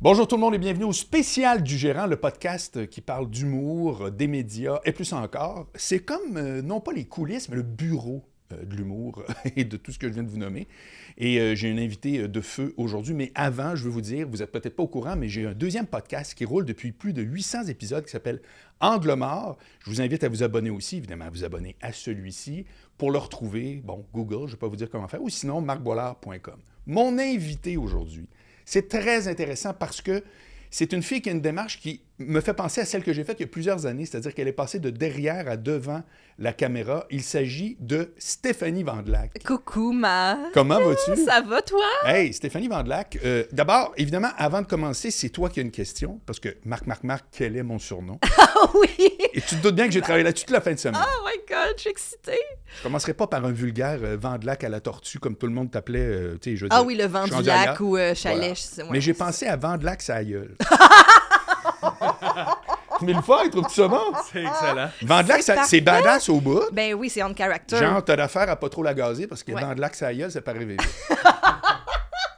[0.00, 4.12] Bonjour tout le monde et bienvenue au spécial du gérant, le podcast qui parle d'humour,
[4.12, 5.66] des médias et plus encore.
[5.74, 8.22] C'est comme, euh, non pas les coulisses, mais le bureau
[8.52, 9.24] euh, de l'humour
[9.56, 10.68] et de tout ce que je viens de vous nommer.
[11.16, 14.36] Et euh, j'ai un invité de feu aujourd'hui, mais avant, je veux vous dire, vous
[14.36, 17.22] n'êtes peut-être pas au courant, mais j'ai un deuxième podcast qui roule depuis plus de
[17.22, 18.40] 800 épisodes qui s'appelle
[18.78, 19.58] Angle mort.
[19.80, 22.66] Je vous invite à vous abonner aussi, évidemment, à vous abonner à celui-ci.
[22.98, 25.60] Pour le retrouver, bon, Google, je ne vais pas vous dire comment faire, ou sinon
[25.60, 26.60] marcboilard.com.
[26.86, 28.28] Mon invité aujourd'hui,
[28.70, 30.22] c'est très intéressant parce que
[30.70, 33.24] c'est une fille qui a une démarche qui me fait penser à celle que j'ai
[33.24, 36.02] faite il y a plusieurs années, c'est-à-dire qu'elle est passée de derrière à devant
[36.38, 37.06] la caméra.
[37.10, 39.42] Il s'agit de Stéphanie Vandelac.
[39.44, 40.38] Coucou, Marc.
[40.54, 41.16] Comment vas-tu?
[41.24, 41.84] Ça va, toi?
[42.04, 43.18] Hey, Stéphanie Vandelac.
[43.24, 46.86] euh, D'abord, évidemment, avant de commencer, c'est toi qui as une question, parce que Marc,
[46.86, 48.18] Marc, Marc, quel est mon surnom?
[48.60, 48.88] Ah oui!
[49.34, 51.00] Et tu te doutes bien que j'ai travaillé là-dessus toute la fin de semaine.
[51.00, 52.38] Oh my God, je suis excitée.
[52.78, 55.70] Je commencerai pas par un vulgaire euh, Vandelac à la tortue, comme tout le monde
[55.70, 57.46] t'appelait, euh, tu sais, je veux Ah dire, oui, le vent je suis du rendu
[57.48, 57.80] lac ailleurs.
[57.82, 58.56] ou euh, chalet.
[58.74, 58.88] Voilà.
[58.88, 58.92] ouais.
[58.94, 60.56] Mais j'ai pensé à Vandelac, sa gueule.
[63.00, 64.12] Mille fois, trouves-tu ça bon?
[64.32, 64.90] C'est excellent.
[65.02, 66.62] Vandelac, C'est c'est badass au bout.
[66.72, 67.76] Ben oui, c'est on character.
[67.78, 69.60] Genre, t'as d'affaire à pas trop la gazer parce que Ouais.
[69.60, 70.82] Vandelac, ça peut arriver vite.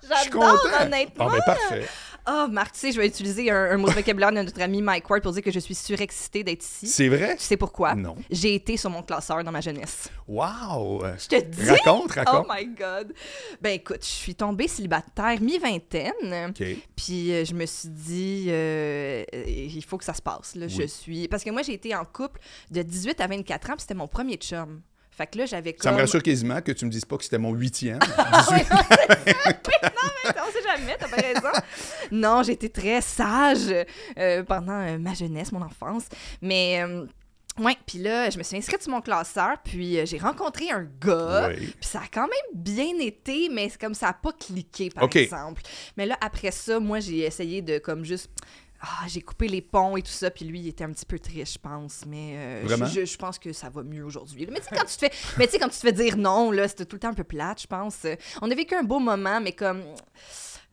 [0.03, 0.85] Je suis J'adore, content.
[0.85, 1.25] honnêtement.
[1.27, 1.87] Bon, ben parfait.
[2.33, 4.83] Oh, Marc, tu sais, je vais utiliser un, un mot de vocabulaire de notre ami
[4.83, 6.87] Mike Ward pour dire que je suis surexcitée d'être ici.
[6.87, 7.35] C'est vrai?
[7.37, 7.97] Tu sais pourquoi?
[7.97, 8.15] Non.
[8.31, 10.09] J'ai été sur mon classeur dans ma jeunesse.
[10.29, 11.03] Wow!
[11.19, 11.69] Je te dis?
[11.69, 12.47] Raconte, raconte.
[12.49, 13.15] Oh my God!
[13.61, 16.51] Ben écoute, je suis tombée célibataire mi-vingtaine.
[16.51, 16.65] OK.
[16.95, 20.55] Puis euh, je me suis dit, euh, euh, il faut que ça se passe.
[20.55, 20.69] Là.
[20.69, 21.27] Je suis...
[21.27, 24.07] Parce que moi, j'ai été en couple de 18 à 24 ans, puis c'était mon
[24.07, 24.83] premier chum.
[25.21, 25.91] Fait que là, j'avais comme...
[25.91, 27.99] Ça me rassure quasiment que tu me dises pas que c'était mon huitième.
[28.17, 28.47] Ah
[29.83, 31.61] non, mais on sait jamais, t'as pas raison.
[32.13, 33.73] Non, j'ai été très sage
[34.19, 36.05] euh, pendant euh, ma jeunesse, mon enfance.
[36.43, 36.83] Mais...
[36.83, 37.07] euh,
[37.59, 40.89] Ouais, puis là, je me suis inscrite sur mon classeur, puis euh, j'ai rencontré un
[41.05, 41.57] gars, Oui.
[41.57, 45.05] puis ça a quand même bien été, mais c'est comme ça a pas cliqué, par
[45.25, 45.61] exemple.
[45.97, 48.31] Mais là, après ça, moi, j'ai essayé de comme juste...
[48.81, 51.19] Ah, j'ai coupé les ponts et tout ça, puis lui, il était un petit peu
[51.19, 54.47] triste, je pense, mais euh, je, je- je pense que ça va mieux aujourd'hui.
[54.51, 56.17] Mais tu sais, quand tu te fais, mais tu sais, quand tu te fais dire
[56.17, 58.07] non, là, c'était tout le temps un peu plate, je pense.
[58.41, 59.83] On a vécu un beau moment, mais comme,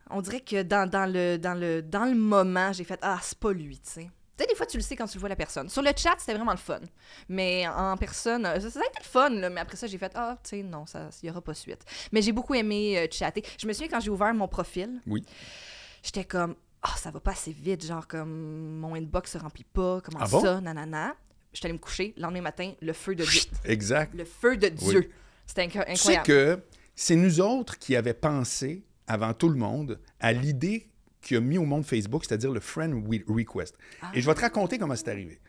[0.09, 3.37] on dirait que dans, dans le, dans, le, dans le moment, j'ai fait, ah, c'est
[3.37, 4.09] pas lui, tu sais.
[4.37, 5.67] Tu sais, des fois, tu le sais quand tu le vois la personne.
[5.67, 6.79] Sur le chat, c'était vraiment le fun.
[7.27, 9.49] Mais en personne, euh, ça, ça a été le fun, là.
[9.49, 11.83] Mais après ça, j'ai fait, ah, tu sais, non, ça- il y aura pas suite.
[12.11, 13.43] Mais j'ai beaucoup aimé euh, chatter.
[13.59, 15.25] Je me souviens quand j'ai ouvert mon profil, Oui.
[16.03, 17.83] j'étais comme, ah, ça va pas assez vite.
[17.85, 20.01] Genre, comme, mon inbox se remplit pas.
[20.01, 20.39] Comment Ah bon?
[20.41, 21.15] ça, nanana.
[21.51, 22.13] J'étais allée me coucher.
[22.17, 23.41] Le lendemain matin, le feu de Dieu.
[23.65, 24.13] Exact.
[24.13, 25.09] Le feu de Dieu.
[25.47, 26.25] C'était inc- Tu sais incroyable.
[26.27, 26.59] que
[26.93, 30.87] c'est nous autres qui avions pensé, avant tout le monde, à l'idée
[31.21, 33.75] qui a mis au monde Facebook, c'est-à-dire le friend request.
[34.13, 35.39] Et je vais te raconter comment c'est arrivé.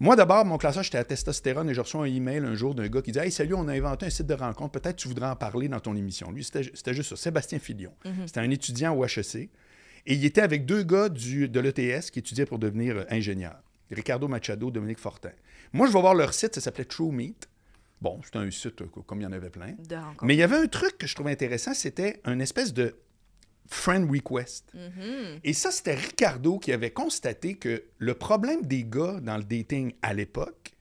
[0.00, 2.88] Moi, d'abord, mon classage, j'étais à testostérone et je reçois un email un jour d'un
[2.88, 5.28] gars qui dit Hey, salut, on a inventé un site de rencontre, peut-être tu voudrais
[5.28, 6.32] en parler dans ton émission.
[6.32, 7.92] Lui, c'était juste ça, Sébastien Filion.
[8.26, 9.50] C'était un étudiant au HEC.
[10.06, 13.56] Et il était avec deux gars du, de l'ETS qui étudiaient pour devenir euh, ingénieur.
[13.90, 15.30] Ricardo Machado, Dominique Fortin.
[15.72, 17.36] Moi, je vais voir leur site, ça s'appelait TrueMeet.
[18.04, 19.74] Bon, c'était un site comme il y en avait plein.
[20.22, 22.96] Mais il y avait un truc que je trouvais intéressant, c'était un espèce de
[23.66, 24.66] friend request.
[24.74, 25.40] Mhm.
[25.42, 29.94] Et ça, c'était Ricardo qui avait constaté que le problème des gars dans le dating
[30.02, 30.72] à l'époque,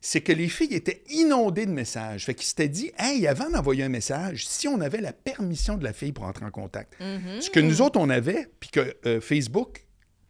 [0.00, 2.24] c'est que les filles étaient inondées de messages.
[2.24, 5.84] Fait qu'il s'était dit, hey, avant d'envoyer un message, si on avait la permission de
[5.84, 7.42] la fille pour entrer en contact, Mhm.
[7.42, 9.84] ce que nous autres, on avait, puis que euh, Facebook,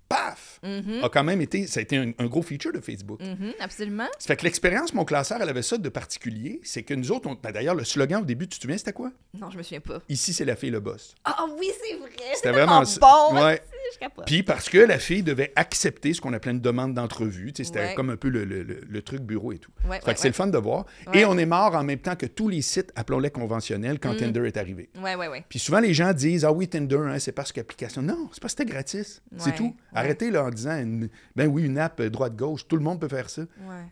[0.08, 1.02] paf, Mhm.
[1.02, 3.20] a quand même été, ça a été un, un gros feature de Facebook.
[3.20, 4.06] Mhm, absolument.
[4.18, 7.28] Ça fait que l'expérience, mon classeur, elle avait ça de particulier, c'est que nous autres,
[7.28, 9.10] on- ben, d'ailleurs, le slogan au début, tu te souviens, c'était quoi?
[9.38, 10.00] Non, je me souviens pas.
[10.08, 11.14] Ici, c'est la fille le boss.
[11.24, 12.10] Ah oui, c'est vrai.
[12.34, 13.34] C'était vraiment bon.
[13.44, 13.62] Ouais.
[13.94, 14.26] Je capote.
[14.26, 17.52] Puis parce que la fille devait accepter ce qu'on appelait une demande d'entrevue.
[17.56, 17.94] C'était Ouais.
[17.94, 19.70] comme un peu le, le- le- le truc bureau et tout.
[19.88, 20.86] Ouais, fait ouais, que c'est le fun de voir.
[21.12, 23.98] Et on est mort en même temps que tous les sites, appelons-les conventionnels, Mm.
[24.00, 24.90] quand Tinder est arrivé.
[25.02, 25.44] Ouais, ouais, ouais.
[25.48, 28.02] Puis souvent, les gens disent Ah oui, Tinder, hein, c'est parce qu'application.
[28.02, 29.22] Non, c'est parce que c'était gratis.
[29.38, 29.74] C'est tout.
[29.92, 33.08] Arrêtez là en disant une- Ben oui, une app euh, droite-gauche, tout le monde peut
[33.08, 33.42] faire ça.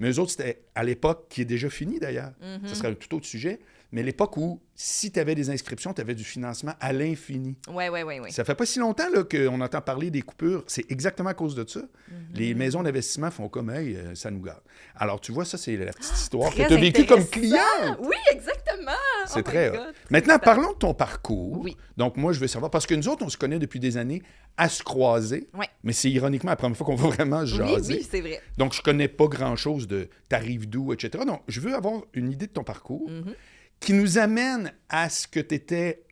[0.00, 2.32] Mais eux autres, c'était à l'époque qui est déjà fini d'ailleurs.
[2.42, 2.66] Mm-hmm.
[2.66, 3.60] Ce serait un tout autre sujet.
[3.92, 7.56] Mais l'époque où, si tu avais des inscriptions, tu avais du financement à l'infini.
[7.68, 8.30] Ouais, ouais, ouais, ouais.
[8.30, 10.64] Ça fait pas si longtemps qu'on entend parler des coupures.
[10.66, 11.80] C'est exactement à cause de ça.
[11.80, 12.16] Mhm.
[12.34, 14.62] Les maisons d'investissement font comme, hey, euh, ça nous garde.
[14.96, 17.58] Alors, tu vois, ça, c'est la petite histoire que Très tu as vécue comme client.
[18.00, 18.92] Oui, exactement.
[19.26, 19.70] C'est Oh très.
[19.70, 19.92] God.
[20.10, 21.60] Maintenant, parlons de ton parcours.
[21.62, 21.76] Oui.
[21.98, 24.22] Donc, moi, je veux savoir, parce que nous autres, on se connaît depuis des années
[24.56, 25.68] à se croiser, Ouais.
[25.82, 27.94] mais c'est ironiquement la première fois qu'on va vraiment Oui, jaser.
[27.94, 28.40] oui, c'est vrai.
[28.58, 31.24] Donc, je connais pas grand-chose de t'arrives d'où, etc.
[31.26, 33.34] Donc, je veux avoir une idée de ton parcours Mhm.
[33.82, 36.04] Qui nous amène à ce que tu étais,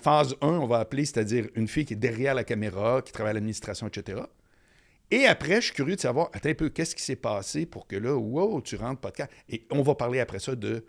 [0.00, 3.30] phase 1, on va appeler, c'est-à-dire une fille qui est derrière la caméra, qui travaille
[3.30, 4.22] à l'administration, etc.
[5.10, 7.86] Et après, je suis curieux de savoir, attends un peu, qu'est-ce qui s'est passé pour
[7.86, 9.30] que là, wow, tu rentres podcast?
[9.48, 10.84] Et on va parler après ça de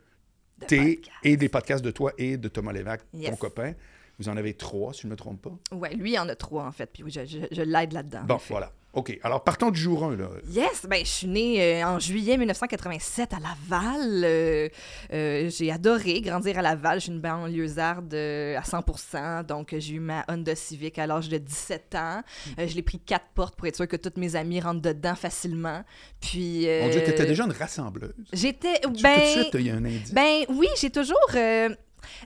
[0.57, 1.11] De tes podcast.
[1.23, 3.73] et des podcasts de toi et de Thomas Lévesque, ton copain.
[4.19, 5.75] Vous en avez trois, si je ne me trompe pas.
[5.75, 6.87] Ouais, lui, il en a trois, en fait.
[6.91, 8.21] Puis oui, je, je- je l'aide là-dedans.
[8.25, 8.53] Bon, en fait.
[8.53, 8.71] voilà.
[8.93, 9.15] OK.
[9.21, 10.27] Alors, partons du jour 1, là.
[10.49, 14.23] Yes, ben je suis née euh, en juillet 1987 à Laval.
[14.23, 14.69] Euh,
[15.13, 16.95] euh, j'ai adoré grandir à Laval.
[16.99, 19.45] Je suis une banlieusarde à 100%.
[19.45, 22.21] Donc j'ai eu ma Honda Civic à l'âge de 17 ans.
[22.57, 25.83] Je l'ai pris quatre portes pour être sûr que toutes mes amies rentrent dedans facilement.
[26.19, 28.15] Puis Mon Dieu, tu étais euh, déjà une rassembleuse.
[28.33, 30.11] J'étais Tout de ben suite, il y a un indice?
[30.11, 31.17] ben oui, j'ai toujours.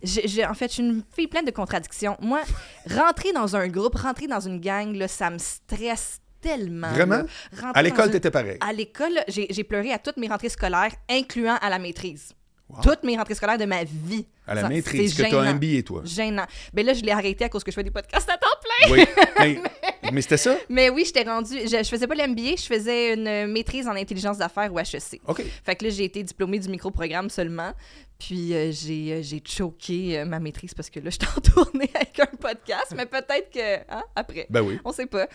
[0.04, 2.18] J'ai- en fait, je suis une fille pleine de contradictions.
[2.22, 2.42] Moi,
[2.90, 6.90] rentrer dans un groupe, rentrer dans une gang, là, ça me stresse tellement.
[6.92, 7.18] Vraiment?
[7.18, 7.72] là.
[7.74, 8.58] À l'école, une- t'étais pareil.
[8.62, 12.34] À l'école, j'ai j'ai pleuré à toutes mes rentrées scolaires, incluant à la maîtrise.
[12.70, 12.80] Wow.
[12.84, 14.26] Toutes mes rentrées scolaires de ma vie.
[14.48, 15.54] À la Ça, maîtrise, que tu as gênant.
[15.56, 16.02] MBA, toi.
[16.06, 16.46] Gênant.
[16.74, 18.92] Ben là, je l'ai arrêté à cause que je fais des podcasts à temps plein.
[18.94, 19.06] Oui.
[19.40, 20.56] mais mais c'était ça?
[20.70, 21.60] Mais oui, j'étais rendue.
[21.64, 25.20] Je, je faisais pas l'MBA, je faisais une maîtrise en intelligence d'affaires ou HEC.
[25.28, 25.44] OK.
[25.66, 27.74] Fait que là, j'ai été diplômée du microprogramme seulement.
[28.22, 31.42] Puis euh, j'ai, euh, j'ai choqué euh, ma maîtrise parce que là, je suis en
[31.64, 34.46] tournée avec un podcast, mais peut-être que, hein, après.
[34.52, 34.78] Ben oui.
[34.86, 35.28] On sait pas.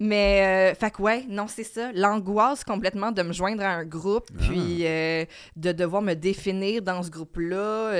[0.00, 1.92] Mais, euh, fait que ouais, non, c'est ça.
[1.92, 4.42] L'angoisse complètement de me joindre à un groupe, Ah.
[4.48, 4.82] puis
[5.56, 7.92] de devoir me définir dans ce groupe-là.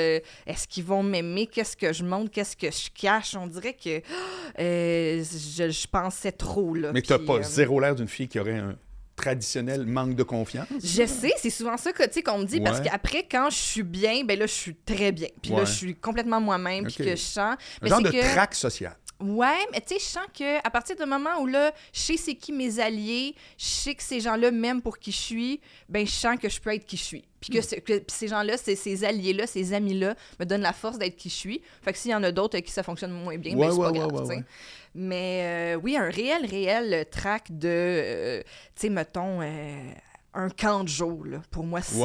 [0.47, 1.47] Est-ce qu'ils vont m'aimer?
[1.47, 2.31] Qu'est-ce que je montre?
[2.33, 3.37] Qu'est-ce que je cache?
[3.37, 4.01] On dirait que
[4.59, 6.91] je, je pensais trop, là.
[6.93, 8.77] Mais tu n'as Puis, pas euh, zéro l'air d'une fille qui aurait un
[9.23, 10.67] traditionnel manque de confiance?
[10.83, 12.85] Je sais, c'est souvent ça que, tu sais, qu'on me dit, parce Ouais.
[12.91, 15.29] qu'après, quand je suis bien, ben là, je suis très bien.
[15.41, 15.59] Puis Ouais.
[15.59, 17.05] là, je suis complètement moi-même, puis Ok.
[17.07, 17.57] que je sens...
[17.81, 18.97] Mais genre c'est de que- traque sociale.
[19.21, 22.17] Ouais, mais tu sais, je sens que à partir du moment où là, je sais
[22.17, 26.05] c'est qui mes alliés, je sais que ces gens-là m'aiment pour qui je suis, ben
[26.05, 27.25] je sens que je peux être qui je suis.
[27.41, 27.63] Puis que, Hmm.
[27.63, 31.15] c'est- que puis ces gens-là, c'est- ces alliés-là, ces amis-là me donnent la force d'être
[31.15, 31.63] qui je suis.
[31.83, 33.73] Fait que s'il y en a d'autres avec qui ça fonctionne moins bien, Ouais, ben
[33.73, 34.45] c'est ouais, pas ouais, grave, ouais.
[34.95, 38.43] Mais euh, oui, un réel, réel track de, euh,
[38.75, 39.93] tu sais, mettons, euh,
[40.35, 41.25] un camp de jour.
[41.51, 41.99] Pour moi, c'est.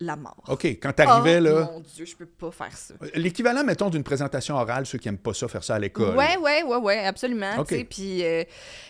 [0.00, 0.42] La mort.
[0.48, 1.70] OK, quand t'arrivais, oh, là...
[1.72, 2.94] mon Dieu, je peux pas faire ça.
[3.14, 6.16] L'équivalent, mettons, d'une présentation orale, ceux qui n'aiment pas ça, faire ça à l'école.
[6.16, 7.58] Ouais, ouais, ouais, ouais, absolument.
[7.58, 7.68] Ok.
[7.68, 8.42] tu sais, Puis, euh,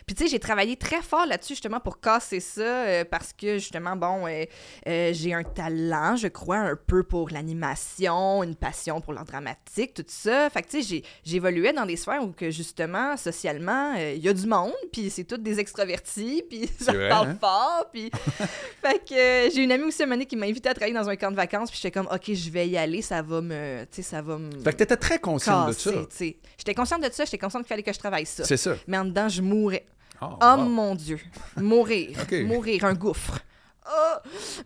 [0.06, 3.59] puis tu sais, j'ai travaillé très fort là-dessus, justement, pour casser ça, euh, parce que,
[3.59, 9.12] justement, bon, euh, j'ai un talent, je crois, un peu pour l'animation, une passion pour
[9.12, 10.49] l'art dramatique, tout ça.
[10.49, 14.33] Fait que, tu sais, j'évoluais dans des sphères où, que, justement, socialement, il y a
[14.33, 17.39] du monde, puis c'est tous des extravertis, puis ça parle hein?
[17.39, 18.11] fort, puis...
[18.83, 21.31] fait que j'ai une amie aussi, année, qui m'a invité à travailler dans un camp
[21.31, 23.85] de vacances, puis j'étais comme, OK, je vais y aller, ça va me...
[23.91, 24.50] Tu sais, ça va me...
[24.61, 25.91] Fait que t'étais très consciente de ça.
[26.58, 28.44] J'étais consciente de ça, j'étais consciente qu'il fallait que je travaille ça.
[28.44, 28.75] C'est ça.
[28.87, 29.85] Mais en dedans, je mourais.
[30.23, 30.56] Oh, Oh wow.
[30.64, 31.19] mon Dieu.
[31.56, 32.17] Mourir.
[32.46, 33.41] Mourir, un gouffre.
[33.87, 34.17] Oh!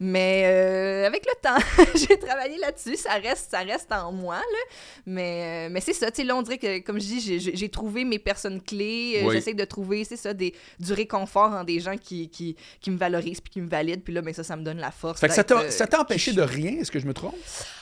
[0.00, 1.58] Mais euh, avec le temps,
[2.08, 2.96] j'ai travaillé là-dessus.
[2.96, 4.74] Ça reste, ça reste en moi, là.
[5.06, 6.10] Mais, euh, mais c'est ça.
[6.10, 9.20] Tu sais, là, on dirait que, comme je dis, j'ai- trouvé mes personnes clés.
[9.22, 9.34] Euh, Oui.
[9.34, 12.96] J'essaie de trouver, c'est ça, des, du réconfort en des gens qui, qui, qui me
[12.96, 14.02] valorisent puis qui me valident.
[14.02, 15.20] Puis là, ben, ça, ça me donne la force.
[15.20, 17.34] Fait que ça t'a ça empêché de rien, est-ce que je me trompe?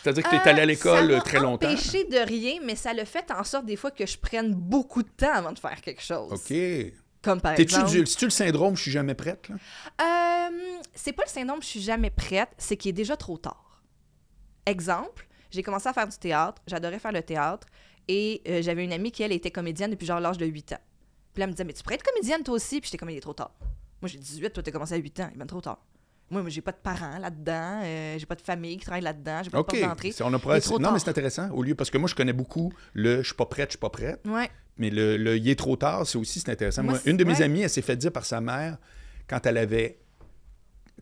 [0.03, 1.67] C'est-à-dire que tu es allé à l'école ça très longtemps.
[1.69, 5.03] empêché de rien, mais ça le fait en sorte des fois que je prenne beaucoup
[5.03, 6.33] de temps avant de faire quelque chose.
[6.33, 6.57] OK.
[7.27, 7.91] Comme par exemple...
[7.91, 9.57] du- C'est-tu le syndrome «je suis jamais prête», là?
[10.01, 13.83] Euh, c'est pas le syndrome je suis jamais prête, c'est qu'il est déjà trop tard.
[14.65, 17.67] Exemple, j'ai commencé à faire du théâtre, j'adorais faire le théâtre,
[18.09, 20.81] et euh, j'avais une amie qui, elle, était comédienne depuis genre l'âge de 8 ans.
[21.35, 22.81] Puis là, elle me disait, mais tu pourrais être comédienne toi aussi?
[22.81, 23.51] Puis j'étais comme, il est trop tard.
[24.01, 25.79] Moi, j'ai 18, toi, t'as commencé à 8 ans, il est bien trop tard.
[26.31, 29.43] Moi, moi, j'ai pas de parents là-dedans, euh, j'ai pas de famille qui travaille là-dedans,
[29.45, 29.73] j'ai pas OK.
[29.75, 30.13] de porte d'entrée.
[30.25, 31.51] On a pas- non, mais c'est intéressant.
[31.51, 33.79] Au lieu, parce que moi, je connais beaucoup le «je suis pas prête, je suis
[33.79, 34.49] pas prête Ouais.».
[34.79, 36.83] Mais le, le il est trop tard», c'est aussi c'est intéressant.
[36.83, 37.43] Moi, Moi, c'est- une de mes ouais.
[37.43, 38.77] amies, elle s'est fait dire par sa mère,
[39.29, 39.99] quand elle avait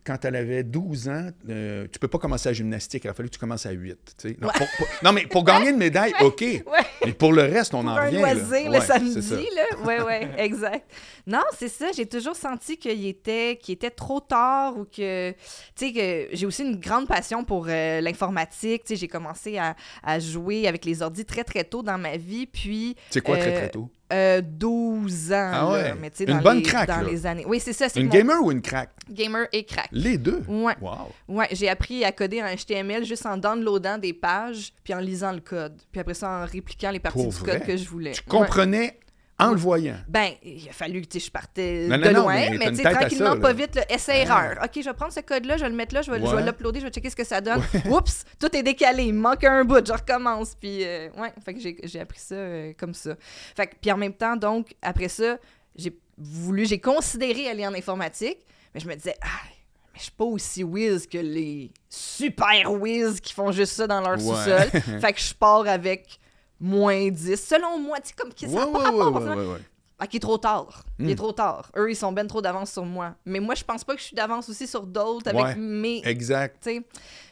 [0.05, 3.29] quand elle avait 12 ans, euh, tu peux pas commencer la gymnastique, il a fallu
[3.29, 3.97] que tu commences à 8.
[4.17, 4.37] tu sais.
[4.39, 4.53] Non, Ouais.
[4.57, 6.41] pour- pour- non, mais pour gagner une médaille, OK.
[6.41, 6.63] Ouais.
[7.05, 8.21] Mais pour le reste, on pour en un revient.
[8.21, 8.33] là.
[8.33, 9.85] loisir Ouais, le samedi, là.
[9.85, 10.89] Ouais, ouais, exact.
[11.27, 11.87] Non, c'est ça.
[11.95, 15.35] J'ai toujours senti qu'il était, qu'il était trop tard ou que, tu
[15.75, 18.83] sais, que j'ai aussi une grande passion pour euh, l'informatique.
[18.83, 22.17] Tu sais, j'ai commencé à, à jouer avec les ordi très, très tôt dans ma
[22.17, 22.45] vie.
[22.45, 23.89] Puis, C'est quoi très, Euh, très tôt?
[24.13, 25.35] Euh, 12 ans.
[25.35, 25.71] Ah là.
[25.71, 25.93] ouais.
[25.99, 27.03] Mais Une dans bonne les, Dans là.
[27.03, 27.43] les années.
[27.47, 27.87] Oui, c'est ça.
[27.95, 28.89] Une mon gamer ou une crack?
[29.09, 29.87] gamer et crack.
[29.91, 30.41] Les deux?
[30.47, 30.73] Ouais.
[30.81, 31.11] Wow.
[31.27, 35.31] Ouais, j'ai appris à coder en HTML juste en downloadant des pages puis en lisant
[35.31, 35.79] le code.
[35.91, 37.59] Puis après ça, en répliquant les parties Pour du vrai?
[37.59, 38.11] code que je voulais.
[38.11, 38.99] Tu comprenais
[39.37, 39.97] en le voyant.
[40.07, 42.83] Ben, il a fallu que je partais Non, de non, non, loin, mais tu sais,
[42.83, 44.59] tranquillement, ça, pas vite, essai-erreur.
[44.63, 46.79] OK, je vais prendre ce code-là, je vais le mettre là, je vais, je l'uploader,
[46.79, 47.61] je vais checker ce que ça donne.
[47.89, 50.55] Oups, tout est décalé, il me manque un bout, je recommence.
[50.55, 53.15] Puis, euh, ouais, fait que j'ai j'ai appris ça euh, comme ça.
[53.55, 55.37] Fait que, puis en même temps, donc, après ça,
[55.75, 58.37] j'ai voulu, j'ai considéré aller en informatique,
[58.73, 63.19] mais je me disais, ah, mais je suis pas aussi whiz que les super whiz
[63.19, 64.19] qui font juste ça dans leur Ouais.
[64.19, 64.81] sous-sol.
[65.01, 66.19] fait que je pars avec
[66.59, 69.61] moins 10, selon moi, tu sais, comme que ça Ouais, a pas ouais, rapport, ouais.
[69.97, 70.83] Ah, qui est trop tard.
[70.99, 71.09] Il Hmm.
[71.09, 71.71] est trop tard.
[71.77, 73.15] Eux, ils sont ben trop d'avance sur moi.
[73.25, 76.01] Mais moi, je pense pas que je suis d'avance aussi sur d'autres avec mes.
[76.05, 76.57] Exact.
[76.61, 76.81] tu sais.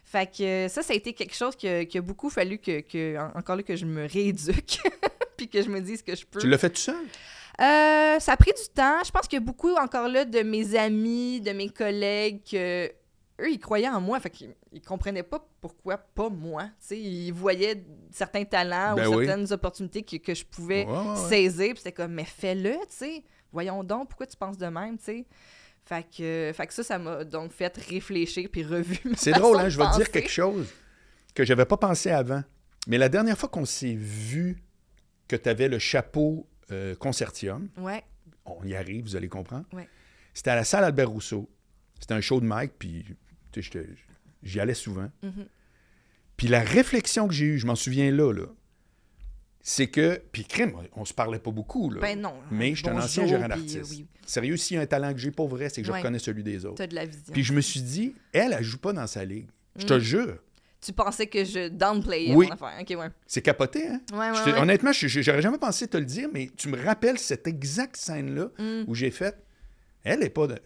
[0.05, 2.79] Fait que euh, ça, ça a été quelque chose que- qu'il a beaucoup fallu que,
[2.81, 4.79] que- en- encore là, que je me rééduque.
[5.37, 6.39] Puis que je me dise que je peux.
[6.39, 6.95] Tu l'as fait tout seul?
[7.59, 8.99] Euh, ça a pris du temps.
[9.05, 12.85] Je pense a beaucoup encore là de mes amis, de mes collègues, que
[13.41, 14.19] eux, ils croyaient en moi.
[14.21, 16.69] Fait qu'ils ils comprenaient pas pourquoi pas moi.
[16.91, 19.25] Ils voyaient certains talents Ben ou oui.
[19.25, 21.29] certaines opportunités que, que je pouvais Ouais, ouais, ouais.
[21.29, 21.69] saisir.
[21.69, 23.23] Puis c'était comme, mais fais-le, tu.
[23.51, 25.25] Voyons donc, pourquoi tu penses de même, tu.
[25.85, 28.99] Fait que, fait que ça, ça m'a donc fait réfléchir puis revu.
[29.15, 29.69] C'est drôle, hein?
[29.69, 30.67] Je vais te dire quelque chose
[31.35, 32.43] que j'avais pas pensé avant.
[32.87, 34.63] Mais la dernière fois qu'on s'est vu
[35.27, 38.03] que tu avais le chapeau euh, concertium, Ouais.
[38.45, 39.65] on y arrive, vous allez comprendre.
[39.73, 39.87] Ouais.
[40.33, 41.49] C'était à la salle Albert Rousseau.
[41.99, 43.05] C'était un show de Mike, puis
[43.51, 43.89] tu sais, j'étais-
[44.43, 45.09] j'y allais souvent.
[45.23, 45.45] Mhm.
[46.37, 48.45] Puis la réflexion que j'ai eue, je m'en souviens là, là,
[49.65, 52.01] c'est que, puis crime, on se parlait pas beaucoup, là.
[52.01, 52.33] Ben non.
[52.51, 53.77] mais je suis un ancien gérant d'artiste.
[53.77, 55.91] euh, oui, Sérieux, s'il y a un talent que j'ai pour vrai, c'est que je
[55.93, 55.99] Ouais.
[55.99, 56.75] reconnais celui des autres.
[56.75, 57.31] t'as de la vision.
[57.33, 59.47] Puis je me suis dit, elle, elle joue pas dans sa ligue.
[59.77, 60.37] Je te jure.
[60.81, 62.47] Tu pensais que je downplayais Oui.
[62.47, 62.77] mon affaire.
[62.81, 63.09] OK, ouais.
[63.25, 64.01] C'est capoté, hein?
[64.11, 64.59] Ouais, Je te-.
[64.59, 68.83] Honnêtement, j'aurais jamais pensé te le dire, mais tu me rappelles cette exacte scène-là Mm.
[68.87, 69.37] où j'ai fait.
[70.03, 70.59] Elle est pas de.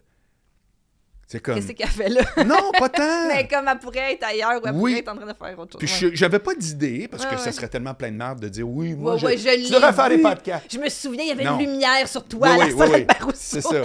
[1.29, 1.55] C'est comme.
[1.55, 2.21] Qu'est-ce qu'elle fait là?
[2.45, 3.27] Non, pas tant!
[3.27, 4.79] Mais comme elle pourrait être ailleurs ou elle Oui.
[4.91, 5.79] pourrait être en train de faire autre chose.
[5.99, 6.11] Puis Ouais.
[6.13, 8.65] je- j'avais pas d'idée, parce Ouais, que ça serait tellement plein de merde de dire
[8.67, 10.65] oui, moi, Ouais, je, je tu devrais faire des podcasts.
[10.71, 11.59] Je me souviens, il y avait Non.
[11.59, 13.33] une lumière sur toi à la oui, salle Rousseau.
[13.35, 13.81] C'est ça.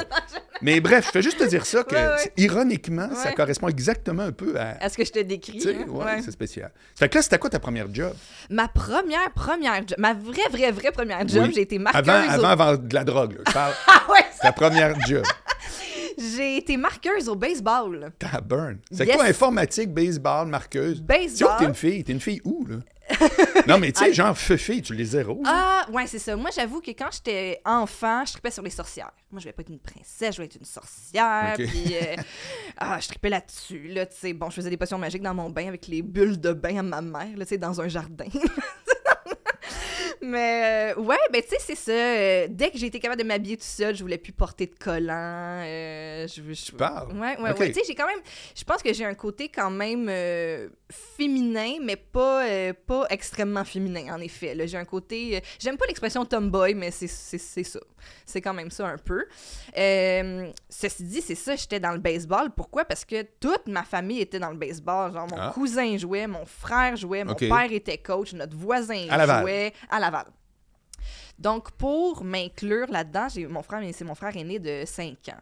[0.61, 1.97] Mais bref, je fais juste te dire ça que,
[2.37, 4.77] ironiquement, ça correspond exactement un peu à.
[4.81, 5.61] À ce que je te décris.
[5.67, 6.21] Hein?
[6.25, 6.71] c'est spécial.
[6.95, 8.13] Fait que là, c'était quoi ta première job?
[8.51, 11.53] Ma première, première job, ma vraie, vraie, vraie première job, Oui.
[11.57, 12.09] j'ai été marqueuse.
[12.09, 13.41] Avant, au- avant, avant de la drogue, là.
[13.49, 13.73] Je parle.
[13.89, 15.25] Ah ouais, ta première job.
[16.19, 18.13] j'ai été marqueuse au baseball.
[18.19, 18.79] T'as burn.
[18.91, 19.17] C'est Yes.
[19.17, 20.99] quoi informatique, baseball, marqueuse?
[20.99, 21.53] Tu Baseball.
[21.55, 22.05] que t'es une fille.
[22.05, 22.77] T'es une fille où, là?
[23.69, 25.43] non, mais tu sais, genre, feu-fille, tu les zéros.
[25.45, 26.35] Ah, ouais, c'est ça.
[26.37, 29.11] Moi, j'avoue que quand j'étais enfant, je tripais sur les sorcières.
[29.31, 31.57] Moi, je voulais pas être une princesse, je voulais être une sorcière.
[31.59, 31.67] Ok.
[31.67, 32.17] Puis, euh,
[32.79, 33.89] ah, je tripais là-dessus.
[33.89, 36.41] Là, tu sais, bon, je faisais des potions magiques dans mon bain avec les bulles
[36.41, 38.27] de bain à ma mère, là, tu sais, dans un jardin.
[40.25, 41.93] Mais, euh, ouais, ben, tu sais, c'est ça.
[41.93, 44.75] Euh, dès que j'ai été capable de m'habiller tout seul, je voulais plus porter de
[44.79, 45.13] collants.
[45.65, 47.13] euh, je, je, Tu parles?
[47.19, 47.69] Ouais, ouais, ouais.
[47.73, 48.21] Tu sais, j'ai quand même.
[48.55, 50.69] Je pense que j'ai un côté quand même euh,
[51.17, 52.45] féminin, mais pas,
[52.87, 54.57] pas extrêmement féminin, en effet.
[54.67, 55.43] J'ai un côté.
[55.59, 57.81] J'aime pas l'expression tomboy, mais c'est ça.
[58.25, 59.25] C'est quand même ça un peu.
[60.69, 62.51] Ceci dit, c'est ça, j'étais dans le baseball.
[62.57, 62.85] Pourquoi?
[62.85, 65.13] Parce que toute ma famille était dans le baseball.
[65.13, 65.51] Genre, mon Ah.
[65.55, 70.27] cousin jouait, mon frère jouait, mon père était coach, notre voisin À jouait à Laval.
[71.39, 75.41] Donc, pour m'inclure là-dedans, j'ai mon frère, c'est mon frère aîné de 5 ans.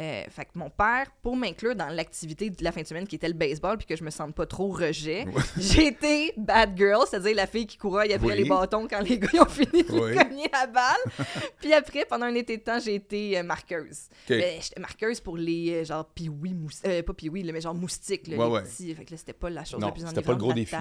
[0.00, 3.16] Euh, fait que mon père, pour m'inclure dans l'activité de la fin de semaine qui
[3.16, 5.86] était le baseball, puis que je me sente pas trop rejet, Ouais.
[5.88, 8.36] été bad girl, c'est-à-dire la fille qui courait après Oui.
[8.36, 10.14] les bâtons quand les gars ont fini de Oui.
[10.14, 11.02] cogner la balle.
[11.60, 14.08] puis après, pendant un été de temps, j'ai été euh, marqueuse.
[14.30, 18.36] Mais j'étais marqueuse pour les euh, genre mous- euh, pas là, mais genre moustiques, là,
[18.36, 18.62] Ouais, les ouais.
[18.62, 18.94] petits.
[18.94, 20.76] Fait que là, c'était pas la chose Non, la plus c'était pas le gros défi.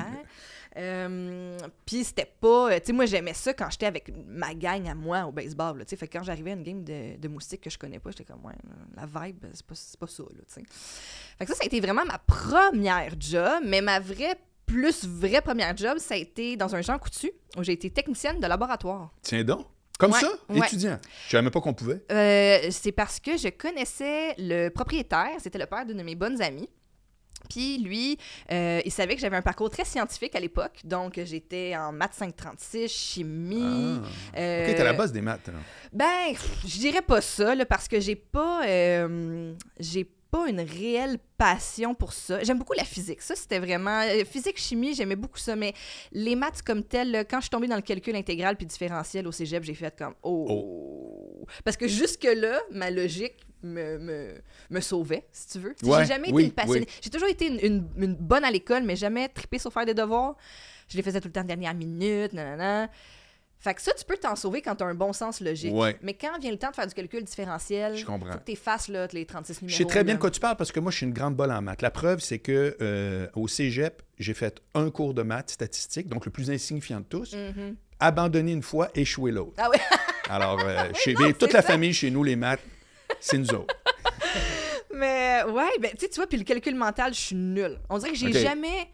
[0.78, 2.72] Euh, puis c'était pas.
[2.72, 5.80] euh, Tu sais, moi, j'aimais ça quand j'étais avec ma gang à moi au baseball.
[5.80, 8.00] Tu sais, fait que quand j'arrivais à une game de, de moustiques que je connais
[8.00, 8.54] pas, j'étais comme, ouais,
[8.96, 10.64] la vibe, c'est pas, pas ça, là, tu sais.
[11.40, 15.42] Fait que ça, ça a été vraiment ma première job, mais ma vraie, plus vraie
[15.42, 19.12] première job, ça a été dans un Jean Coutu, où j'ai été technicienne de laboratoire.
[19.22, 19.66] Tiens donc.
[20.00, 20.60] Comme Ouais, ça, ouais.
[20.60, 21.00] étudiant?
[21.26, 22.04] Je savais même pas qu'on pouvait.
[22.12, 26.40] Euh, c'est parce que je connaissais le propriétaire, c'était le père d'une de mes bonnes
[26.40, 26.70] amies.
[27.50, 28.18] Puis lui,
[28.52, 32.14] euh, il savait que j'avais un parcours très scientifique à l'époque, donc j'étais en maths
[32.16, 34.02] 536, chimie.
[34.34, 34.40] Ah.
[34.40, 35.50] euh, OK, t'as la base des maths.
[35.50, 35.60] hein.
[35.94, 36.34] Ben,
[36.66, 41.94] je dirais pas ça, là, parce que j'ai pas, euh, j'ai pas une réelle passion
[41.96, 42.44] pour ça.
[42.44, 43.22] J'aime beaucoup la physique.
[43.22, 45.56] Ça, c'était vraiment euh, physique, chimie, j'aimais beaucoup ça.
[45.56, 45.74] Mais
[46.12, 49.32] les maths comme telles, quand je suis tombée dans le calcul intégral puis différentiel au
[49.32, 51.46] cégep, j'ai fait comme oh.
[51.64, 54.34] Parce que jusque là, ma logique me, me,
[54.70, 55.76] me sauvait, si tu veux.
[55.84, 56.86] Ouais, j'ai jamais oui, été une passionnée.
[56.88, 57.00] oui.
[57.02, 57.60] J'ai toujours été une,
[57.98, 60.36] une- une bonne à l'école, mais jamais trippé sur faire des devoirs.
[60.90, 62.90] Je les faisais tout le temps de dernière minute, nanana.
[63.60, 65.74] Fait que ça, tu peux t'en sauver quand tu as un bon sens logique.
[65.74, 65.98] Ouais.
[66.04, 68.32] Mais quand vient le temps de faire du calcul différentiel, comprends.
[68.34, 69.72] faut que tu effaces là, les 36 numéros.
[69.74, 71.36] Je sais très bien de quoi tu parles parce que moi, je suis une grande
[71.36, 71.82] bolle en maths.
[71.82, 76.26] La preuve, c'est que euh, au cégep, j'ai fait un cours de maths statistique, donc
[76.26, 77.76] le plus insignifiant de tous, Mhm.
[78.00, 79.54] abandonné une fois, échoué l'autre.
[79.58, 79.80] Ah ouais.
[80.30, 81.68] Alors, euh, chez, non, toute la ça.
[81.70, 82.60] famille, chez nous, les maths,
[83.20, 83.74] c'est nous autres.
[84.94, 87.80] Mais ouais, ben, tu vois, puis le calcul mental, je suis nulle.
[87.90, 88.34] On dirait que j'ai Ok.
[88.34, 88.90] jamais.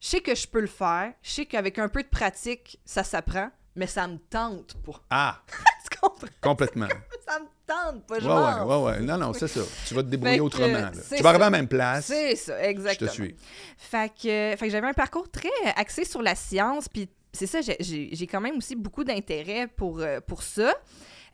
[0.00, 1.12] Je sais que je peux le faire.
[1.22, 3.50] Je sais qu'avec un peu de pratique, ça s'apprend.
[3.74, 5.00] Mais ça me tente pas.
[5.10, 5.42] Ah,
[5.90, 6.26] Tu comprends?
[6.40, 6.88] complètement.
[7.26, 8.18] Ça me tente pas.
[8.20, 9.00] Je Ouais, ouais, ouais, ouais.
[9.00, 9.60] Non, non, c'est ça.
[9.86, 10.90] Tu vas te débrouiller que, autrement.
[11.16, 11.46] Tu vas arriver ça.
[11.46, 12.06] à la même place.
[12.06, 13.10] C'est ça, Je te exactement.
[13.12, 13.36] suis.
[13.78, 17.60] Fait que, fait que j'avais un parcours très axé sur la science, puis c'est ça,
[17.62, 20.74] j'ai- j'ai j'ai quand même aussi beaucoup d'intérêt pour, euh, pour ça.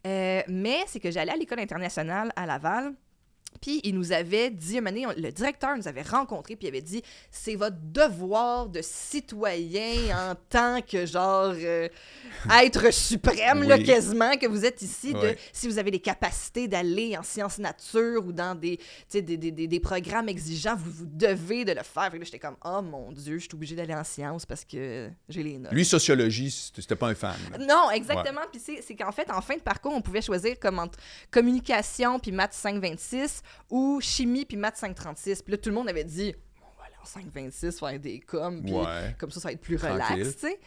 [0.06, 2.92] Euh, mais c'est que j'allais à l'école internationale à Laval,
[3.60, 7.02] Puis il nous avait dit, on- le directeur nous avait rencontrés, puis il avait dit
[7.30, 11.88] c'est votre devoir de citoyen en tant que genre euh,
[12.62, 13.84] être suprême, là, Oui.
[13.84, 18.24] quasiment, que vous êtes ici, de, si vous avez les capacités d'aller en sciences nature
[18.26, 18.78] ou dans des,
[19.12, 22.04] des, des, des, des programmes exigeants, vous, vous devez de le faire.
[22.04, 24.64] Fait que là, j'étais comme, oh mon Dieu, je suis obligée d'aller en sciences parce
[24.64, 25.72] que j'ai les notes.
[25.72, 27.34] Lui, sociologie, c'était pas un fan.
[27.52, 27.58] là.
[27.58, 28.40] Non, exactement.
[28.52, 30.98] Puis c'est c'est qu'en fait, en fin de parcours, on pouvait choisir comme entre
[31.30, 35.42] communication puis maths 526 ou chimie puis maths 536.
[35.42, 38.62] Puis là, tout le monde avait dit, on va aller en 526 faire des coms,
[38.62, 39.14] puis Ouais.
[39.18, 40.02] comme ça, ça va être plus Tranquille.
[40.02, 40.60] relax, tu sais.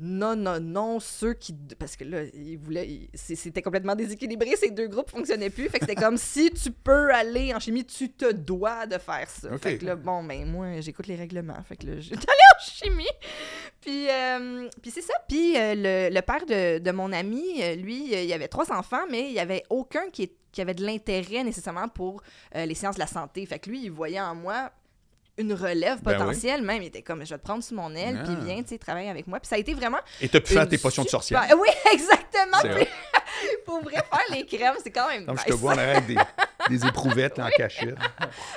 [0.00, 1.54] Non, non, non, ceux qui...
[1.78, 2.88] Parce que là, ils voulaient...
[2.88, 5.68] ils- C'était complètement déséquilibré, ces deux groupes fonctionnaient plus.
[5.68, 9.30] Fait que c'était comme, si tu peux aller en chimie, tu te dois de faire
[9.30, 9.56] ça.
[9.58, 11.62] Fait que là, bon, ben moi, j'écoute les règlements.
[11.62, 13.08] Fait que là, j'étais allée en chimie.
[13.80, 15.14] Puis, euh, puis c'est ça.
[15.28, 19.04] Puis euh, le, le père de, de mon ami, euh, lui, il avait trois enfants,
[19.10, 22.22] mais il n'y avait aucun qui, est- qui avait de l'intérêt nécessairement pour
[22.56, 23.44] euh, les sciences de la santé.
[23.46, 24.70] Fait que lui, il voyait en moi
[25.36, 26.18] une relève Ben oui.
[26.18, 26.82] potentielle même.
[26.82, 28.44] Il était comme, je vais te prendre sous mon aile, puis Ah.
[28.44, 29.40] viens, tu sais, travailler avec moi.
[29.40, 29.98] Puis ça a été vraiment...
[30.20, 31.42] Et t'as pu faire tes potions de sorcière.
[31.58, 32.58] Oui, exactement.
[32.76, 32.86] Puis,
[33.66, 35.46] pour vrai, faire les crèmes, c'est quand même Non, je nice.
[35.46, 36.16] te vois en avec des,
[36.68, 37.96] des éprouvettes en cachette.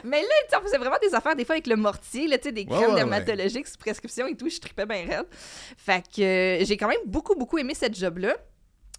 [0.04, 2.66] Mais là, on faisait vraiment des affaires, des fois avec le mortier, là, des Ouais,
[2.66, 4.50] crèmes ouais, dermatologiques sous prescription et tout.
[4.50, 5.26] Je tripais bien raide.
[5.78, 6.22] Fait que
[6.62, 8.36] euh, j'ai quand même beaucoup, beaucoup aimé cette job-là.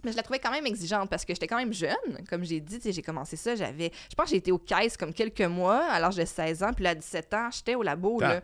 [0.05, 2.25] Mais je la trouvais quand même exigeante parce que j'étais quand même jeune.
[2.31, 3.91] Comme j'ai dit, j'ai commencé ça, j'avais...
[4.11, 6.73] Je pense que j'ai été aux caisses comme quelques mois à l'âge de 16 ans.
[6.73, 8.41] Puis là, à 17 ans, j'étais au labo, là.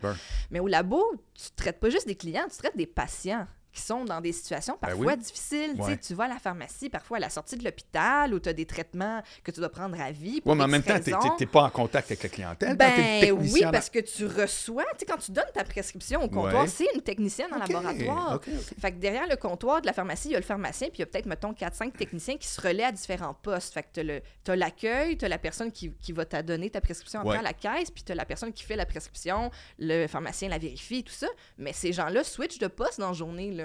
[0.51, 4.05] Mais au labo, tu traites pas juste des clients, tu traites des patients qui sont
[4.05, 5.17] dans des situations Ben parfois oui.
[5.17, 5.73] difficiles.
[5.75, 5.97] Tu Ouais.
[5.97, 8.65] Tu vas à la pharmacie, parfois à la sortie de l'hôpital, où tu as des
[8.65, 10.41] traitements que tu dois prendre à vie.
[10.45, 12.69] Ouais, mais en même temps, t'es t'es pas en contact avec la clientèle.
[12.69, 16.29] t'es Ben oui, parce que tu reçois, tu sais, quand tu donnes ta prescription au
[16.29, 16.67] comptoir, Ouais.
[16.67, 18.41] c'est une technicienne en laboratoire.
[18.79, 21.01] Fait que derrière le comptoir de la pharmacie, il y a le pharmacien, puis il
[21.01, 23.73] y a peut-être, mettons, 4-5 techniciens qui se relaient à différents postes.
[23.73, 27.19] Fait que le- t'as l'accueil, t'as la personne qui, qui va t'a donner ta prescription
[27.19, 27.37] après Ouais.
[27.39, 31.03] à la caisse, puis t'as la personne qui fait la prescription, le pharmacien la vérifie,
[31.03, 31.27] tout ça.
[31.57, 33.64] Mais ces gens-là switchent de poste dans la journée, là.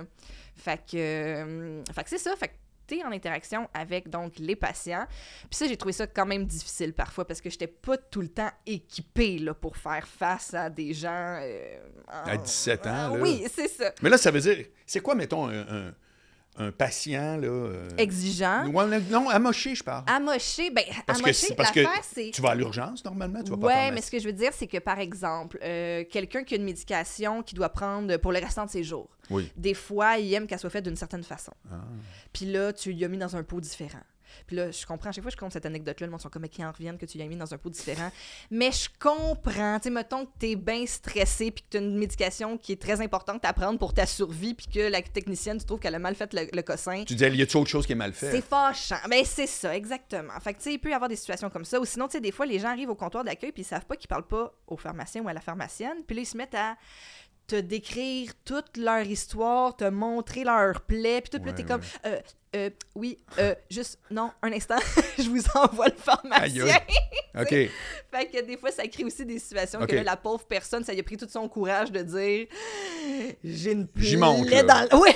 [0.56, 2.34] Fait que, euh, fait que c'est ça.
[2.36, 2.54] Fait que
[2.86, 5.06] t'es en interaction avec, donc, les patients.
[5.48, 8.28] Puis ça, j'ai trouvé ça quand même difficile parfois, parce que j'étais pas tout le
[8.28, 11.38] temps équipée, là, pour faire face à des gens...
[11.40, 13.20] euh, À en- 17 ans, là.
[13.20, 13.92] Oui, c'est ça.
[14.02, 15.94] Mais là, ça veut dire, c'est quoi, mettons, un, un-
[16.60, 17.46] un patient, là...
[17.48, 18.66] euh, Exigeant.
[18.68, 20.04] Ouais, non, amoché, je parle.
[20.06, 22.30] Amoché, ben, Parce amoché, c'est- parce que c'est...
[22.34, 24.32] Tu vas à l'urgence, normalement, tu vas pas à Ouais, mais ce que je veux
[24.32, 28.32] dire, c'est que, par exemple, euh, quelqu'un qui a une médication qu'il doit prendre pour
[28.32, 29.50] le restant de ses jours, Oui.
[29.56, 31.52] des fois, il aime qu'elle soit faite d'une certaine façon.
[31.72, 31.76] Ah.
[32.32, 34.02] Puis là, tu lui as mis dans un pot différent.
[34.46, 36.28] Puis là, je comprends, à chaque fois que je compte cette anecdote-là, le monde sont
[36.28, 38.10] comme, mais qui en reviennent que tu lui as mis dans un pot différent.
[38.50, 42.58] Mais je comprends, tu sais, mettons que t'es bien stressé, puis que t'as une médication
[42.58, 45.80] qui est très importante à prendre pour ta survie, puis que la technicienne, tu trouves
[45.80, 47.04] qu'elle a mal fait le, le cossin.
[47.04, 48.30] Tu disais, y a-tu autre chose qui est mal fait?
[48.30, 48.96] C'est fâchant.
[49.08, 50.38] Ben, c'est ça, exactement.
[50.40, 51.80] Fait que, tu sais, il peut y avoir des situations comme ça.
[51.80, 53.86] Ou sinon, tu sais, des fois, les gens arrivent au comptoir d'accueil puis ils savent
[53.86, 56.04] pas qu'ils parlent pas au pharmacien ou à la pharmacienne.
[56.06, 56.76] Puis là, ils se mettent à
[57.50, 61.20] te décrire toute leur histoire, te montrer leur plaie.
[61.20, 62.20] Puis tout, puis Ouais, t'es comme, euh,
[62.54, 64.78] euh, oui, euh, juste, non, un instant,
[65.18, 66.66] je vous envoie le pharmacien.
[67.40, 67.48] OK.
[67.48, 70.92] Fait que des fois, ça crée aussi des situations que là, la pauvre personne, ça
[70.92, 72.46] lui a pris tout son courage de dire
[73.42, 74.86] j'ai une J'y monte, plaie là.
[74.88, 75.02] dans le...
[75.02, 75.10] Oui!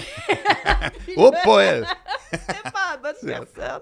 [1.16, 1.87] Oh, pas elle!
[2.33, 3.81] c'est pas la bonne personne.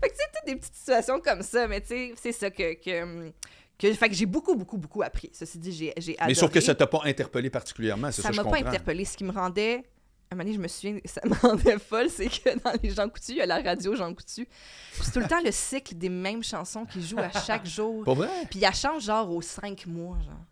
[0.00, 2.50] Fait que tu sais, toutes des petites situations comme ça, mais tu sais, c'est ça
[2.50, 2.74] que...
[2.74, 3.32] que
[3.78, 5.30] que, fait que j'ai beaucoup, beaucoup, beaucoup appris.
[5.32, 6.28] Ceci dit, j'ai, j'ai adoré.
[6.28, 9.04] Mais sauf que ça t'a pas interpellé particulièrement, c'est ça, Ça m'a pas interpellé.
[9.04, 9.84] Ce qui me rendait...
[10.28, 12.90] À un moment donné, je me souviens, ça me rendait folle, c'est que dans les
[12.90, 14.48] Jean Coutu, il y a la radio Jean Coutu.
[15.00, 18.02] C'est tout le temps le cycle des mêmes chansons qui jouent à chaque jour.
[18.02, 18.28] Pas vrai?
[18.50, 20.44] Puis elle change genre aux cinq mois, genre.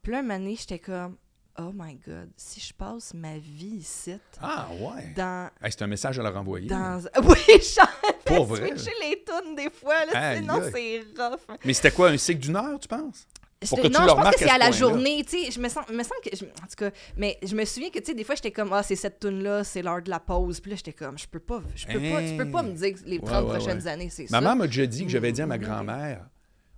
[0.00, 1.16] Puis là, un moment donné, j'étais comme,
[1.58, 5.12] oh my God, si je passe ma vie ici, Ah, ouais.
[5.16, 5.50] dans...
[5.62, 6.68] Hey, c'est un message à leur envoyer.
[6.68, 7.00] dans...
[7.24, 7.88] Oui, je chante
[8.24, 8.68] Pour vrai?
[8.68, 11.56] switcher les tunes des fois, là, sinon c'est rough.
[11.64, 13.26] Mais c'était quoi, un cycle d'une heure, tu penses?
[13.70, 15.68] Pour que non, je pense que c'est ce à la journée, tu sais, je me
[15.70, 18.14] sens, me semble que, je- en tout cas, mais je me souviens que, tu sais,
[18.14, 20.70] des fois, j'étais comme, ah, c'est cette tune là c'est l'heure de la pause, puis
[20.72, 22.98] là, j'étais comme, je peux pas, je peux pas, tu peux pas me dire que
[23.08, 23.88] les 30 Ouais, ouais, prochaines ouais.
[23.88, 24.40] années, c'est ça.
[24.42, 25.60] mère m'a déjà dit que j'avais dit à ma Mmh.
[25.62, 26.26] grand-mère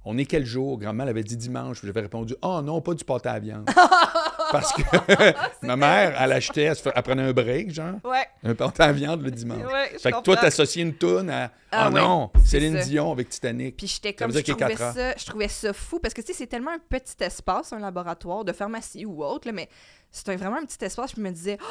[0.04, 0.78] On est quel jour?
[0.78, 1.80] Grand-mère avait dit dimanche.
[1.80, 3.68] Puis j'avais répondu Oh non, pas du pâté à viande.
[4.50, 4.82] Parce que
[5.66, 8.82] ma mère, elle achetait, elle, se fait- elle prenait un break, genre, Ouais, un pâté
[8.82, 9.64] à viande le dimanche.
[9.70, 12.84] ouais, fait que toi, t'associais une toune à Ah Oh ouais, non, Céline ça.
[12.84, 13.76] Dion avec Titanic.
[13.76, 16.46] Puis j'étais comme, je trouvais, ça, je trouvais ça fou parce que tu sais, c'est
[16.46, 19.68] tellement un petit espace, un laboratoire de pharmacie ou autre, là, mais
[20.10, 21.12] c'est un- vraiment un petit espace.
[21.16, 21.66] Je me disais, Oh,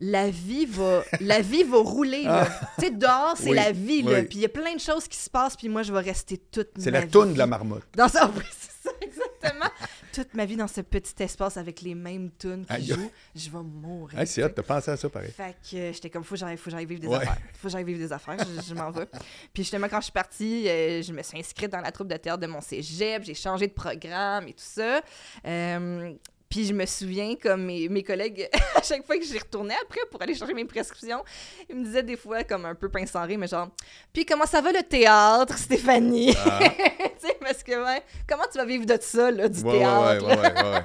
[0.00, 2.24] la vie va, la vie va rouler.
[2.24, 2.46] là.
[2.78, 3.50] Tu sais, dehors, c'est Ah.
[3.50, 4.02] Oui, la vie.
[4.02, 4.18] là.
[4.18, 4.22] oui.
[4.24, 6.36] Puis il y a plein de choses qui se passent, puis moi, je vais rester
[6.38, 7.84] toute C'est la toune de la marmotte.
[7.96, 9.70] Dans ça, oui, c'est ça, exactement.
[10.14, 13.62] Toute ma vie dans ce petit espace avec les mêmes tunes qui jouent, je vais
[13.62, 14.18] mourir.
[14.18, 15.30] Hey, c'est hot, t'as pensé à ça pareil.
[15.32, 17.16] Fait que euh, j'étais comme, faut que j'aille, vivre des Ouais.
[17.16, 17.38] affaires.
[17.54, 19.06] Faut que j'aille vivre des affaires, je, je m'en vais.
[19.52, 22.16] Puis justement, quand je suis partie, euh, je me suis inscrite dans la troupe de
[22.16, 25.00] théâtre de mon cégep, j'ai changé de programme et tout ça.
[25.46, 26.12] Euh,
[26.54, 30.02] puis je me souviens, comme mes, mes collègues, à chaque fois que j'y retournais après
[30.08, 31.24] pour aller chercher mes prescriptions,
[31.68, 33.70] ils me disaient des fois, comme un peu pince rire, mais genre,
[34.12, 36.32] puis comment ça va le théâtre, Stéphanie?
[36.46, 36.60] Ah.
[36.68, 40.26] tu sais, parce que, ouais, comment tu vas vivre de ça, là, du Ouais, théâtre?
[40.28, 40.42] ouais, là?
[40.42, 40.82] ouais, ouais, ouais.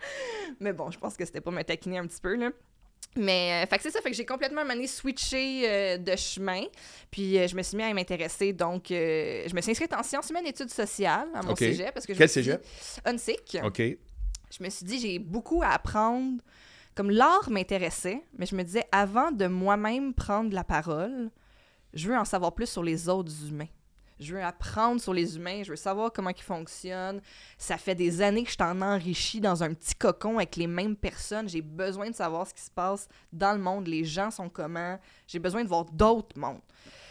[0.60, 2.50] Mais bon, je pense que c'était pour me taquiner un petit peu, là.
[3.16, 6.64] Mais, euh, fait que c'est ça, fait que j'ai complètement mané switché euh, de chemin.
[7.10, 10.28] Puis euh, je me suis mis à m'intéresser, donc je me suis inscrite en sciences
[10.28, 11.58] humaines et études sociales à mon OK.
[11.60, 11.94] cégep.
[11.94, 12.62] Parce que je Quel cégep?
[13.06, 13.58] UNSIC.
[13.64, 13.82] OK.
[14.50, 16.40] Je me suis dit, j'ai beaucoup à apprendre.
[16.94, 21.30] Comme l'art m'intéressait, mais je me disais, avant de moi-même prendre la parole,
[21.92, 23.68] je veux en savoir plus sur les autres humains.
[24.18, 27.20] Je veux apprendre sur les humains, je veux savoir comment ils fonctionnent.
[27.58, 30.96] Ça fait des années que je t'en enrichis dans un petit cocon avec les mêmes
[30.96, 31.50] personnes.
[31.50, 34.98] J'ai besoin de savoir ce qui se passe dans le monde, les gens sont comment.
[35.26, 36.62] J'ai besoin de voir d'autres mondes.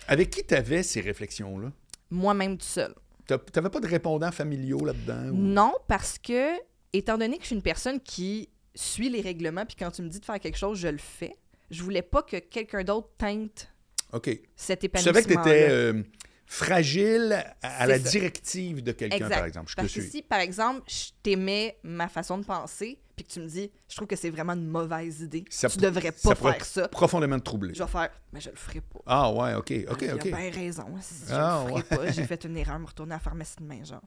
[0.08, 1.72] Avec qui t'avais ces réflexions-là?
[2.10, 2.96] Moi-même tout seul.
[3.28, 5.30] T'avais pas de répondants familiaux là-dedans?
[5.30, 6.54] ou- Non, parce que,
[6.98, 10.10] étant donné que je suis une personne qui suit les règlements, puis quand tu me
[10.10, 11.36] dis de faire quelque chose, je le fais,
[11.72, 13.70] je voulais pas que quelqu'un d'autre teinte
[14.14, 14.30] OK.
[14.56, 15.14] cet Tu épanouissement.
[15.14, 16.04] savais que t'étais euh,
[16.46, 18.10] fragile à, à la ça.
[18.10, 19.70] directive de quelqu'un, par exemple.
[19.70, 20.10] Je te Parce que suis.
[20.10, 23.96] si, par exemple, je t'aimais ma façon de penser, puis que tu me dis, je
[23.96, 26.88] trouve que c'est vraiment une mauvaise idée, Ça tu devrais ça pas pourrait faire ça,
[26.90, 27.74] Profondément troublé.
[27.74, 29.00] je vais faire, mais je le ferai pas.
[29.06, 30.24] Ah ouais, OK, OK, Il a OK.
[30.24, 30.86] bien raison.
[31.02, 33.56] Si je Ah, le ferai pas, j'ai fait une erreur, me retourner à la pharmacie
[33.60, 34.02] demain, genre.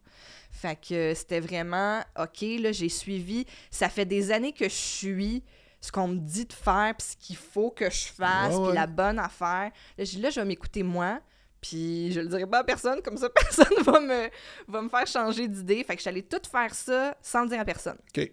[0.51, 3.47] Fait que euh, c'était vraiment, OK, là, j'ai suivi.
[3.71, 5.44] Ça fait des années que je suis
[5.81, 8.68] ce qu'on me dit de faire, puis ce qu'il faut que je fasse, Ouais, puis
[8.71, 8.75] ouais.
[8.75, 9.71] la bonne affaire.
[9.97, 11.21] Là, je, là, je vais m'écouter moi,
[11.61, 14.29] puis je le dirai pas à personne, comme ça, personne va me,
[14.66, 15.85] va me faire changer d'idée.
[15.85, 17.97] Fait que j'allais tout faire ça sans le dire à personne.
[18.16, 18.31] OK.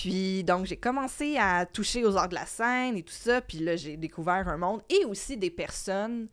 [0.00, 3.40] Puis, donc, j'ai commencé à toucher aux arts de la scène et tout ça.
[3.42, 6.28] Puis là, j'ai découvert un monde et aussi des personnes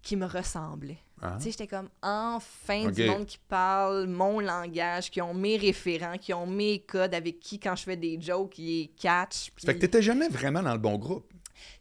[0.00, 1.00] qui me ressemblaient.
[1.20, 1.34] Ah.
[1.36, 6.16] Tu sais, j'étais comme enfin du monde qui parle mon langage, qui ont mes référents,
[6.16, 9.50] qui ont mes codes, avec qui, quand je fais des jokes, ils catch.
[9.56, 11.30] Fait que t'étais jamais vraiment dans le bon groupe.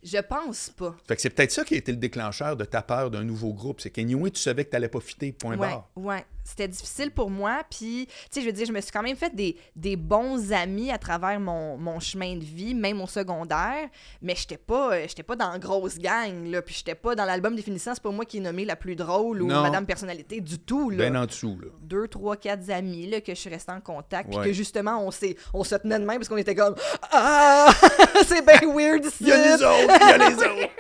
[0.03, 0.95] Je pense pas.
[1.07, 3.53] Fait que c'est peut-être ça qui a été le déclencheur de ta peur d'un nouveau
[3.53, 3.81] groupe.
[3.81, 5.89] C'est qu'anyway, tu savais que t'allais pas fitter, point ouais, barre.
[5.95, 6.25] ouais.
[6.43, 7.61] C'était difficile pour moi.
[7.69, 10.51] Puis, tu sais, je veux dire, je me suis quand même fait des, des bons
[10.51, 13.87] amis à travers mon, mon chemin de vie, même au secondaire.
[14.23, 16.63] Mais j'étais pas, euh, j'étais pas dans la grosse gang, là.
[16.63, 19.43] Puis j'étais pas dans l'album définissant, c'est pas moi qui est nommé la plus drôle
[19.43, 19.61] ou Non.
[19.61, 20.97] Madame Personnalité du tout, là.
[20.97, 21.67] Ben en dessous, là.
[21.89, 24.29] Deux, trois, quatre amis là, que je suis restée en contact.
[24.29, 25.09] Puis que justement, on,
[25.53, 26.75] on se tenait de main parce qu'on était comme
[27.11, 27.67] Ah,
[28.27, 29.17] c'est bien weird ici.
[29.21, 30.71] Il y a les autres, il y a les autres.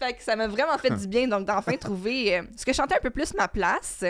[0.00, 2.76] Fait que ça m'a vraiment fait du bien, donc d'enfin trouver euh, ce que je
[2.76, 4.04] chantais un peu plus ma place.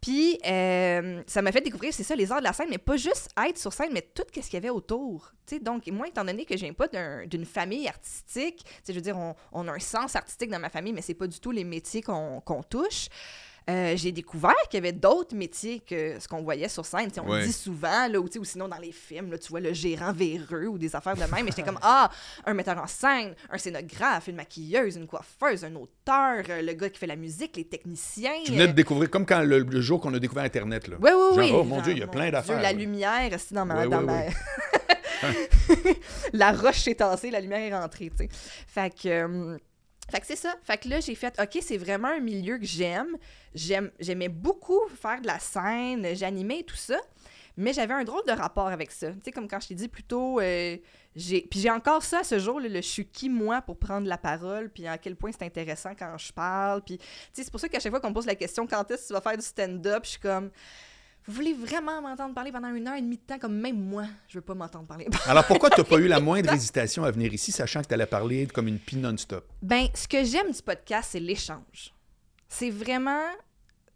[0.00, 2.96] Puis euh, ça m'a fait découvrir, c'est ça, les arts de la scène, mais pas
[2.96, 5.32] juste être sur scène, mais tout ce qu'il y avait autour.
[5.46, 8.92] Tu sais, donc, moi, étant donné que je viens pas d'un- d'une famille artistique, je
[8.92, 11.40] veux dire, on, on a un sens artistique dans ma famille, mais c'est pas du
[11.40, 13.06] tout les métiers qu'on qu'on touche.
[13.70, 17.08] Euh, j'ai découvert qu'il y avait d'autres métiers que ce qu'on voyait sur scène.
[17.08, 17.40] Tu sais, on Ouais.
[17.40, 20.12] le dit souvent, là, ou, ou sinon dans les films, là, tu vois le gérant
[20.12, 21.44] véreux ou des affaires de même.
[21.44, 22.10] Mais j'étais comme, ah,
[22.44, 26.90] un metteur en scène, un scénographe, une maquilleuse, une coiffeuse, un auteur, euh, le gars
[26.90, 28.42] qui fait la musique, les techniciens.
[28.44, 30.96] Tu venais de euh, découvrir, comme quand le, le jour qu'on a découvert Internet, là.
[31.00, 31.50] oui, oui, oui.
[31.54, 32.78] Oh mon Dieu, il y a plein d'affaires, La là.
[32.78, 33.76] lumière, c'est dans ma.
[33.80, 34.28] Ouais, dans ouais,
[35.22, 35.28] ma-
[36.32, 38.28] la roche s'est tassée, la lumière est rentrée, tu sais.
[38.66, 39.08] Fait que.
[39.08, 39.58] euh,
[40.10, 40.54] fait que c'est ça.
[40.62, 43.16] Fait que là, j'ai fait, OK, c'est vraiment un milieu que j'aime.
[43.54, 46.98] J'aimais beaucoup faire de la scène, j'animais tout ça.
[47.56, 49.12] Mais j'avais un drôle de rapport avec ça.
[49.12, 50.76] Tu sais, comme quand je t'ai dit plus tôt, euh,
[51.14, 51.42] j'ai...
[51.42, 54.08] Puis j'ai encore ça à ce jour, là, le je suis qui, moi, pour prendre
[54.08, 56.82] la parole, puis à quel point c'est intéressant quand je parle.
[56.82, 58.90] Puis, tu sais, c'est pour ça qu'à chaque fois qu'on me pose la question, quand
[58.90, 60.50] est-ce que tu vas faire du stand-up, je suis comme...
[61.26, 64.04] Vous voulez vraiment m'entendre parler pendant une heure et demie de temps, comme même moi,
[64.28, 65.08] je veux pas m'entendre parler.
[65.26, 67.94] Alors pourquoi tu n'as pas eu la moindre hésitation à venir ici, sachant que tu
[67.94, 69.50] allais parler comme une pie non-stop?
[69.62, 71.94] Ben, ce que j'aime du podcast, c'est l'échange.
[72.48, 73.22] C'est vraiment.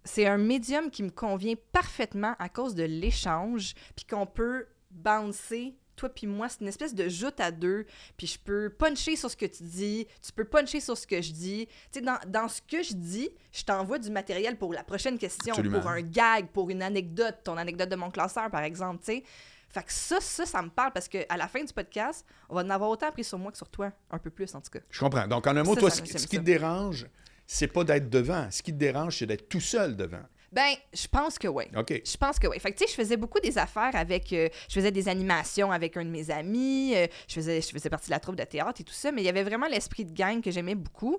[0.05, 5.75] C'est un médium qui me convient parfaitement à cause de l'échange, puis qu'on peut bouncer,
[5.99, 6.49] toi puis moi.
[6.49, 7.85] C'est une espèce de joute à deux,
[8.17, 11.21] puis je peux puncher sur ce que tu dis, tu peux puncher sur ce que
[11.21, 11.67] je dis.
[11.93, 15.19] Tu sais, dans, dans ce que je dis, je t'envoie du matériel pour la prochaine
[15.19, 15.81] question, Absolument.
[15.81, 19.25] pour un gag, pour une anecdote, ton anecdote de mon classeur, par exemple, tu sais.
[19.71, 22.63] Fait que ça, ça, ça me parle parce qu'à la fin du podcast, on va
[22.63, 23.93] en avoir autant appris sur moi que sur toi.
[24.11, 24.79] Un peu plus, en tout cas.
[24.91, 25.27] Je comprends.
[25.29, 27.07] Donc, en un mot, Ça, toi, ça, ce, ce qui te dérange,
[27.47, 28.51] c'est pas d'être devant.
[28.51, 30.23] Ce qui te dérange, c'est d'être tout seul devant.
[30.51, 31.65] Ben, je pense que oui.
[31.77, 32.01] OK.
[32.05, 32.59] Je pense que oui.
[32.59, 34.33] Fait que, tu sais, je faisais beaucoup des affaires avec.
[34.33, 36.95] euh, je faisais des animations avec un de mes amis.
[36.97, 39.13] euh, je, faisais, je faisais partie de la troupe de théâtre et tout ça.
[39.13, 41.19] Mais il y avait vraiment l'esprit de gang que j'aimais beaucoup.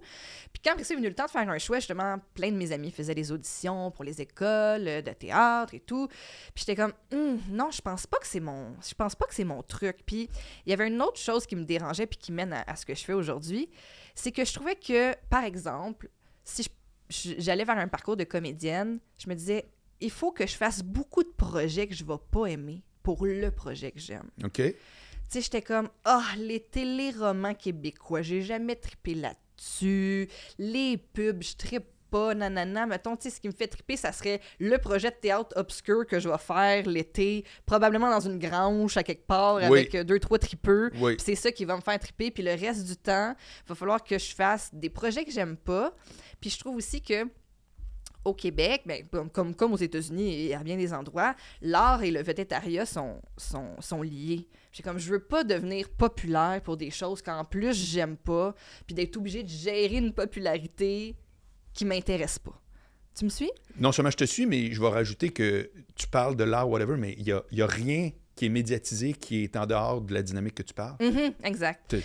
[0.52, 2.58] Puis quand après ça est venu le temps de faire un choix, justement, plein de
[2.58, 6.08] mes amis faisaient des auditions pour les écoles euh, de théâtre et tout.
[6.56, 8.76] Puis j'étais comme, Hum, non, je pense pas que c'est mon.
[8.88, 9.98] Je pense pas que c'est mon truc.
[10.08, 10.28] Puis
[10.66, 12.84] il y avait une autre chose qui me dérangeait puis qui mène à, à ce
[12.86, 13.70] que je fais aujourd'hui.
[14.16, 16.10] C'est que je trouvais que, par exemple,
[16.44, 16.70] si je-
[17.10, 19.66] j'allais vers un parcours de comédienne, je me disais,
[20.00, 23.50] il faut que je fasse beaucoup de projets que je vais pas aimer pour le
[23.52, 24.30] projet que j'aime.
[24.44, 24.56] OK.
[24.62, 24.74] Tu
[25.30, 30.28] sais, j'étais comme, ah, les téléromans québécois, j'ai jamais trippé là-dessus.
[30.58, 32.88] Les pubs, je trippe pas, nanana.
[32.88, 36.08] Mettons, tu sais, ce qui me fait tripper, ça serait le projet de théâtre obscur
[36.08, 39.64] que je vais faire l'été, probablement dans une grange à quelque part Oui.
[39.66, 40.90] avec euh, deux, trois tripeux.
[41.00, 41.16] Oui.
[41.20, 42.32] C'est ça qui va me faire triper.
[42.32, 45.58] Puis le reste du temps, il va falloir que je fasse des projets que j'aime
[45.58, 45.94] pas.
[46.40, 47.28] Puis je trouve aussi que
[48.26, 52.22] au Québec, ben, comme, comme, aux États-Unis et à bien des endroits, l'art et le
[52.22, 54.48] végétariat sont, sont, sont liés.
[54.72, 58.54] J'ai comme, je veux pas devenir populaire pour des choses qu'en plus j'aime pas,
[58.86, 61.16] puis d'être obligé de gérer une popularité
[61.74, 62.62] qui m'intéresse pas.
[63.18, 63.52] Tu me suis?
[63.78, 66.98] Non seulement je te suis, mais je vais rajouter que tu parles de l'art, whatever,
[66.98, 70.14] mais il n'y a, y a rien qui est médiatisé qui est en dehors de
[70.14, 70.96] la dynamique que tu parles.
[71.02, 71.96] Mhm, exact.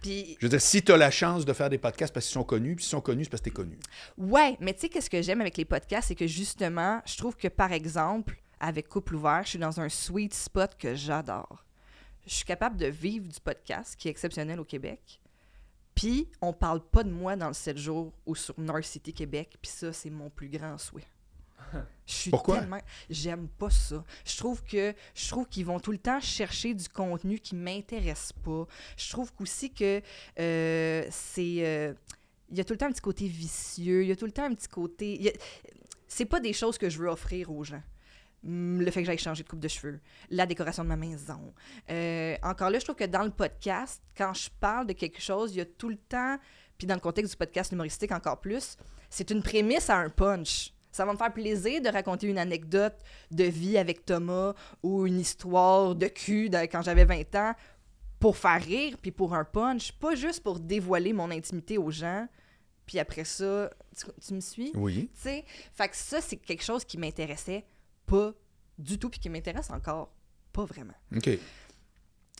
[0.00, 2.34] Puis Je veux dire, si tu as la chance de faire des podcasts parce qu'ils
[2.34, 3.78] sont connus, puis s'ils sont connus, c'est parce que tu es connu.
[4.16, 7.36] Ouais, mais tu sais, qu'est-ce que j'aime avec les podcasts, c'est que justement, je trouve
[7.36, 11.64] que par exemple, avec Couple Ouvert, je suis dans un sweet spot que j'adore.
[12.26, 15.20] Je suis capable de vivre du podcast, qui est exceptionnel au Québec.
[15.94, 19.56] Puis, on parle pas de moi dans le 7 jours ou sur North City Québec,
[19.60, 21.06] puis ça, c'est mon plus grand souhait.
[22.06, 22.58] Je suis Pourquoi?
[22.58, 22.80] tellement...
[23.08, 24.02] J'aime pas ça.
[24.24, 28.32] Je trouve que je trouve qu'ils vont tout le temps chercher du contenu qui m'intéresse
[28.44, 28.66] pas.
[28.96, 30.02] Je trouve qu'aussi que
[30.40, 31.64] euh, c'est...
[31.64, 31.94] euh,
[32.50, 34.32] il y a tout le temps un petit côté vicieux, il y a tout le
[34.32, 35.28] temps un petit côté...
[35.34, 35.38] a-
[36.08, 37.82] C'est pas des choses que je veux offrir aux gens.
[38.44, 41.54] Hum, Le fait que j'aille changer de coupe de cheveux, la décoration de ma maison.
[41.90, 45.52] Euh, encore là, je trouve que dans le podcast, quand je parle de quelque chose,
[45.54, 46.38] il y a tout le temps,
[46.76, 48.76] puis dans le contexte du podcast humoristique encore plus,
[49.10, 50.72] c'est une prémisse à un punch.
[50.92, 52.96] Ça va me faire plaisir de raconter une anecdote
[53.30, 57.54] de vie avec Thomas ou une histoire de cul de- quand j'avais 20 ans
[58.18, 62.26] pour faire rire, puis pour un punch, pas juste pour dévoiler mon intimité aux gens.
[62.86, 64.72] Puis après ça, tu, tu me suis?
[64.74, 65.08] Oui.
[65.14, 67.64] Tu sais, fait que ça, c'est quelque chose qui m'intéressait
[68.06, 68.32] pas
[68.78, 70.10] du tout, puis qui m'intéresse encore
[70.52, 70.94] pas vraiment.
[71.16, 71.30] OK.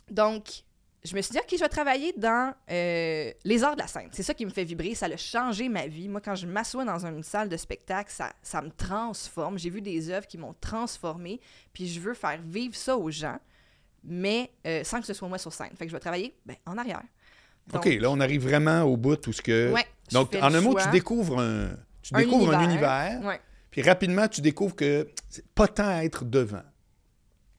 [0.09, 0.63] Donc,
[1.03, 4.09] je me suis dit, OK, je vais travailler dans euh, les arts de la scène.
[4.11, 4.93] C'est ça qui me fait vibrer.
[4.93, 6.07] Ça a changé ma vie.
[6.07, 9.57] Moi, quand je m'assois dans une salle de spectacle, ça, ça me transforme.
[9.57, 11.39] J'ai vu des œuvres qui m'ont transformé,
[11.73, 13.39] puis je veux faire vivre ça aux gens,
[14.03, 15.71] mais euh, sans que ce soit moi sur scène.
[15.75, 17.01] Fait que je vais travailler ben, en arrière.
[17.67, 19.71] Donc, OK, là, on arrive vraiment au bout tout ce que.
[19.71, 20.83] Ouais, Donc, en un mot, choix.
[20.83, 21.69] tu découvres un,
[22.01, 23.11] tu Un découvres un univers.
[23.13, 23.39] univers, Ouais.
[23.69, 26.63] puis rapidement, tu découvres que c'est pas tant être devant,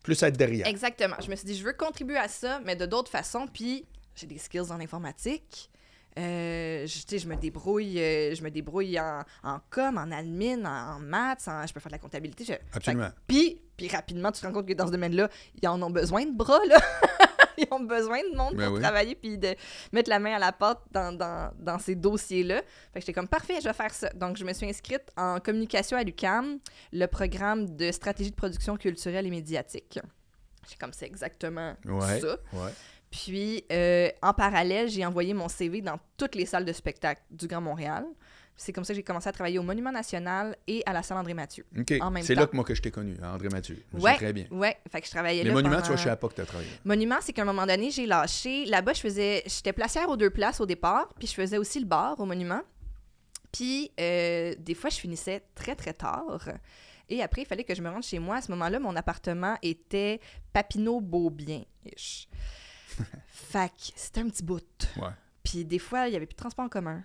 [0.03, 0.67] plus être derrière.
[0.67, 1.17] Exactement.
[1.25, 3.47] Je me suis dit, je veux contribuer à ça, mais de d'autres façons.
[3.47, 3.85] Puis,
[4.15, 5.71] j'ai des skills en informatique.
[6.19, 10.97] Euh, je, je me débrouille, euh, je me débrouille en, en com, en admin, en,
[10.97, 12.45] en maths, en- je peux faire de la comptabilité.
[12.45, 13.09] je- Absolument.
[13.27, 15.31] Puis, puis rapidement, tu te rends compte que dans ce domaine-là,
[15.63, 16.77] ils en ont besoin de bras, là.
[17.59, 18.81] ils ont besoin de monde Ben pour oui.
[18.81, 19.55] travailler puis de
[19.93, 22.63] mettre la main à la pâte dans, dans, dans ces dossiers-là.
[22.93, 24.09] Fait que j'étais comme, parfait, je vais faire ça.
[24.11, 26.59] Donc, je me suis inscrite en communication à l'UCAM,
[26.93, 29.99] le programme de stratégie de production culturelle et médiatique.
[30.69, 32.21] J'ai comme, c'est exactement Ouais.
[32.21, 32.37] ça.
[32.53, 32.71] Ouais.
[33.11, 37.47] Puis, euh, en parallèle, j'ai envoyé mon CV dans toutes les salles de spectacle du
[37.47, 38.07] Grand Montréal.
[38.57, 41.19] C'est comme ça que j'ai commencé à travailler au Monument National et à la salle
[41.19, 41.65] André Mathieu.
[41.77, 41.95] OK.
[42.23, 43.83] C'est là que moi que je t'ai connu, hein, André Mathieu.
[43.93, 44.47] Je Ouais, très bien.
[44.51, 44.77] ouais.
[44.91, 45.83] Fait que je travaillais Les là monuments, pendant...
[45.83, 46.71] tu vois, je savais pas que tu as travaillé.
[46.85, 48.67] Monument, c'est qu'à un moment donné, j'ai lâché.
[48.67, 51.87] Là-bas, je faisais, j'étais placière aux deux places au départ, puis je faisais aussi le
[51.87, 52.61] bar au Monument.
[53.53, 56.49] Puis euh, des fois, je finissais très très tard.
[57.09, 58.37] Et après, il fallait que je me rende chez moi.
[58.37, 60.21] À ce moment-là, mon appartement était
[60.53, 62.29] Papineau-Beaubien-ish.
[63.29, 64.63] fait que c'était un petit bout.
[64.97, 65.09] Ouais.
[65.43, 67.03] Puis des fois, il y avait plus de transport en commun.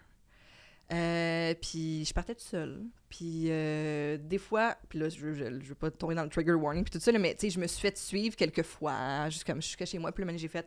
[0.94, 2.82] Euh, puis je partais toute seule.
[3.10, 6.54] Puis euh, des fois, puis là, je, je, je veux pas tomber dans le trigger
[6.54, 9.30] warning, puis tout ça, là, mais tu sais, je me suis fait suivre quelques fois,
[9.30, 10.66] juste comme je suis chez moi, puis là, j'ai fait.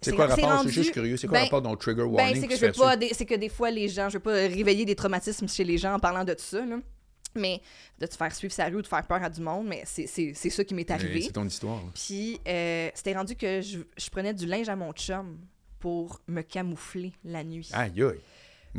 [0.00, 0.48] C'est quoi le rapport?
[0.50, 1.16] Je rendu- suis juste curieux.
[1.16, 2.40] C'est quoi le Ben, rapport dans le trigger ben, warning?
[2.40, 4.84] c'est que je pas, des- c'est que des fois les gens, je veux pas réveiller
[4.84, 6.78] des traumatismes chez les gens en parlant de tout ça, là.
[7.34, 7.62] Mais
[7.98, 10.06] de te faire suivre sa rue ou de faire peur à du monde, mais c'est
[10.06, 11.22] c'est- c'est ça qui m'est arrivé.
[11.22, 11.76] C'est ton histoire.
[11.76, 11.90] là.
[11.94, 15.38] Puis euh, c'était rendu que je, je prenais du linge à mon chum
[15.78, 17.70] pour me camoufler la nuit.
[17.72, 18.20] Aïe, aïe.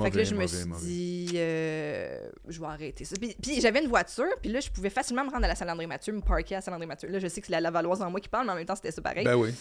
[0.01, 0.85] Fait que là, je me Mauvais, suis mauvais.
[0.85, 3.15] dit, euh, je vais arrêter ça.
[3.19, 5.69] Puis, puis j'avais une voiture, puis là, je pouvais facilement me rendre à la salle
[5.69, 7.09] André Mathieu, me parker à la salle André Mathieu.
[7.09, 8.75] Là, je sais que c'est la Lavalloise en moi qui parle, mais en même temps,
[8.75, 9.23] c'était ça pareil.
[9.23, 9.53] Ben oui.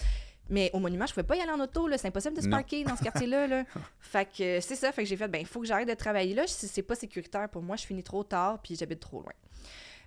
[0.50, 1.98] Mais au monument, je pouvais pas y aller en auto, là.
[1.98, 2.56] C'est impossible de se Non.
[2.56, 3.64] parquer dans ce quartier-là, là.
[4.00, 4.90] Fait que euh, c'est ça.
[4.92, 6.46] Fait que j'ai fait, ben, il faut que j'arrête de travailler là.
[6.46, 9.32] Si c'est pas sécuritaire pour moi, je finis trop tard, puis j'habite trop loin.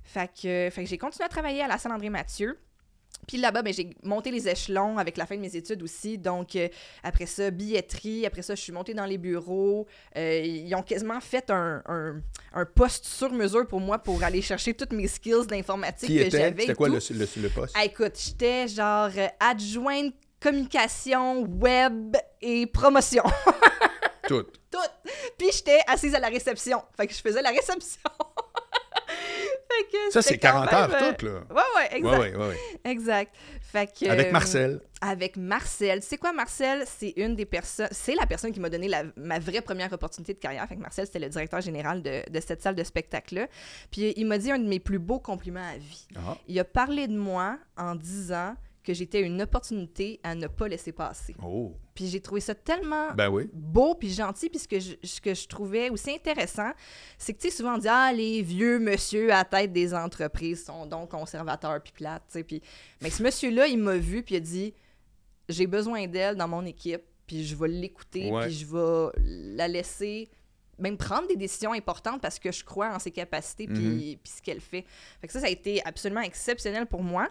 [0.03, 2.57] Fait que, euh, fait que j'ai continué à travailler à la salle André Mathieu.
[3.27, 6.17] Puis là-bas, ben, j'ai monté les échelons avec la fin de mes études aussi.
[6.17, 6.67] Donc, euh,
[7.03, 8.25] après ça, billetterie.
[8.25, 9.87] Après ça, je suis montée dans les bureaux.
[10.17, 12.21] Euh, ils ont quasiment fait un, un,
[12.53, 16.61] un poste sur mesure pour moi pour aller chercher toutes mes skills d'informatique que j'avais.
[16.61, 17.73] C'était quoi le, le, le poste?
[17.77, 23.23] Ah, écoute, j'étais genre euh, adjointe communication, web et promotion.
[24.27, 24.43] Tout.
[24.71, 24.77] Tout.
[25.37, 26.83] Puis j'étais assise à la réception.
[26.97, 28.01] Fait que je faisais la réception.
[29.77, 31.31] fait que Ça, c'est quand 40 heures même, euh, tout, là.
[31.49, 32.11] Ouais, ouais, exact.
[32.11, 32.57] Ouais, ouais, ouais, ouais.
[32.91, 33.35] Exact.
[33.61, 34.79] Fait que, Avec euh, Marcel.
[35.01, 35.99] Avec Marcel.
[36.01, 39.03] Tu sais quoi, Marcel, c'est une des personnes, c'est la personne qui m'a donné la-
[39.17, 40.67] ma vraie première opportunité de carrière.
[40.67, 43.47] Fait que Marcel, c'était le directeur général de, de cette salle de spectacle-là.
[43.91, 46.07] Puis il m'a dit un de mes plus beaux compliments à vie.
[46.15, 46.37] Ah.
[46.47, 50.91] Il a parlé de moi en disant que j'étais une opportunité à ne pas laisser
[50.91, 51.35] passer.
[51.43, 51.73] Oh.
[51.93, 53.49] Puis j'ai trouvé ça tellement Ben oui.
[53.53, 56.71] beau puis gentil puis ce que je, ce que je trouvais aussi intéressant
[57.17, 60.65] c'est que tu sais souvent on dit ah les vieux monsieur à tête des entreprises
[60.65, 62.61] sont donc conservateurs puis plates tu sais puis
[63.01, 64.73] mais ce monsieur là il m'a vu puis il a dit
[65.49, 68.45] j'ai besoin d'elle dans mon équipe puis je vais l'écouter Ouais.
[68.45, 69.11] puis je vais
[69.55, 70.29] la laisser
[70.79, 74.41] même prendre des décisions importantes parce que je crois en ses capacités puis, puis ce
[74.41, 74.85] qu'elle fait.
[75.21, 77.29] Fait que ça, ça a été absolument exceptionnel pour moi.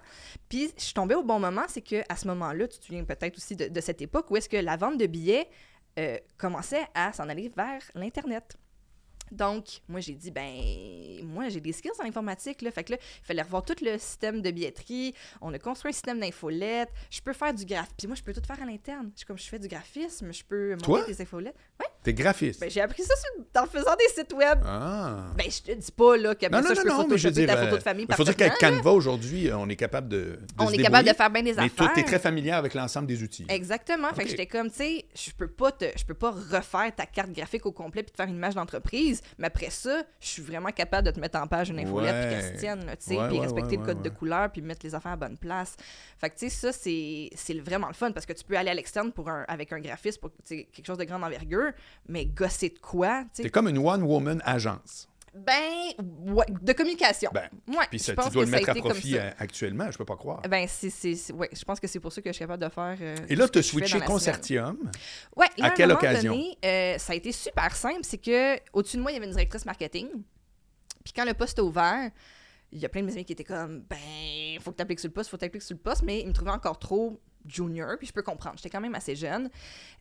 [0.48, 3.04] Puis je suis tombée au bon moment, c'est que à ce moment-là, tu te souviens
[3.04, 5.48] peut-être aussi de, de cette époque où est-ce que la vente de billets
[5.98, 8.57] euh, commençait à s'en aller vers l'Internet.
[9.34, 10.52] Donc, moi, j'ai dit, ben,
[11.24, 12.70] moi, j'ai des skills en informatique, là.
[12.70, 15.14] Fait que là, il fallait revoir tout le système de billetterie.
[15.40, 16.90] On a construit un système d'infolettes.
[17.10, 17.94] Je peux faire du graphisme.
[17.98, 19.10] Puis moi, je peux tout faire à l'interne.
[19.26, 21.04] Comme, je fais du graphisme, je peux monter Toi?
[21.06, 21.56] des infolettes.
[21.80, 21.86] Ouais.
[22.02, 22.60] T'es graphiste.
[22.60, 24.60] Ben, j'ai appris ça sur- en faisant des sites web.
[24.64, 25.32] ah.
[25.36, 27.46] Ben, je te dis pas, là, qu'après Non, ça, non, je peux non, mais photoshopper
[27.46, 28.58] ta photo euh, de famille il faut dire qu'avec.
[28.58, 31.42] Canva, aujourd'hui, euh, on est capable de, de On se est capable de faire bien
[31.42, 31.74] des Mais affaires.
[31.74, 33.46] toi, t'es très familière avec l'ensemble des outils.
[33.48, 34.12] Exactement.
[34.14, 37.06] Fait que j'étais comme, tu sais, je peux pas te, je peux pas refaire ta
[37.06, 40.42] carte graphique au complet puis te faire une image d'entreprise, mais après ça, je suis
[40.42, 43.06] vraiment capable de te mettre en page une infolette puis qu'elle se tienne, là, tu
[43.06, 45.76] sais, puis respecter le code de couleur puis mettre les affaires à bonne place.
[46.18, 48.70] Fait que tu sais, ça c'est, c'est vraiment le fun parce que tu peux aller
[48.70, 51.72] à l'externe pour un, avec un graphiste pour quelque chose de grande envergure,
[52.08, 53.42] mais gosser de quoi, tu sais.
[53.44, 55.08] T'es comme une one-woman agence.
[55.34, 55.92] Ben,
[56.26, 57.30] ouais, de communication.
[57.34, 60.16] Ben, ouais, Puis ça, tu dois le mettre à profit euh, actuellement, je peux pas
[60.16, 60.42] croire.
[60.42, 62.96] Ben, c'est, ouais, je pense que c'est pour ça que je suis capable de faire.
[63.00, 64.00] euh, Et là, tu as switché.
[64.00, 64.78] Concertium.
[65.36, 66.32] Ouais, là, À quelle occasion?
[66.32, 68.00] donné, euh, ça a été super simple.
[68.02, 70.08] C'est que au-dessus de moi, il y avait une directrice marketing.
[71.02, 72.10] Puis quand le poste a ouvert,
[72.70, 75.00] il y a plein de mes amis qui étaient comme Ben, faut que tu appliques
[75.00, 76.78] sur le poste, faut que tu appliques sur le poste, mais ils me trouvaient encore
[76.78, 78.57] trop junior, puis je peux comprendre.
[78.57, 79.50] J'étais quand même assez jeune.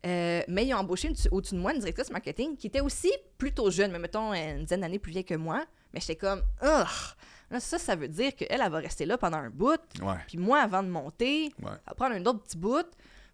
[0.06, 3.70] Euh, mais ils ont embauché au-dessus de moi une directrice marketing qui était aussi plutôt
[3.72, 5.66] jeune, mais mettons une dizaine d'années plus vieille que moi.
[5.94, 6.42] Mais j'étais comme
[7.60, 9.80] ça, ça veut dire qu'elle, elle va rester là pendant un bout.
[10.02, 10.16] Ouais.
[10.28, 11.70] Puis moi, avant de monter, Ouais.
[11.72, 12.86] ça va prendre un autre petit bout.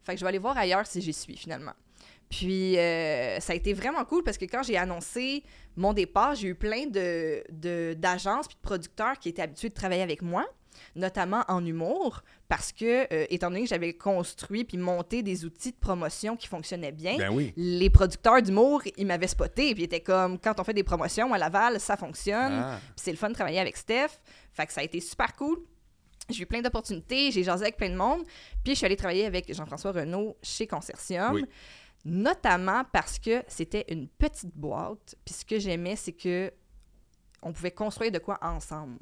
[0.03, 1.73] Fait que je vais aller voir ailleurs si j'y suis finalement.
[2.29, 5.43] Puis euh, ça a été vraiment cool parce que quand j'ai annoncé
[5.75, 10.03] mon départ, j'ai eu plein de- d'agences puis de producteurs qui étaient habitués de travailler
[10.03, 10.45] avec moi,
[10.95, 15.71] notamment en humour, parce que, euh, étant donné que j'avais construit puis monté des outils
[15.71, 17.53] de promotion qui fonctionnaient bien, Ben oui.
[17.55, 21.33] les producteurs d'humour, ils m'avaient spoté, puis ils étaient comme, quand on fait des promotions
[21.33, 22.53] à Laval, ça fonctionne.
[22.53, 22.79] Ah.
[22.79, 24.09] Puis c'est le fun de travailler avec Steph.
[24.53, 25.59] Fait que ça a été super cool.
[26.29, 28.23] J'ai eu plein d'opportunités, j'ai jasé avec plein de monde.
[28.63, 31.33] Puis je suis allée travailler avec Jean-François Renault chez Consortium.
[31.33, 31.45] Oui.
[32.05, 35.15] Notamment parce que c'était une petite boîte.
[35.25, 36.51] Puis ce que j'aimais, c'est que
[37.41, 38.97] on pouvait construire de quoi ensemble.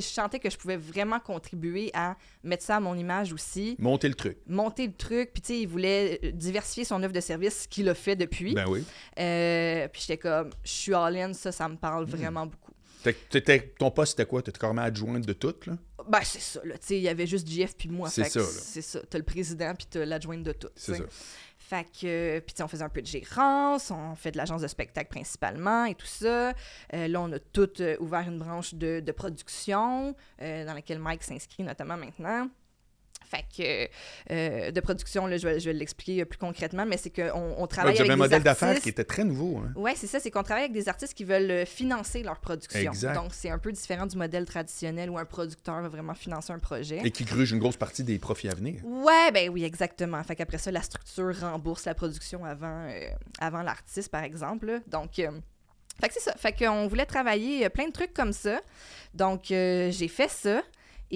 [0.00, 4.08] Je sentais que je pouvais vraiment contribuer à mettre ça à mon image aussi, Monter
[4.08, 4.38] le truc.
[4.46, 5.32] monter le truc.
[5.32, 8.16] Puis tu sais, il voulait euh, diversifier son offre de service, ce qu'il a fait
[8.16, 8.54] depuis.
[8.54, 8.84] Ben oui.
[9.18, 11.78] Euh, puis j'étais comme, je suis all-in, ça, ça me Hmm.
[11.78, 12.72] parle vraiment beaucoup.
[13.30, 14.40] T'étais- ton poste, c'était quoi?
[14.40, 15.74] T'étais carrément adjointe de tout, là?
[16.08, 16.78] Ben, c'est ça, là.
[16.78, 18.08] Tu sais, il y avait juste JF puis moi.
[18.08, 18.46] C'est ça, là.
[18.46, 19.00] C'est ça.
[19.10, 20.68] T'as le président puis t'as l'adjointe de tout.
[20.74, 21.04] C'est ça.
[21.66, 24.66] Fait que, euh, puis on faisait un peu de gérance, on fait de l'agence de
[24.68, 26.52] spectacle principalement et tout ça.
[26.92, 31.22] Euh, là, on a tout euh, ouvert une branche de, de production dans laquelle Mike
[31.22, 32.50] s'inscrit notamment maintenant.
[33.34, 36.96] Fait que, euh, de production, là, je vais, je vais l'expliquer euh, plus concrètement, mais
[36.96, 39.58] c'est qu'on on Ouais, travaille avez avec un des modèle d'affaires qui était très nouveau.
[39.58, 39.72] Hein?
[39.74, 42.92] Ouais, c'est ça, c'est qu'on travaille avec des artistes qui veulent euh, financer leur production.
[42.92, 43.14] Exact.
[43.14, 46.58] Donc, c'est un peu différent du modèle traditionnel où un producteur va vraiment financer un
[46.58, 47.00] projet.
[47.02, 48.80] Et qui gruge une grosse partie des profits à venir.
[48.84, 50.22] Ouais, ben oui, exactement.
[50.22, 53.08] Fait qu'après ça, la structure rembourse la production avant, euh,
[53.40, 54.66] avant l'artiste, par exemple.
[54.66, 54.78] là.
[54.86, 55.30] Donc, euh,
[56.00, 56.34] fait que c'est ça.
[56.36, 58.60] Fait qu'on voulait travailler plein de trucs comme ça.
[59.14, 60.62] Donc, euh, j'ai fait ça.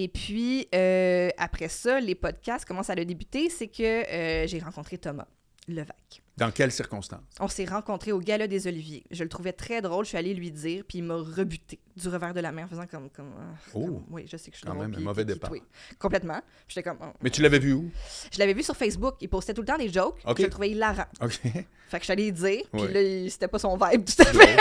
[0.01, 4.59] Et puis, euh, après ça, les podcasts, comment ça a débuté, c'est que euh, j'ai
[4.59, 5.27] rencontré Thomas.
[5.67, 6.23] Levac.
[6.37, 7.19] Dans quelles circonstances?
[7.41, 9.03] On s'est rencontrés au Gala des Oliviers.
[9.11, 10.05] Je le trouvais très drôle.
[10.05, 12.67] Je suis allée lui dire, puis il m'a rebuté du revers de la main en
[12.69, 13.09] faisant comme.
[13.09, 13.85] comme, euh, Oh.
[13.85, 15.51] comme- oui, je sais que je suis Quand drôle, même un mauvais départ.
[15.51, 15.61] oui,
[15.99, 16.39] complètement.
[16.69, 16.97] J'étais comme.
[17.01, 17.07] oh.
[17.21, 17.91] Mais tu l'avais vu où?
[18.31, 19.15] Je l'avais vu sur Facebook.
[19.21, 20.17] Il postait tout le temps des jokes.
[20.25, 20.37] Ok.
[20.39, 21.05] Je le trouvais hilarant.
[21.21, 21.33] OK.
[21.33, 21.51] Fait
[21.91, 22.93] que je suis allée lui dire, puis Ouais.
[22.93, 24.57] là, il- c'était pas son vibe tout à fait.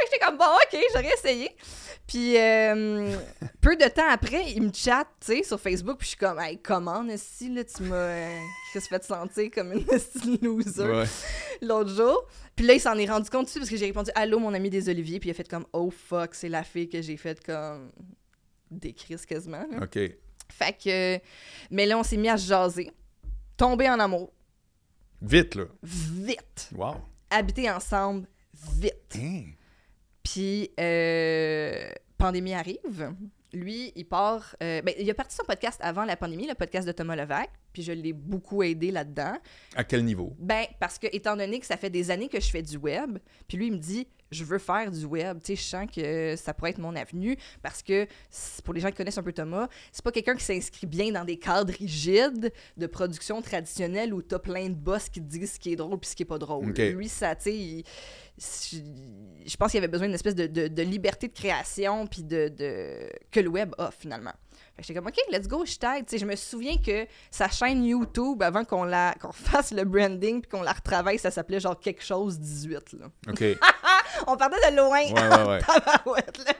[0.00, 1.50] Fait que j'étais comme, bon, ok, j'aurais essayé.
[2.06, 3.16] Puis euh,
[3.60, 6.40] peu de temps après, il me chatte, tu sais, sur Facebook, puis je suis comme,
[6.40, 8.38] hey, comment, si là, tu m'as euh,
[8.74, 9.86] fait sentir comme une
[10.42, 10.82] loser?
[10.90, 11.04] Ouais.
[11.62, 12.26] l'autre jour.
[12.56, 14.70] Puis là, il s'en est rendu compte dessus parce que j'ai répondu, allô, mon ami
[14.70, 17.44] des Oliviers, puis il a fait comme, oh fuck, c'est la fille que j'ai faite
[17.44, 17.92] comme
[18.70, 19.64] des crises quasiment.
[19.70, 19.84] là.
[19.84, 19.98] OK.
[20.52, 21.20] Fait que,
[21.70, 22.90] mais là, on s'est mis à se jaser,
[23.56, 24.32] tomber en amour,
[25.22, 25.64] Vite, là.
[25.82, 26.70] vite.
[26.74, 26.96] Wow.
[27.30, 28.26] habiter ensemble
[28.78, 29.16] vite.
[29.16, 29.44] Hein?
[30.32, 33.12] Puis, euh, pandémie arrive.
[33.52, 34.54] Lui, il part.
[34.62, 37.50] euh, ben, il a parti son podcast avant la pandémie, le podcast de Thomas Levac.
[37.72, 39.34] Puis je l'ai beaucoup aidé là-dedans.
[39.74, 40.36] À quel niveau?
[40.38, 43.18] Ben, parce que, étant donné que ça fait des années que je fais du web,
[43.48, 45.38] puis lui, il me dit, je veux faire du web.
[45.42, 48.06] Tu sais, je sens que ça pourrait être mon avenue parce que,
[48.64, 51.24] pour les gens qui connaissent un peu Thomas, c'est pas quelqu'un qui s'inscrit bien dans
[51.24, 55.58] des cadres rigides de production traditionnelle où t'as plein de boss qui te disent ce
[55.58, 56.66] qui est drôle puis ce qui est pas drôle.
[56.92, 57.84] Lui, ça, tu sais, il-
[59.46, 62.48] je pense qu'il avait besoin d'une espèce de, de- de liberté de création puis de,
[62.48, 64.32] de- que le web offre finalement.
[64.80, 68.64] J'étais comme, OK, let's go, je sais, Je me souviens que sa chaîne YouTube, avant
[68.64, 72.38] qu'on la qu'on fasse le branding puis qu'on la retravaille, ça s'appelait genre quelque chose
[72.38, 72.92] 18.
[72.94, 73.06] Là.
[73.28, 73.40] OK.
[73.40, 73.58] Ouais,
[74.26, 75.60] On partait de loin ouais,
[76.06, 76.24] ouais.
[76.46, 76.54] là.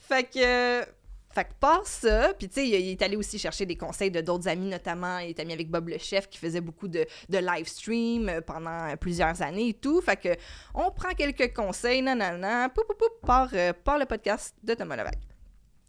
[0.00, 0.96] fait que.
[1.36, 4.10] Fait que par ça, puis tu sais, il, il est allé aussi chercher des conseils
[4.10, 7.04] de d'autres amis, notamment, il est ami avec Bob le chef qui faisait beaucoup de,
[7.28, 10.00] de live stream euh, pendant plusieurs années et tout.
[10.00, 10.34] Fait que
[10.74, 14.96] on prend quelques conseils, nanana, pou pou pou, par, euh, par le podcast de Thomas
[14.96, 15.35] Levac.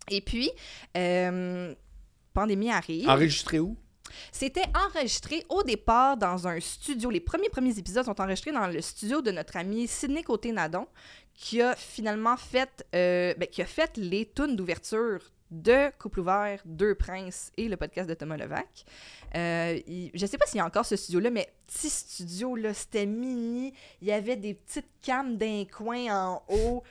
[0.10, 0.50] Et puis,
[0.96, 1.74] euh,
[2.34, 3.10] pandémie arrive.
[3.10, 3.76] Enregistré où?
[4.32, 7.10] C'était enregistré au départ dans un studio.
[7.10, 10.88] Les premiers premiers épisodes sont enregistrés dans le studio de notre ami Sidney Côté-Nadon,
[11.34, 15.20] qui a finalement fait, euh, ben, qui a fait les tunes d'ouverture
[15.52, 18.86] de Couple ouvert, Deux Princes et le podcast de Thomas Levac.
[19.36, 22.74] Euh, il- je sais pas s'il y a encore ce studio-là, mais petit studio, là,
[22.74, 23.74] c'était mini.
[24.02, 26.84] Il y avait des petites cams d'un coin en haut.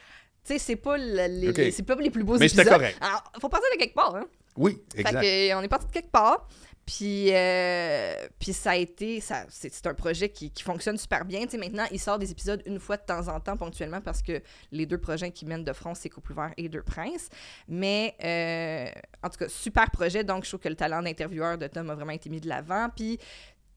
[0.46, 1.56] Sais, c'est pas, le- les, Ok.
[1.58, 2.78] les- c'est pas les plus beaux Mais c'était épisodes.
[2.78, 2.98] correct.
[3.00, 4.24] Alors, faut partir de quelque part, hein?
[4.56, 5.20] Oui, Fait exact.
[5.20, 6.48] que, euh, on est parti de quelque part.
[6.86, 11.24] Puis, euh, puis ça a été, ça, c'est, c'est un projet qui, qui fonctionne super
[11.24, 11.40] bien.
[11.42, 14.22] Tu sais, maintenant, il sort des épisodes une fois de temps en temps, ponctuellement, parce
[14.22, 14.40] que
[14.70, 17.28] les deux projets qui mènent de front, c'est Couple ouvert et Deux Princes.
[17.66, 18.88] Mais, euh,
[19.24, 20.22] en tout cas, super projet.
[20.22, 22.88] Donc, je trouve que le talent d'intervieweur de Tom a vraiment été mis de l'avant.
[22.94, 23.18] Puis,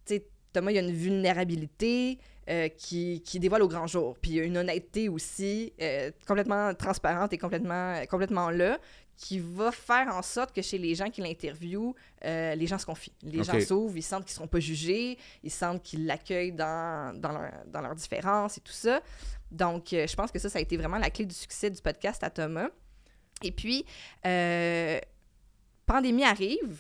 [0.06, 4.18] tu sais, Thomas, il y a une vulnérabilité euh, qui, qui dévoile au grand jour.
[4.22, 8.80] Puis il y a une honnêteté aussi euh, complètement transparente et complètement, complètement là,
[9.20, 11.94] qui va faire en sorte que chez les gens qui l'interviewent,
[12.24, 13.12] euh, les gens se confient.
[13.22, 17.14] Les gens s'ouvrent, ils sentent qu'ils ne seront pas jugés, ils sentent qu'ils l'accueillent dans,
[17.20, 19.02] dans, leur, dans leurs différences et tout ça.
[19.52, 21.82] Donc, euh, je pense que ça, ça a été vraiment la clé du succès du
[21.82, 22.70] podcast à Thomas.
[23.44, 23.86] Et puis,
[24.26, 25.00] euh,
[25.86, 26.78] pandémie arrive,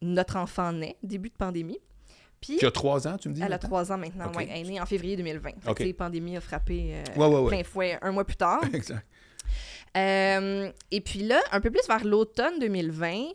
[0.00, 1.80] notre enfant naît, début de pandémie.
[2.40, 3.42] Puis, Qui a trois ans, tu me dis?
[3.44, 4.36] elle a trois ans maintenant, Ok.
[4.36, 5.48] ouais, elle est née en février 2020.
[5.50, 5.76] Fait que, Ok.
[5.78, 7.48] tu sais, pandémie a frappé euh, Ouais, ouais, ouais.
[7.48, 8.60] plein fouet un mois plus tard.
[8.72, 9.04] Exact.
[9.96, 13.30] Euh, et puis là, un peu plus vers l'automne 2020,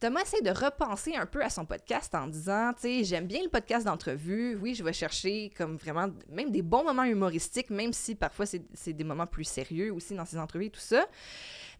[0.00, 3.40] Thomas essaie de repenser un peu à son podcast en disant, tu sais, j'aime bien
[3.42, 4.56] le podcast d'entrevue.
[4.60, 8.62] Oui, je vais chercher comme vraiment même des bons moments humoristiques, même si parfois c'est
[8.74, 11.06] c'est des moments plus sérieux aussi dans ses entrevues et tout ça.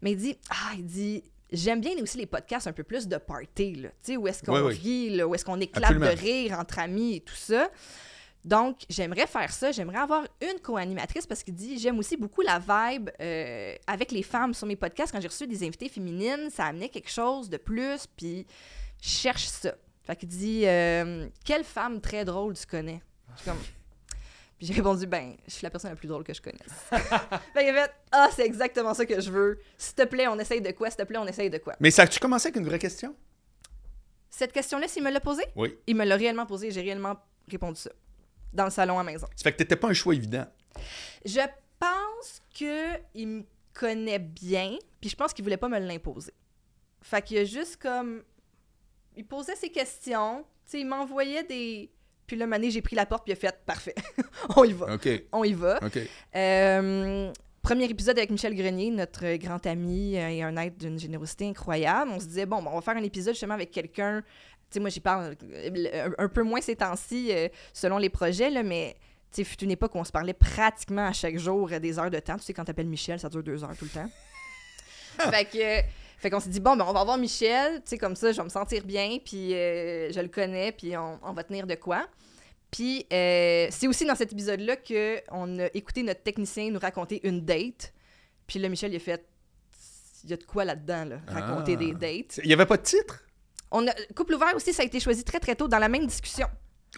[0.01, 1.23] Mais il dit, ah, il dit,
[1.53, 3.89] j'aime bien aussi les podcasts un peu plus de party, là.
[3.89, 4.79] Tu sais, où est-ce qu'on Oui, oui.
[4.83, 6.11] rit, là, où est-ce qu'on éclate Absolument.
[6.11, 7.69] de rire entre amis et tout ça.
[8.43, 9.71] Donc, j'aimerais faire ça.
[9.71, 14.23] J'aimerais avoir une co-animatrice parce qu'il dit j'aime aussi beaucoup la vibe euh, avec les
[14.23, 15.13] femmes sur mes podcasts.
[15.13, 18.45] Quand j'ai reçu des invités féminines, ça amenait quelque chose de plus, puis
[19.01, 19.73] je cherche ça.
[20.03, 23.01] Fait qu'il dit euh, Quelle femme très drôle tu connais
[23.37, 23.59] Je suis comme.
[24.63, 26.61] Puis j'ai répondu Ben, je suis la personne la plus drôle que je connaisse.
[27.53, 29.59] fait qu'il fait Ah, c'est exactement ça que je veux.
[29.77, 30.89] S'il te plaît, on essaye de quoi?
[30.89, 31.75] S'il te plaît, on essaye de quoi?
[31.81, 33.13] Mais ça, tu commençais avec une vraie question?
[34.29, 35.77] Cette question-là, s'il me l'a posée, Oui.
[35.85, 36.71] il me l'a réellement posée.
[36.71, 37.17] J'ai réellement
[37.51, 37.91] répondu ça.
[38.53, 39.27] Dans le salon à maison.
[39.35, 40.45] Ça fait que t'étais pas un choix évident.
[41.25, 41.41] Je
[41.77, 43.43] pense que il me
[43.73, 46.31] connaît bien, puis je pense qu'il voulait pas me l'imposer.
[47.01, 48.23] Fait qu'il a juste comme
[49.17, 51.91] il posait ses questions, tu sais, il m'envoyait des
[52.27, 53.95] puis là mané j'ai pris la porte puis il a fait parfait.
[54.55, 54.87] On y va.
[55.31, 55.79] On y va.
[56.35, 57.31] Euh,
[57.63, 62.11] premier épisode avec Michel Grenier, notre grand ami euh, et un être d'une générosité incroyable.
[62.13, 64.21] On se disait, bon, bon, on va faire un épisode justement avec quelqu'un.
[64.69, 68.49] Tu sais, moi, j'y parle un, un peu moins ces temps-ci euh, selon les projets,
[68.49, 68.95] là, mais
[69.31, 71.97] tu sais, fut une époque où on se parlait pratiquement à chaque jour euh, des
[71.97, 72.37] heures de temps.
[72.37, 74.09] Tu sais, quand t'appelles Michel, ça dure deux heures tout le temps.
[75.31, 76.02] fait que.
[76.23, 78.37] Fait qu'on s'est dit, bon, ben, on va voir Michel, tu sais, comme ça, je
[78.37, 81.75] vais me sentir bien, puis euh, je le connais, puis on, on va tenir de
[81.75, 82.07] quoi.
[82.71, 87.41] Puis euh, c'est aussi dans cet épisode-là qu'on a écouté notre technicien nous raconter une
[87.41, 87.93] date.
[88.47, 89.27] Puis là, Michel, il a fait,
[90.23, 91.75] il y a de quoi là-dedans, là, raconter Ah.
[91.75, 92.39] des dates.
[92.41, 93.25] Il n'y avait pas de titre?
[93.69, 96.07] On a, couple ouvert aussi, ça a été choisi très, très tôt dans la même
[96.07, 96.47] discussion.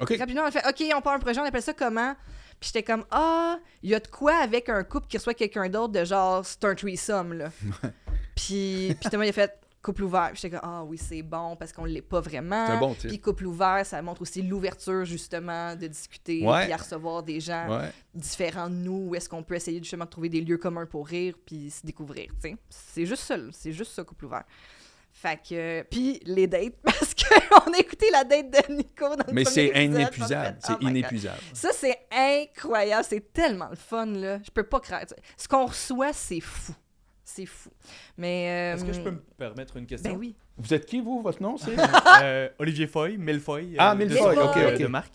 [0.01, 0.15] OK.
[0.19, 2.13] Rapidement, on a fait OK, on part un projet, on appelle ça comment?
[2.59, 5.69] Puis j'étais comme Ah, il y a de quoi avec un couple qui reçoit quelqu'un
[5.69, 7.49] d'autre de genre c'est un threesome, là.
[8.35, 10.29] puis, puis il a fait couple ouvert.
[10.31, 12.65] Puis j'étais comme Ah oui, c'est bon parce qu'on l'est pas vraiment.
[12.65, 13.07] C'est un bon titre.
[13.09, 16.63] Puis couple ouvert, ça montre aussi l'ouverture, justement, de discuter, Ouais.
[16.63, 17.91] puis à recevoir des gens Ouais.
[18.13, 21.07] différents de nous, où est-ce qu'on peut essayer justement de trouver des lieux communs pour
[21.07, 22.57] rire, puis se découvrir, tu sais.
[22.69, 24.43] C'est juste ça, c'est juste ça, couple ouvert.
[25.25, 25.81] Fait que.
[25.89, 29.67] Puis les dates, parce qu'on a écouté la date de Nico dans le Mais c'est
[29.83, 30.57] inépuisable.
[30.59, 31.39] C'est Oh inépuisable.
[31.53, 33.05] Ça, c'est incroyable.
[33.09, 34.39] C'est tellement le fun, là.
[34.45, 35.01] Je peux pas croire.
[35.37, 36.73] Ce qu'on reçoit, c'est fou.
[37.23, 37.71] C'est fou.
[38.17, 38.49] Mais.
[38.49, 40.11] euh, Est-ce que je peux me permettre une question?
[40.11, 40.35] Ben oui.
[40.57, 41.21] Vous êtes qui, vous?
[41.23, 41.75] Votre nom, c'est?
[42.21, 43.75] Euh, Olivier Foy, Millefoy.
[43.79, 44.77] Ah, de- Millefoy, de- ok, de- ok.
[44.81, 45.13] De marque.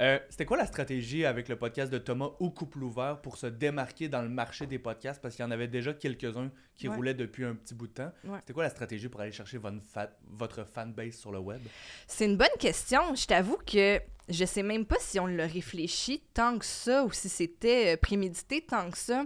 [0.00, 3.46] Euh, C'était quoi la stratégie avec le podcast de Thomas ou Couple Ouvert pour se
[3.46, 5.20] démarquer dans le marché des podcasts?
[5.20, 6.96] Parce qu'il y en avait déjà quelques-uns qui Ouais.
[6.96, 8.12] roulaient depuis un petit bout de temps.
[8.24, 8.38] Ouais.
[8.40, 11.60] C'était quoi la stratégie pour aller chercher votre, fa- votre fanbase sur le web?
[12.06, 13.14] C'est une bonne question.
[13.14, 17.12] Je t'avoue que je sais même pas si on l'a réfléchi tant que ça ou
[17.12, 19.24] si c'était euh, prémédité tant que ça.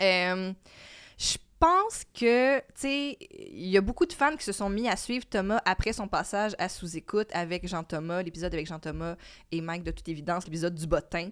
[0.00, 0.52] Euh,
[1.18, 4.88] je pense que, tu sais, il y a beaucoup de fans qui se sont mis
[4.88, 9.16] à suivre Thomas après son passage à sous-écoute avec Jean-Thomas, l'épisode avec Jean-Thomas
[9.52, 11.28] et Mike, de toute évidence, l'épisode du bottin.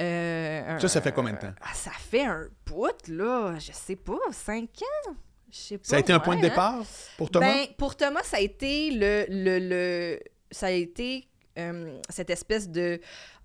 [0.00, 1.54] Euh, Ça, ça fait combien de temps?
[1.62, 3.54] Ah, ça fait un bout, là.
[3.58, 5.14] Je sais pas, cinq ans?
[5.50, 5.84] Je sais pas.
[5.84, 6.48] Ça a été un point de hein?
[6.48, 6.82] départ
[7.16, 7.46] pour Thomas?
[7.52, 9.24] Ben, pour Thomas, ça a été le.
[9.28, 10.20] le, le-
[10.50, 13.00] ça a été euh, cette espèce de.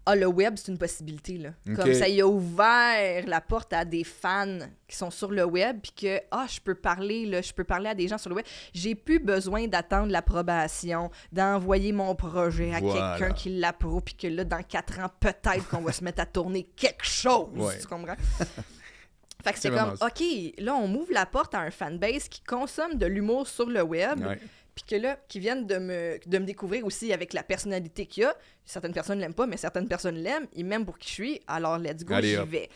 [0.05, 1.51] Ah, le web, c'est une possibilité, là.
[1.75, 5.79] Comme ça, il a ouvert la porte à des fans qui sont sur le web,
[5.81, 8.35] puis que, ah, je peux parler, là, je peux parler à des gens sur le
[8.35, 8.45] web.
[8.73, 13.15] J'ai plus besoin d'attendre l'approbation, d'envoyer mon projet à Voilà.
[13.17, 16.25] quelqu'un qui l'approuve, puis que là, dans quatre ans, peut-être qu'on va se mettre à
[16.25, 17.47] tourner quelque chose.
[17.55, 17.79] Ouais.
[17.79, 18.15] Tu comprends?
[19.43, 19.93] Fait que C'est comme.
[20.01, 20.23] OK,
[20.59, 24.25] là, on m'ouvre la porte à un fanbase qui consomme de l'humour sur le web,
[24.25, 24.39] Ouais.
[24.75, 28.23] Puis que là, qui viennent de me, de me découvrir aussi avec la personnalité qu'il
[28.23, 28.35] y a.
[28.65, 30.47] Certaines personnes l'aiment pas, mais certaines personnes l'aiment.
[30.53, 32.69] Ils m'aiment pour qui je suis, alors let's go, j'y vais.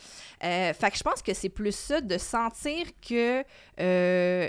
[0.43, 3.43] Euh, fait que je pense que c'est plus ça, de sentir que
[3.79, 4.47] euh,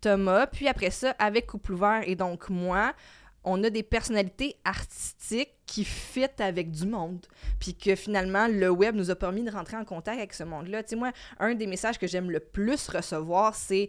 [0.00, 2.94] Thomas, puis après ça, avec Couple Ouvert et donc moi,
[3.42, 7.26] on a des personnalités artistiques qui fit avec du monde.
[7.58, 10.82] Puis que finalement, le web nous a permis de rentrer en contact avec ce monde-là.
[10.84, 11.10] Tu sais, moi,
[11.40, 13.88] un des messages que j'aime le plus recevoir, c'est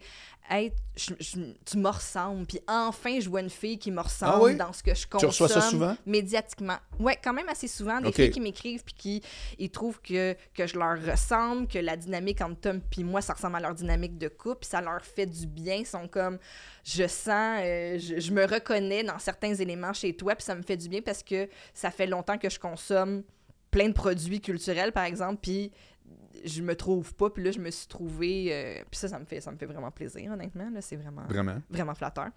[0.49, 2.45] Hey, je- je- tu me ressembles.
[2.45, 4.55] Puis enfin, je vois une fille qui me ressemble Ah oui?
[4.55, 5.27] dans ce que je Tu consomme.
[5.27, 5.97] reçois ça souvent?
[6.05, 6.77] Médiatiquement.
[6.99, 7.99] Ouais, quand même assez souvent.
[7.99, 9.21] Des filles qui m'écrivent puis qui
[9.59, 13.33] ils trouvent que, que je leur ressemble, que la dynamique entre Tom puis moi, ça
[13.33, 15.75] ressemble à leur dynamique de couple, puis ça leur fait du bien.
[15.75, 16.37] Ils sont comme,
[16.85, 20.61] je sens, euh, je, je me reconnais dans certains éléments chez toi, puis ça me
[20.61, 23.23] fait du bien parce que ça fait longtemps que je consomme
[23.71, 25.71] plein de produits culturels, par exemple, puis
[26.45, 28.47] je me trouve pas, puis là, je me suis trouvée...
[28.51, 30.69] euh, puis ça, ça me, fait, ça me fait vraiment plaisir, honnêtement.
[30.71, 30.81] là.
[30.81, 31.57] C'est vraiment Vraiment.
[31.69, 32.29] vraiment flatteur.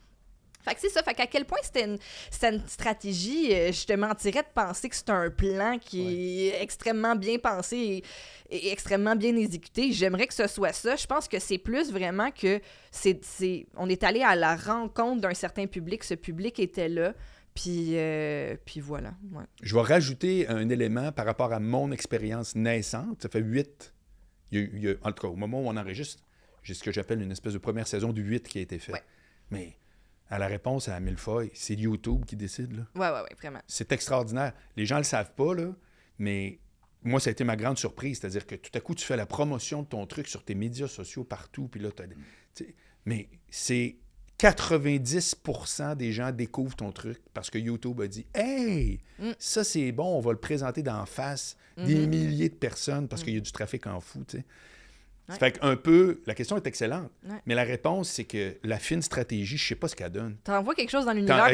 [0.63, 1.03] Fait que c'est ça.
[1.03, 1.97] Fait qu'à quel point c'était une,
[2.43, 7.17] une stratégie, euh, je te mentirais de penser que c'est un plan qui est extrêmement
[7.17, 8.03] bien pensé
[8.51, 9.91] et, et extrêmement bien exécuté.
[9.93, 10.97] J'aimerais que ce soit ça.
[10.97, 12.61] Je pense que c'est plus vraiment que
[12.91, 16.05] c'est, c'est, on est allé à la rencontre d'un certain public.
[16.05, 17.15] Ce public était là.
[17.55, 19.15] Puis, euh, puis voilà.
[19.33, 19.45] Ouais.
[19.63, 23.23] Je vais rajouter un élément par rapport à mon expérience naissante.
[23.23, 23.93] Ça fait huit.
[24.55, 26.23] en tout cas, au moment où on enregistre,
[26.63, 28.95] j'ai ce que j'appelle une espèce de première saison de huit qui a été faite.
[28.95, 29.03] Ouais.
[29.51, 29.77] Mais
[30.29, 32.73] à la réponse à Millefeuille, c'est YouTube qui décide.
[32.77, 32.87] Là.
[32.95, 33.61] Ouais, ouais, ouais, vraiment.
[33.67, 34.53] C'est extraordinaire.
[34.77, 35.75] Les gens ne le savent pas, là,
[36.19, 36.61] mais
[37.03, 38.21] moi, ça a été ma grande surprise.
[38.21, 40.87] C'est-à-dire que tout à coup, tu fais la promotion de ton truc sur tes médias
[40.89, 42.05] sociaux partout, puis là, t'as-
[43.07, 43.97] mais c'est
[44.41, 49.33] 90% des gens découvrent ton truc parce que YouTube a dit Hey, Mm.
[49.39, 52.09] ça c'est bon, on va le présenter d'en face des Mhm.
[52.09, 54.25] milliers de personnes parce qu'il y a du trafic en fou.
[54.27, 54.45] tu sais.
[55.29, 55.37] Ouais.
[55.39, 57.37] fait qu'un peu, la question est excellente, Ouais.
[57.47, 60.37] mais la réponse, c'est que la fine stratégie, je sais pas ce qu'elle donne.
[60.43, 61.47] T'envoies quelque chose dans l'univers,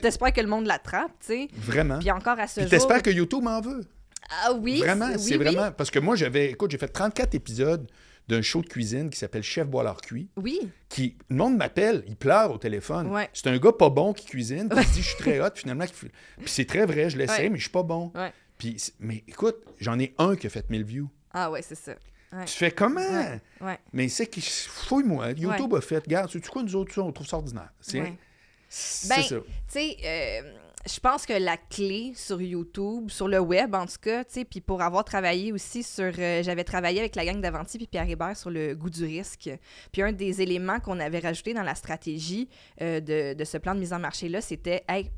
[0.00, 1.48] t'espères que le monde l'attrape, tu sais.
[1.56, 1.98] Vraiment.
[1.98, 3.02] Puis encore à ce Puis jour...
[3.02, 3.84] que YouTube m'en veut.
[4.44, 5.44] Ah oui, Vraiment, oui, c'est oui.
[5.44, 5.72] vraiment.
[5.72, 6.50] Parce que moi, j'avais.
[6.52, 7.90] Écoute, j'ai fait 34 épisodes
[8.28, 10.28] d'un show de cuisine qui s'appelle Chef Boilard Cuit.
[10.36, 13.08] Oui, Qui, le monde m'appelle, il pleure au téléphone.
[13.08, 13.28] Ouais.
[13.32, 15.84] C'est un gars pas bon qui cuisine, qui se dit je suis très hot, finalement.
[15.86, 16.10] Puis
[16.46, 17.48] c'est très vrai, je l'essaie, Ouais.
[17.50, 18.12] mais je suis pas bon.
[18.14, 18.32] Ouais.
[18.58, 21.10] Puis, mais écoute, j'en ai un qui a fait 1000 views.
[21.32, 21.92] ah ouais, c'est ça.
[22.32, 22.44] Ouais.
[22.46, 23.00] Tu fais comment?
[23.00, 23.78] Ouais, ouais.
[23.92, 24.40] Mais c'est qui.
[24.40, 25.32] Fouille-moi.
[25.32, 27.70] YouTube a fait, regarde, tu sais quoi, nous autres, on trouve ça ordinaire.
[27.80, 28.14] C'est Ouais.
[28.70, 29.36] c'est Ben, ça.
[29.36, 30.52] Tu sais, euh,
[30.86, 34.44] je pense que la clé sur YouTube, sur le web en tout cas, tu sais,
[34.44, 36.12] puis pour avoir travaillé aussi sur...
[36.18, 39.50] euh, J'avais travaillé avec la gang d'Avanti puis Pierre Hébert sur le goût du risque.
[39.92, 42.48] Puis un des éléments qu'on avait rajouté dans la stratégie
[42.80, 45.10] euh, de, de ce plan de mise en marché-là, c'était, hey,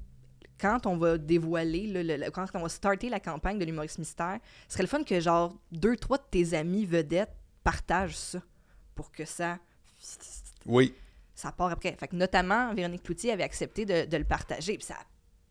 [0.60, 3.98] quand on va dévoiler, là, le- le- quand on va starter la campagne de l'humoriste
[3.98, 4.38] mystère,
[4.68, 8.38] ce serait le fun que genre deux, trois de tes amis vedettes partagent ça
[8.94, 9.58] pour que ça
[10.66, 10.94] Oui.
[11.34, 11.96] ça part après.
[11.98, 14.74] Fait que notamment, Véronique Cloutier avait accepté de, de le partager.
[14.76, 15.04] Puis ça a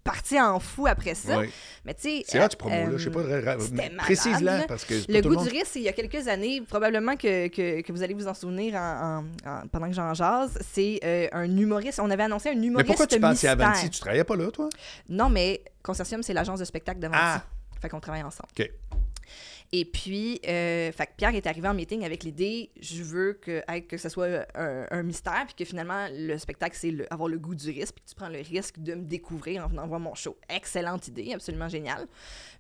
[0.04, 1.40] parti en fou après ça.
[1.40, 1.50] oui.
[1.86, 2.24] Mais tu sais.
[2.28, 2.98] C'est là tu euh, promo, là.
[2.98, 4.66] Je sais pas, malade, précise-la, là.
[4.68, 7.92] parce que Le goût du risque, il y a quelques années, probablement que, que, que
[7.92, 11.58] vous allez vous en souvenir en, en- en- pendant que j'en jase, c'est euh, un
[11.58, 12.00] humoriste.
[12.00, 13.52] On avait annoncé un humoriste Mais pourquoi tu pensais à.
[13.52, 13.90] Avanti?
[13.90, 14.70] Tu travaillais pas là, toi?
[15.10, 17.20] Non, mais Consortium, c'est l'agence de spectacle d'Avanti.
[17.22, 17.44] Ah.
[17.82, 18.50] Fait qu'on travaille ensemble.
[18.58, 18.72] OK.
[19.76, 23.64] Et puis, euh, fait que Pierre est arrivé en meeting avec l'idée, je veux que,
[23.80, 27.40] que ce soit un, un mystère, puis que finalement, le spectacle, c'est le- avoir le
[27.40, 30.00] goût du risque, puis que tu prends le risque de me découvrir en venant voir
[30.00, 30.38] mon show.
[30.48, 32.06] Excellente idée, absolument géniale.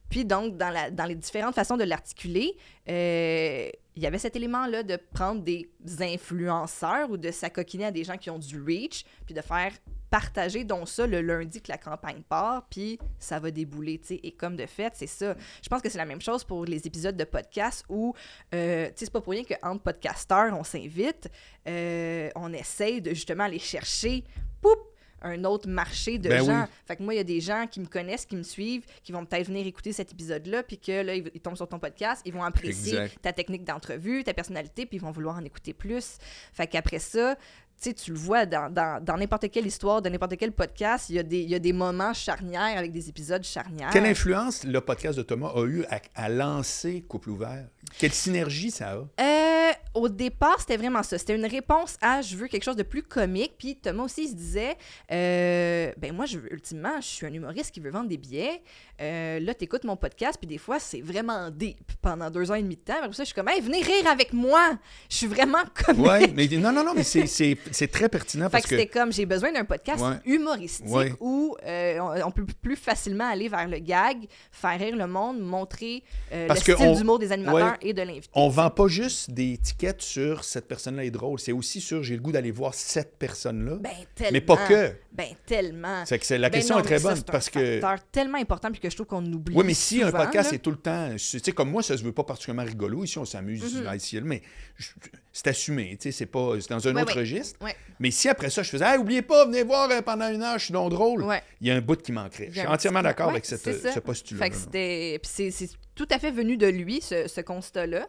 [0.09, 2.55] Puis donc, dans, la, dans les différentes façons de l'articuler,
[2.89, 5.69] euh, il y avait cet élément-là de prendre des
[5.99, 9.71] influenceurs ou de s'acoquiner à des gens qui ont du reach, puis de faire
[10.09, 14.19] partager donc ça le lundi que la campagne part, puis ça va débouler, tu sais.
[14.21, 15.35] Et comme de fait, c'est ça.
[15.63, 18.13] Je pense que c'est la même chose pour les épisodes de podcast où,
[18.53, 21.31] euh, tu sais, c'est pas pour rien qu'entre podcasteurs, on s'invite,
[21.67, 24.23] euh, on essaye de justement aller chercher,
[24.61, 24.92] poup,
[25.23, 26.61] un autre marché de Ben gens.
[26.61, 26.67] oui.
[26.85, 29.11] Fait que moi, il y a des gens qui me connaissent, qui me suivent, qui
[29.11, 32.21] vont peut-être venir écouter cet épisode-là, puis que là, ils, ils tombent sur ton podcast,
[32.25, 33.21] ils vont apprécier Exact.
[33.21, 36.17] ta technique d'entrevue, ta personnalité, puis ils vont vouloir en écouter plus.
[36.53, 37.35] Fait qu'après ça,
[37.81, 41.09] tu sais, tu le vois dans, dans, dans n'importe quelle histoire, de n'importe quel podcast,
[41.09, 43.89] il y, a des, il y a des moments charnières avec des épisodes charnières.
[43.91, 47.65] Quelle influence le podcast de Thomas a eu à, à lancer Couple ouvert?
[47.99, 49.21] Quelle synergie ça a?
[49.23, 51.17] Euh, au départ, c'était vraiment ça.
[51.17, 53.53] C'était une réponse à je veux quelque chose de plus comique.
[53.57, 54.75] Puis Thomas aussi, il se disait
[55.11, 58.61] euh, ben moi, je veux, ultimement, je suis un humoriste qui veut vendre des billets.
[59.01, 62.61] Euh, là, t'écoutes mon podcast, puis des fois, c'est vraiment deep pendant deux ans et
[62.61, 62.93] demi de temps.
[62.99, 64.71] Après ça, je suis comme, hey, venez rire avec moi.
[65.09, 66.05] Je suis vraiment comique.
[66.05, 68.75] Oui, mais non, non, non, mais c'est- c'est c'est très pertinent Fait parce que que.
[68.77, 70.15] c'était comme, j'ai besoin d'un podcast Ouais.
[70.25, 71.13] humoristique Ouais.
[71.19, 75.39] où euh, on, on peut plus facilement aller vers le gag, faire rire le monde,
[75.39, 77.82] montrer le style on- d'humour des animateurs ouais.
[77.83, 78.29] Et de l'invité.
[78.33, 82.15] On vend pas juste des tickets sur cette personne-là est drôle, c'est aussi sur j'ai
[82.15, 83.77] le goût d'aller voir cette personne-là.
[83.81, 84.93] Ben, mais pas que.
[85.11, 86.03] Ben, tellement.
[86.05, 87.79] C'est que c'est- la Ben question non, est très ça, bonne c'est un parce que.
[87.79, 89.55] facteur tellement important puis que je trouve qu'on oublie.
[89.55, 90.55] Oui, mais si un podcast là.
[90.55, 91.09] est tout le temps.
[91.11, 93.03] Tu sais, comme moi, ça se veut pas particulièrement rigolo.
[93.03, 93.63] Ici, on s'amuse
[93.95, 94.41] ici, mais
[94.77, 94.89] je-
[95.33, 95.97] c'est assumé.
[95.99, 96.53] Tu sais, c'est pas.
[96.61, 97.21] C'est dans un Ouais, autre ouais.
[97.21, 97.59] registre.
[97.65, 97.75] Ouais.
[97.99, 100.59] Mais si après ça, je faisais, hey, oubliez pas, venez voir euh, pendant une heure,
[100.59, 101.25] je suis donc drôle.
[101.59, 102.49] Il y a un bout qui manquerait.
[102.51, 103.63] Je suis entièrement d'accord avec cette,
[103.93, 104.43] ce postulat.
[104.45, 105.19] Fait que c'était.
[105.21, 108.07] Puis c'est- c'est tout à fait venu de lui, ce, ce constat-là.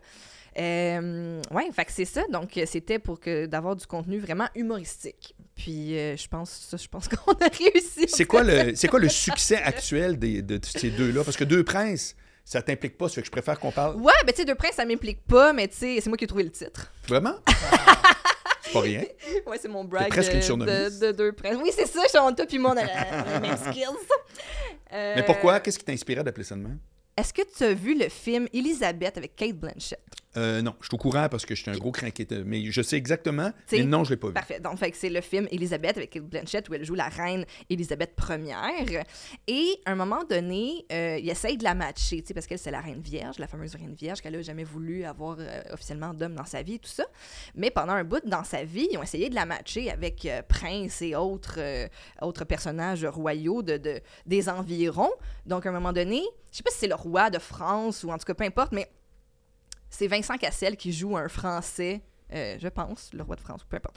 [0.59, 2.23] Euh, ouais, fait que c'est ça.
[2.31, 5.35] Donc, c'était pour que d'avoir du contenu vraiment humoristique.
[5.57, 8.07] Puis, euh, je pense, je pense qu'on a réussi.
[8.09, 11.25] C'est quoi le, c'est quoi le succès actuel des- de, ces deux-là?
[11.25, 12.15] Parce que Deux Princes,
[12.45, 13.97] ça t'implique pas, fait que je préfère qu'on parle.
[13.97, 16.25] Ouais, ben tu sais, Deux Princes, ça m'implique pas, mais tu sais, c'est moi qui
[16.25, 16.93] ai trouvé le titre.
[17.09, 17.35] Vraiment?
[18.63, 19.05] c'est pas rien.
[19.47, 21.57] Ouais, c'est mon brag presque une euh, de, de Deux Princes.
[21.63, 23.87] Oui, c'est ça, je suis en top, puis mon on a les mêmes skills.
[24.93, 25.61] Euh, Mais pourquoi?
[25.61, 26.79] Qu'est-ce qui t'inspirait d'appeler ça de même?
[27.17, 30.01] Est-ce que tu as vu le film Elisabeth avec Kate Blanchett?
[30.37, 32.27] Euh, non, je suis au courant parce que je suis un gros crinqué.
[32.45, 33.51] Mais je sais exactement.
[33.67, 34.33] T'sais, mais non, je l'ai pas vu.
[34.35, 34.61] Parfait.
[34.61, 39.03] Donc, c'est le film Elisabeth avec Kate Blanchett où elle joue la reine Elisabeth Ier.
[39.47, 42.59] Et à un moment donné, euh, il essaye de la matcher, tu sais, parce qu'elle,
[42.59, 46.15] c'est la reine vierge, la fameuse reine vierge qu'elle a jamais voulu avoir euh, officiellement
[46.15, 47.05] d'homme dans sa vie, tout ça.
[47.55, 50.43] Mais pendant un bout dans sa vie, ils ont essayé de la matcher avec euh,
[50.49, 51.59] Prince et autres,
[52.23, 55.11] autres personnages royaux de, de- des environs.
[55.47, 58.11] Donc, à un moment donné, je sais pas si c'est le roi de France ou
[58.11, 58.89] en tout cas, peu importe, mais
[59.95, 63.77] c'est Vincent Cassel qui joue un Français, euh, je pense, le roi de France, peu
[63.77, 63.97] importe,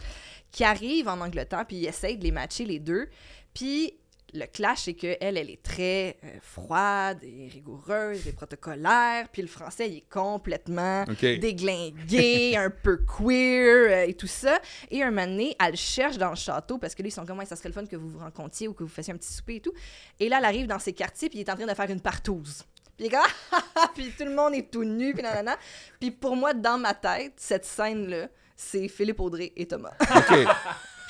[0.52, 3.10] qui arrive en Angleterre, puis il essaye de les matcher les deux.
[3.54, 3.94] Puis
[4.34, 9.48] le clash, c'est qu'elle, elle est très euh, froide et rigoureuse et protocolaire, puis le
[9.48, 14.60] Français, il est complètement déglingué, un peu queer euh, et tout ça.
[14.92, 17.40] Et un moment donné, elle cherche dans le château parce que là, ils sont comme,
[17.40, 19.34] Ouais, ça serait le fun que vous vous rencontriez ou que vous fassiez un petit
[19.34, 19.74] souper et tout.
[20.20, 22.02] Et là, elle arrive dans ses quartiers, puis il est en train de faire une
[22.02, 22.66] partouze.
[22.98, 23.10] Puis
[23.52, 25.56] Ah, ah, puis tout le monde est tout nu, puis nanana.
[26.00, 29.94] Puis pour moi, dans ma tête, cette scène-là, c'est Philippe Audrey et Thomas.
[30.02, 30.48] OK.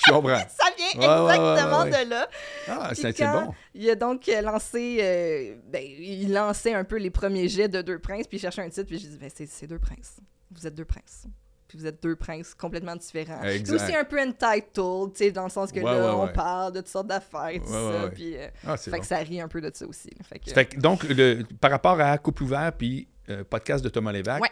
[0.05, 0.37] Je comprends.
[0.37, 2.29] ça vient Ouais, ouais, ouais, exactement ouais, de là.
[2.67, 3.53] Ah, quand bon.
[3.73, 7.81] Il a donc euh, lancé, euh, ben, il lançait un peu les premiers jets de
[7.81, 10.17] Deux Princes, puis il cherchait un titre, puis j'ai dit, ben, c'est Deux Princes.
[10.51, 11.25] Vous êtes Deux Princes.
[11.67, 13.43] Puis vous êtes deux princes complètement différents.
[13.43, 13.75] Exact.
[13.81, 16.33] aussi un peu entitled, tu sais, dans le sens que Ouais, là, ouais, on ouais.
[16.33, 18.09] parle de toutes sortes d'affaires, tout ça.
[18.13, 19.01] Puis, euh, Ah, c'est fait bon.
[19.01, 20.09] que ça rit un peu de ça aussi.
[20.17, 20.23] là.
[20.23, 23.89] Fait que, Fait que, donc, le, par rapport à Couple ouvert puis euh, podcast de
[23.89, 24.49] Thomas Lévesque, Ouais.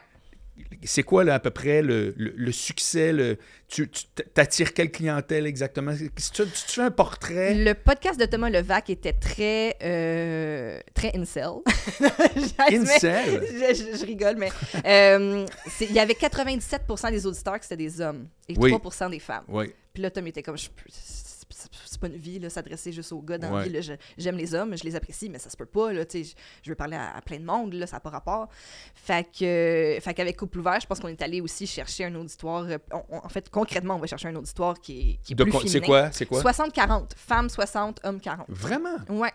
[0.84, 3.12] C'est quoi là, à peu près le, le- le succès?
[3.12, 3.38] Le,
[3.68, 3.88] tu
[4.34, 5.94] t'attires quelle clientèle exactement?
[5.96, 7.54] Tu, fais un portrait...
[7.56, 11.50] Le podcast de Thomas Levac était très, euh, très incel.
[12.72, 13.44] Incel?
[13.52, 14.50] Je, je- rigole, mais
[14.86, 15.46] euh,
[15.82, 18.72] il y avait 97% des auditeurs qui étaient des hommes et Oui.
[18.72, 19.44] 3% des femmes.
[19.48, 19.74] Oui.
[19.94, 20.68] Puis là, Tom était comme, je
[21.96, 23.64] c'est pas une vie, là, s'adresser juste aux gars dans la Ouais.
[23.64, 23.70] vie.
[23.74, 23.82] là.
[23.82, 26.30] Je- J'aime les hommes, je les apprécie, mais ça se peut pas, là, tu sais,
[26.32, 28.48] je, je veux parler à, à plein de monde, là, ça n'a pas rapport.
[28.94, 32.64] Fait que, fait qu'avec Couple Ouvert, je pense qu'on est allé aussi chercher un auditoire,
[32.70, 35.36] euh, on- on- en fait, concrètement, on va chercher un auditoire qui est, qui est
[35.36, 35.70] De plus féminin.
[35.72, 36.12] C'est quoi?
[36.12, 36.42] C'est quoi?
[36.42, 38.46] 60-40, femmes 60, hommes 40.
[38.50, 38.96] Vraiment?
[39.10, 39.32] Ouais.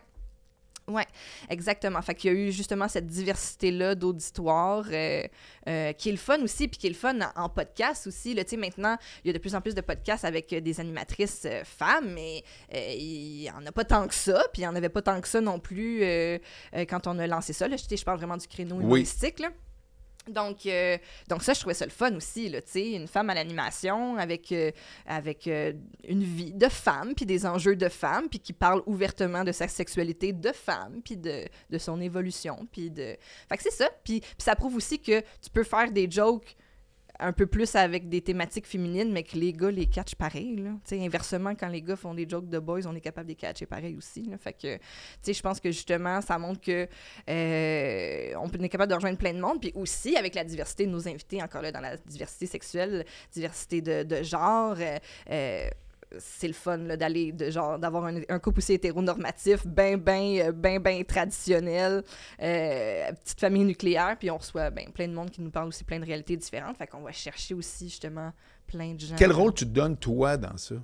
[0.90, 1.06] Ouais,
[1.48, 2.00] exactement.
[2.02, 5.22] Fait qu'il y a eu justement cette diversité-là d'auditoires euh,
[5.68, 8.34] euh, qui est le fun aussi, puis qui est le fun en, en podcast aussi.
[8.34, 10.60] Là, Tu sais, maintenant, il y a de plus en plus de podcasts avec euh,
[10.60, 14.64] des animatrices euh, femmes, mais il n'y en a pas tant que ça, puis il
[14.64, 16.02] n'y en avait pas tant que ça non plus
[16.88, 17.68] quand on a lancé ça.
[17.68, 18.84] Là, je, je parle vraiment du créneau Oui.
[18.84, 19.38] humoristique.
[19.40, 19.50] Là.
[20.32, 20.96] Donc, euh,
[21.28, 24.16] donc ça, je trouvais ça le fun aussi, là, tu sais, une femme à l'animation
[24.16, 24.70] avec, euh,
[25.06, 25.72] avec euh,
[26.08, 29.68] une vie de femme, puis des enjeux de femme, puis qui parle ouvertement de sa
[29.68, 33.16] sexualité de femme, puis de, de son évolution, puis de...
[33.48, 36.56] Fait que c'est ça, puis, puis ça prouve aussi que tu peux faire des jokes
[37.20, 40.70] un peu plus avec des thématiques féminines, mais que les gars les catchent pareil, là.
[40.92, 43.66] Inversement, quand les gars font des jokes de boys, on est capable de les catcher
[43.66, 44.38] pareil aussi, là.
[44.38, 44.78] Fait que,
[45.32, 46.88] je pense que justement, ça montre que
[47.28, 50.90] euh, on est capable de rejoindre plein de monde, puis aussi avec la diversité de
[50.90, 54.98] nos invités, encore là, dans la diversité sexuelle, diversité de, de genre, euh,
[55.30, 55.68] euh,
[56.18, 60.52] c'est le fun d'aller de genre d'avoir un, un couple aussi hétéronormatif ben ben euh,
[60.52, 62.02] ben ben traditionnel
[62.42, 65.84] euh, petite famille nucléaire puis on reçoit ben, plein de monde qui nous parle aussi
[65.84, 68.32] plein de réalités différentes fait qu'on va chercher aussi justement
[68.70, 70.76] plein de gens Quel rôle tu te donnes, toi, dans ça?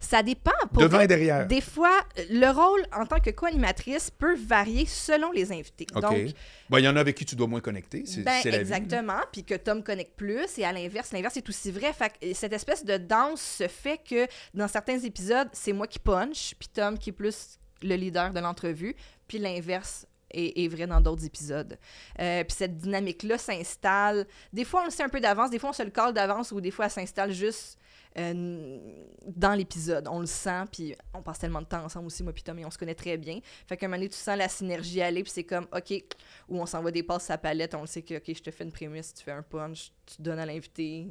[0.00, 1.46] Ça dépend pour Devant et derrière.
[1.46, 1.98] des fois
[2.30, 6.02] le rôle en tant que co-animatrice peut varier selon les invités OK.
[6.02, 6.34] donc
[6.72, 8.04] Bon, il y en a avec qui tu dois moins connecter.
[8.06, 11.46] C'est ben, c'est la exactement, puis que Tom connecte plus, et à l'inverse, l'inverse est
[11.46, 11.92] aussi vrai.
[11.92, 15.98] Fait que cette espèce de danse se fait que dans certains épisodes, c'est moi qui
[15.98, 18.96] punch, puis Tom qui est plus le leader de l'entrevue,
[19.28, 21.78] puis l'inverse est, est vrai dans d'autres épisodes.
[22.20, 24.26] Euh, puis cette dynamique-là s'installe.
[24.50, 26.52] Des fois, on le sait un peu d'avance, des fois, on se le colle d'avance,
[26.52, 27.78] ou des fois, elle s'installe juste
[28.18, 28.78] euh,
[29.26, 30.08] dans l'épisode.
[30.10, 32.64] On le sent, puis on passe tellement de temps ensemble aussi, moi puis Tom, et
[32.64, 33.40] on se connaît très bien.
[33.66, 36.04] Fait qu'à un moment donné, tu sens la synergie aller, puis c'est comme, OK,
[36.48, 38.64] ou on s'envoie des passes à palette, on le sait que, OK, je te fais
[38.64, 41.08] une prémisse, tu fais un punch, tu donnes à l'invité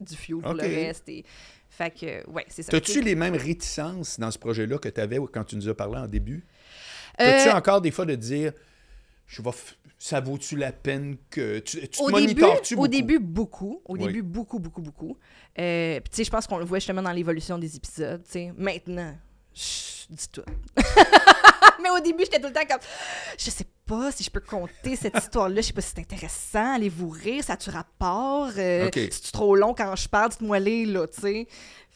[0.00, 1.08] du fuel pour le reste.
[1.08, 1.24] Et...
[1.68, 2.72] Fait que, ouais, c'est ça.
[2.72, 5.98] T'as-tu les mêmes réticences dans ce projet-là que tu avais quand tu nous as parlé
[5.98, 6.46] en début?
[7.20, 8.52] Euh, T'as-tu encore des fois de dire,
[9.28, 11.60] je vais f- ça vaut-tu la peine que.
[11.60, 12.88] Tu, tu te au début, au beaucoup?
[12.88, 13.82] début, beaucoup.
[13.84, 14.00] Au Oui.
[14.00, 15.16] début, beaucoup, beaucoup, beaucoup.
[15.58, 18.22] Euh, tu sais, je pense qu'on le voit justement dans l'évolution des épisodes.
[18.24, 18.52] tu sais.
[18.56, 19.14] Maintenant,
[19.54, 20.42] je dis tout.
[21.82, 22.80] Mais au début, j'étais tout le temps comme,
[23.38, 26.74] je sais pas si je peux compter cette histoire-là, je sais pas si c'est intéressant,
[26.74, 28.94] allez-vous rire, ça a-tu rapport, euh, OK.
[28.94, 31.46] c'est trop long quand je parle, dites-moi les, là, tu sais.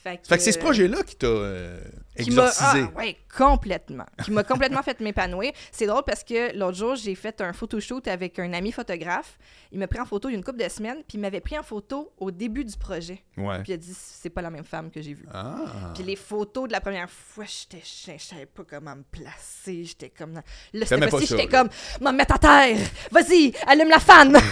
[0.03, 1.79] Fait que, c'est ce projet-là qui t'a euh,
[2.19, 2.87] qui m'a- exorcisé.
[2.97, 3.03] Ah,
[3.37, 4.07] complètement.
[4.25, 5.53] Qui m'a complètement fait m'épanouir.
[5.71, 9.39] C'est drôle parce que l'autre jour, j'ai fait un photoshoot avec un ami photographe.
[9.71, 11.41] Il m'a pris en photo il y a une couple de semaines, puis il m'avait
[11.41, 13.23] pris en photo au début du projet.
[13.37, 13.63] Ouais.
[13.63, 15.27] Puis il a dit c'est pas la même femme que j'ai vue.
[15.33, 15.93] Ah.
[15.95, 19.85] Puis les photos de la première fois, j'étais, je savais pas comment me placer.
[19.85, 20.35] J'étais comme.
[20.73, 21.69] Là, cette pas j'étais comme,
[22.01, 22.79] m'en mettre à terre.
[23.13, 24.37] Vas-y, allume la fan.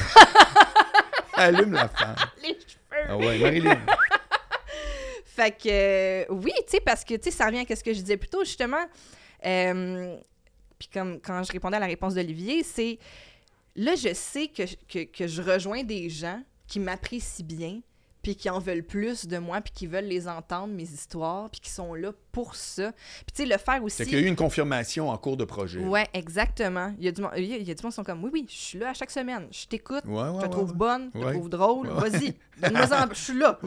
[1.35, 2.17] Allume la femme.
[2.43, 3.07] les cheveux.
[3.09, 3.79] Ah ouais, Marilyn.
[5.33, 8.01] Fait que, euh, oui, tu sais, parce que, tu ça revient à ce que je
[8.01, 8.85] disais plus tôt, justement.
[9.47, 10.16] Euh,
[10.76, 12.99] Puis comme quand je répondais à la réponse d'Olivier, c'est
[13.76, 17.81] là, je sais que, que, que je rejoins des gens qui m'apprécient bien,
[18.23, 21.61] puis qui en veulent plus de moi, puis qui veulent les entendre, mes histoires, puis
[21.61, 22.93] qui sont là pour ça.
[22.93, 23.97] Puis, tu sais, le faire aussi.
[23.97, 25.81] C'est qu'il y a eu une confirmation en cours de projet.
[25.81, 26.95] Ouais, exactement.
[26.99, 28.05] Il y a du monde, il y a, il y a du monde qui sont
[28.05, 30.43] comme, oui, oui, je suis là à chaque semaine, je t'écoute, Ouais, ouais, je te
[30.43, 33.59] ouais, trouve bonne, je te trouve drôle, vas-y, donne-moi-en, je suis là.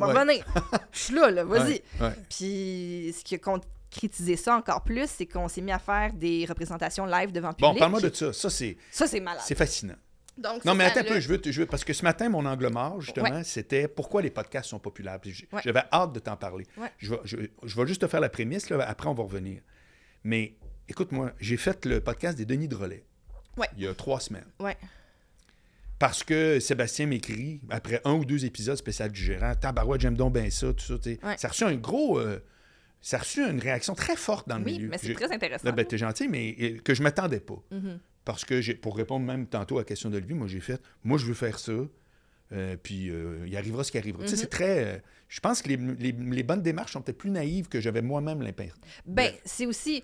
[0.92, 1.82] Je suis là, là, vas-y.
[2.30, 6.46] Puis ce qui a concrétisé ça encore plus, c'est qu'on s'est mis à faire des
[6.48, 7.80] représentations live devant Bon, public.
[7.80, 8.34] parle-moi de ça.
[8.34, 9.42] Ça, c'est Ça, c'est malade.
[9.46, 9.96] c'est fascinant.
[10.38, 12.28] Donc, Non, mais attends un peu, je veux, te- je veux- parce que ce matin,
[12.28, 15.20] mon angle mort, justement, c'était pourquoi les podcasts sont populaires?
[15.26, 15.62] Ouais.
[15.64, 16.66] J'avais hâte de t'en parler.
[16.78, 16.92] Ouais.
[16.98, 19.62] Je, vais, je, je vais juste te faire la prémisse, là, après on va revenir.
[20.24, 20.56] Mais
[20.90, 23.04] écoute-moi, j'ai fait le podcast des Denis Drolet
[23.58, 23.68] Ouais.
[23.78, 24.48] il y a trois semaines.
[26.00, 30.34] Parce que Sébastien m'écrit, après un ou deux épisodes spécial du gérant, Tabarouette, j'aime donc
[30.34, 30.96] bien ça, tout ça.
[31.38, 32.20] Ça a reçu un gros.
[32.20, 32.40] euh,
[33.00, 34.90] ça a reçu une réaction très forte dans le Oui, milieu.
[34.90, 35.66] mais c'est très intéressant.
[35.66, 37.62] Là, ben, t'es gentil, mais que je m'attendais pas.
[37.72, 38.00] Mhm.
[38.26, 41.26] Parce que, pour répondre même tantôt à la question d'Olivier, moi, j'ai fait, moi, je
[41.26, 41.74] veux faire ça,
[42.54, 44.24] euh, puis euh, il arrivera ce qui arrivera.
[44.24, 44.86] Tu sais, c'est très...
[44.86, 44.98] euh,
[45.28, 48.42] je pense que les, les- les bonnes démarches sont peut-être plus naïves que j'avais moi-même
[48.42, 48.76] l'impression.
[49.06, 50.04] Ben, c'est aussi.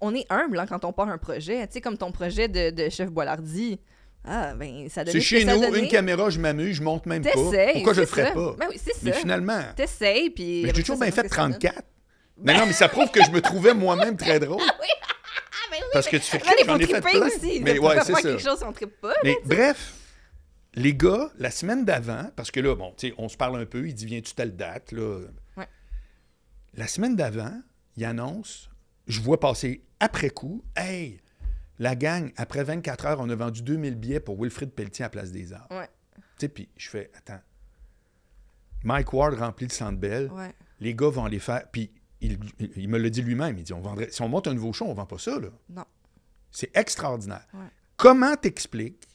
[0.00, 1.66] On, est humble hein, quand on part un projet.
[1.68, 3.78] Tu sais, comme ton projet de, de Chef Boilardi.
[4.24, 7.30] Ah, ben, ça donne C'est chez nous, une caméra, je m'amuse, je monte même pas.
[7.32, 8.32] Pourquoi je le ferais ça.
[8.32, 8.56] pas?
[8.58, 9.18] Ben oui, c'est Mais ça.
[9.18, 9.62] finalement.
[9.76, 10.62] T'essayes, puis.
[10.64, 11.52] Mais j'ai toujours bien fait ce que ça donne.
[11.58, 11.82] 34.
[12.42, 14.60] Mais non, mais ça prouve que je me trouvais moi-même très drôle.
[14.62, 14.86] Ah, ben
[15.80, 17.26] oui, Parce que tu fais j'en ai fait plein.
[17.26, 17.60] aussi.
[17.62, 18.22] Mais ouais, c'est ça.
[18.22, 19.14] quelque chose on pas.
[19.24, 19.94] Mais bref,
[20.74, 23.66] les gars, la semaine d'avant, parce que là, bon, tu sais, on se parle un
[23.66, 25.20] peu, il dit Viens-tu telle date, là?
[25.56, 25.68] Ouais.
[26.74, 27.60] La semaine d'avant,
[27.96, 28.70] il annonce,
[29.06, 31.20] je vois passer après coup, Hey,
[31.78, 35.32] la gang, après 24 heures, on a vendu 2000 billets pour Wilfrid Pelletier à Place
[35.32, 35.66] des Arts.
[35.70, 35.88] Ouais.
[36.16, 37.40] Tu sais, puis je fais Attends.
[38.84, 39.98] Mike Ward remplit le centre
[40.30, 40.54] Ouais.
[40.80, 41.64] les gars vont les faire.
[41.70, 41.90] Puis
[42.20, 44.86] il, me le dit lui-même il dit on vendrait, Si on monte un nouveau show,
[44.86, 45.48] on vend pas ça, là.
[45.68, 45.84] Non.
[46.50, 47.46] C'est extraordinaire.
[47.54, 47.66] Ouais.
[47.96, 49.08] Comment t'expliques,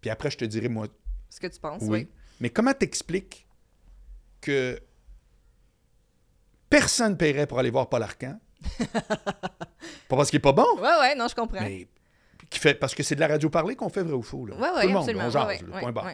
[0.00, 0.86] puis après je te dirai moi
[1.30, 1.88] Ce que tu penses, oui.
[1.88, 2.08] oui.
[2.40, 3.46] Mais comment t'expliques
[4.40, 4.80] que
[6.68, 8.38] personne ne paierait pour aller voir Paul Arcan?
[8.92, 9.02] pas
[10.08, 11.60] parce qu'il est pas bon, Ouais, ouais, non, je comprends.
[11.60, 11.88] mais
[12.50, 14.44] qui fait, parce que c'est de la radio parlée qu'on fait vrai ou faux.
[14.44, 14.56] Là.
[14.56, 15.26] Ouais, ouais, Tout le monde, absolument.
[15.26, 16.12] on jase, ouais, là, ouais, point barre.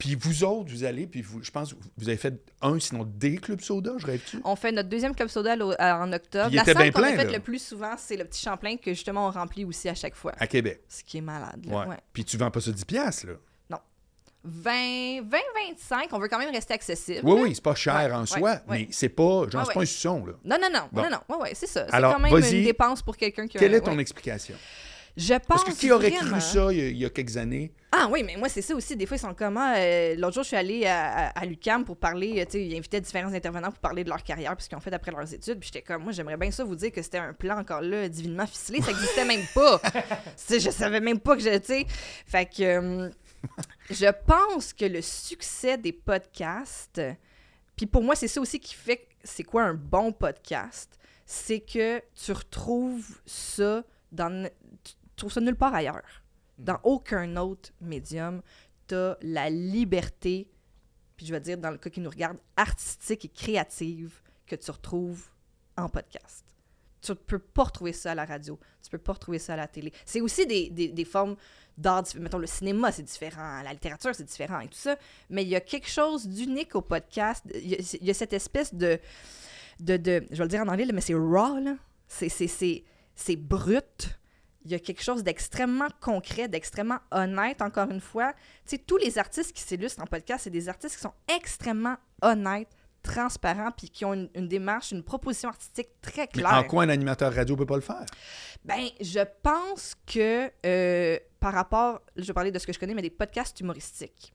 [0.00, 3.04] Puis vous autres, vous allez, puis vous, je pense que vous avez fait un, sinon
[3.04, 4.40] des clubs soda, je rêve-tu?
[4.44, 6.48] On fait notre deuxième club soda euh, en octobre.
[6.50, 8.92] Il La était salle qu'on a faite le plus souvent, c'est le petit Champlain que
[8.92, 10.32] justement on remplit aussi à chaque fois.
[10.38, 10.80] À Québec.
[10.88, 11.64] Ce qui est malade.
[11.66, 11.86] Là.
[11.86, 11.96] Ouais.
[12.12, 13.34] Puis tu vends pas ça 10$, piastres, là?
[14.42, 15.38] 20, 20,
[15.76, 17.20] 25, on veut quand même rester accessible.
[17.24, 18.58] Oui, oui, c'est pas cher Ouais, en soi, ouais.
[18.70, 20.32] mais c'est pas, genre, Ouais, c'est pas un suçon, là.
[20.44, 21.02] Non, non, non, Bon.
[21.02, 21.84] non, non, ouais, ouais, c'est ça.
[21.86, 22.56] C'est Alors, quand même vas-y.
[22.60, 23.60] une dépense pour quelqu'un qui a...
[23.60, 24.54] Quelle est ton explication?
[25.22, 27.10] Je pense Parce que qui aurait vraiment- cru ça il y, a, il y a
[27.10, 27.72] quelques années?
[27.92, 28.96] Ah oui, mais moi, c'est ça aussi.
[28.96, 29.74] Des fois, ils sont comment.
[29.76, 32.40] euh, L'autre jour, je suis allée à, à, à l'UQAM pour parler.
[32.40, 34.78] euh, Tu sais, ils invitaient différents intervenants pour parler de leur carrière, puis ce qu'ils
[34.78, 35.58] ont fait après leurs études.
[35.58, 38.08] Puis j'étais comme, moi, j'aimerais bien ça vous dire que c'était un plan encore là,
[38.08, 38.80] divinement ficelé.
[38.80, 39.80] Ça n'existait même pas.
[40.48, 41.58] Je savais même pas que je.
[41.58, 41.86] Tu sais.
[42.26, 42.62] Fait que.
[42.62, 43.10] euh,
[43.90, 47.00] je pense que le succès des podcasts.
[47.76, 48.98] Puis pour moi, c'est ça aussi qui fait.
[48.98, 50.96] que C'est quoi un bon podcast?
[51.26, 54.48] C'est que tu retrouves ça dans.
[55.20, 56.22] Trouves ça nulle part ailleurs.
[56.56, 58.40] Dans aucun autre médium,
[58.88, 60.50] tu as la liberté,
[61.14, 64.70] puis je vais dire dans le cas qui nous regarde, artistique et créative que tu
[64.70, 65.26] retrouves
[65.76, 66.46] en podcast.
[67.02, 69.56] Tu ne peux pas retrouver ça à la radio, tu peux pas retrouver ça à
[69.56, 69.92] la télé.
[70.06, 71.36] C'est aussi des, des, des formes
[71.76, 74.96] d'art, mettons le cinéma c'est différent, la littérature c'est différent et tout ça,
[75.28, 78.14] mais il y a quelque chose d'unique au podcast, il y, a, il y a
[78.14, 78.98] cette espèce de,
[79.80, 81.76] de, de, je vais le dire en anglais, mais c'est raw, là.
[82.08, 84.18] C'est, c'est, c'est, c'est brut,
[84.64, 88.32] il y a quelque chose d'extrêmement concret, d'extrêmement honnête, encore une fois.
[88.66, 91.96] Tu sais, tous les artistes qui s'illustrent en podcast, c'est des artistes qui sont extrêmement
[92.22, 92.68] honnêtes,
[93.02, 96.54] transparents, puis qui ont une, une démarche, une proposition artistique très Mais claire.
[96.54, 98.04] en quoi un animateur radio peut pas le faire?
[98.64, 102.92] Ben, je pense que euh, par rapport, je vais parler de ce que je connais,
[102.92, 104.34] mais des podcasts humoristiques,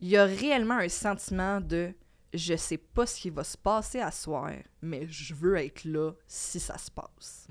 [0.00, 1.92] il y a réellement un sentiment de
[2.32, 4.50] je sais pas ce qui va se passer à soir,
[4.82, 7.46] mais je veux être là si ça se passe.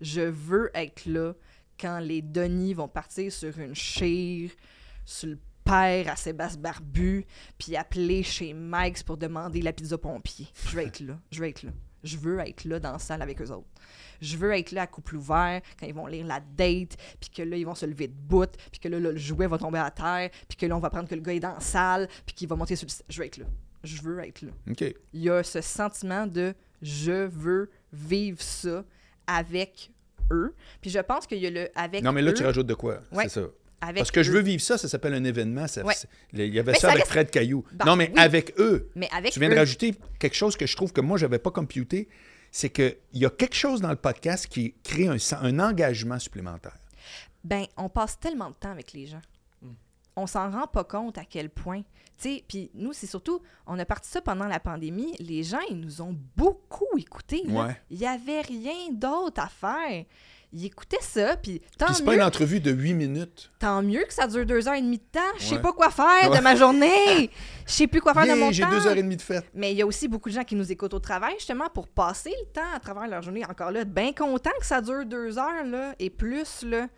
[0.00, 1.34] Je veux être là
[1.78, 4.50] quand les Denis vont partir sur une chire,
[5.04, 7.24] sur le père à Sébastien Barbu,
[7.58, 10.48] puis appeler chez Mike's pour demander la pizza pompier.
[10.66, 11.18] Je veux être là.
[11.30, 11.70] Je veux être là.
[12.04, 13.68] Je veux être là dans la salle avec eux autres.
[14.20, 17.42] Je veux être là à couple ouvert quand ils vont lire la date, puis que
[17.42, 19.78] là, ils vont se lever de bout, puis que là, là, le jouet va tomber
[19.78, 22.08] à terre, puis que là, on va prendre que le gars est dans la salle,
[22.24, 22.92] puis qu'il va monter sur le...
[23.08, 23.46] Je veux être là.
[23.84, 24.50] Je veux être là.
[25.12, 28.84] Il y a ce sentiment de je veux vivre ça
[29.28, 29.92] avec
[30.32, 30.52] eux.
[30.80, 32.74] Puis je pense qu'il y a le avec Non, mais là, eux, tu rajoutes de
[32.74, 33.00] quoi?
[33.12, 33.24] Ouais.
[33.28, 33.46] C'est ça.
[33.80, 34.34] avec Parce que je eux.
[34.34, 35.68] veux vivre ça, ça s'appelle un événement.
[35.68, 35.94] ça- Ouais.
[35.94, 37.64] c'est- Il y avait Mais ça ça avec Fred Caillou.
[37.72, 38.20] Bah, non, mais oui.
[38.20, 38.90] avec eux.
[38.96, 41.52] Mais avec Tu viens de rajouter quelque chose que je trouve que moi, j'avais pas
[41.52, 42.08] computé.
[42.50, 46.76] C'est qu'il y a quelque chose dans le podcast qui crée un, un engagement supplémentaire.
[47.44, 49.20] Ben, on passe tellement de temps avec les gens.
[50.18, 51.80] On s'en rend pas compte à quel point.
[51.80, 51.84] Tu
[52.36, 55.14] sais, puis nous, c'est surtout, on a parti ça pendant la pandémie.
[55.20, 57.44] Les gens, ils nous ont beaucoup écoutés.
[57.48, 57.80] Ouais.
[57.90, 60.04] Il y avait rien d'autre à faire.
[60.50, 63.50] Ils écoutaient ça, puis tant c'est pas mieux, une entrevue de 8 minutes.
[63.58, 65.20] tant mieux que ça dure deux heures et demie de temps.
[65.38, 65.60] Je sais Ouais.
[65.60, 66.38] pas quoi faire Ouais.
[66.38, 67.30] de ma journée.
[67.66, 68.70] Je sais plus quoi faire de mon J'ai temps.
[68.70, 69.44] deux heures et demie de fête.
[69.52, 71.86] Mais il y a aussi beaucoup de gens qui nous écoutent au travail, justement, pour
[71.86, 73.44] passer le temps à travers leur journée.
[73.44, 76.88] Encore là, bien content que ça dure deux heures, là, et plus, là.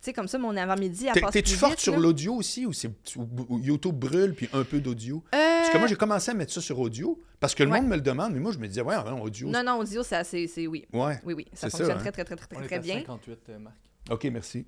[0.00, 1.98] Tu sais, comme ça, mon avant-midi, à passer T'es-tu forte vite, sur là.
[1.98, 5.22] l'audio aussi ou, c'est, ou- ou YouTube brûle puis un peu d'audio?
[5.34, 7.80] Euh, Parce que moi, j'ai commencé à mettre ça sur audio parce que le Ouais.
[7.82, 9.48] monde me le demande, mais moi, je me disais, ouais, non, audio.
[9.50, 10.86] Non, non, audio, ça, c'est c'est- oui.
[10.94, 11.20] Ouais.
[11.26, 12.00] Oui, oui, ça C'est ça, fonctionne hein.
[12.00, 12.94] très, très, très, très, On est très à bien.
[13.00, 13.74] 58, euh, Marc.
[14.10, 14.66] OK, merci.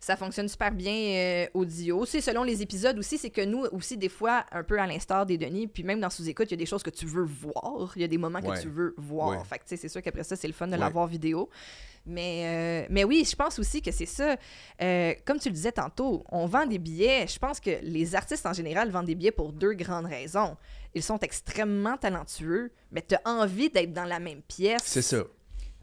[0.00, 2.04] Ça fonctionne super bien euh, audio.
[2.06, 5.26] C'est selon les épisodes aussi, c'est que nous aussi, des fois, un peu à l'instar
[5.26, 7.92] des Denis, puis même dans sous-écoute, il y a des choses que tu veux voir.
[7.96, 8.56] Il y a des moments Ouais.
[8.56, 9.30] que tu veux voir.
[9.30, 9.44] Ouais.
[9.44, 10.78] Fait c'est sûr qu'après ça, c'est le fun de Ouais.
[10.78, 11.48] l'avoir vidéo.
[12.04, 14.34] Mais, euh, mais oui, je pense aussi que c'est ça.
[14.82, 17.26] Euh, comme tu le disais tantôt, on vend des billets.
[17.28, 20.56] Je pense que les artistes en général vendent des billets pour deux grandes raisons.
[20.94, 25.22] Ils sont extrêmement talentueux, mais tu as envie d'être dans la même pièce C'est ça.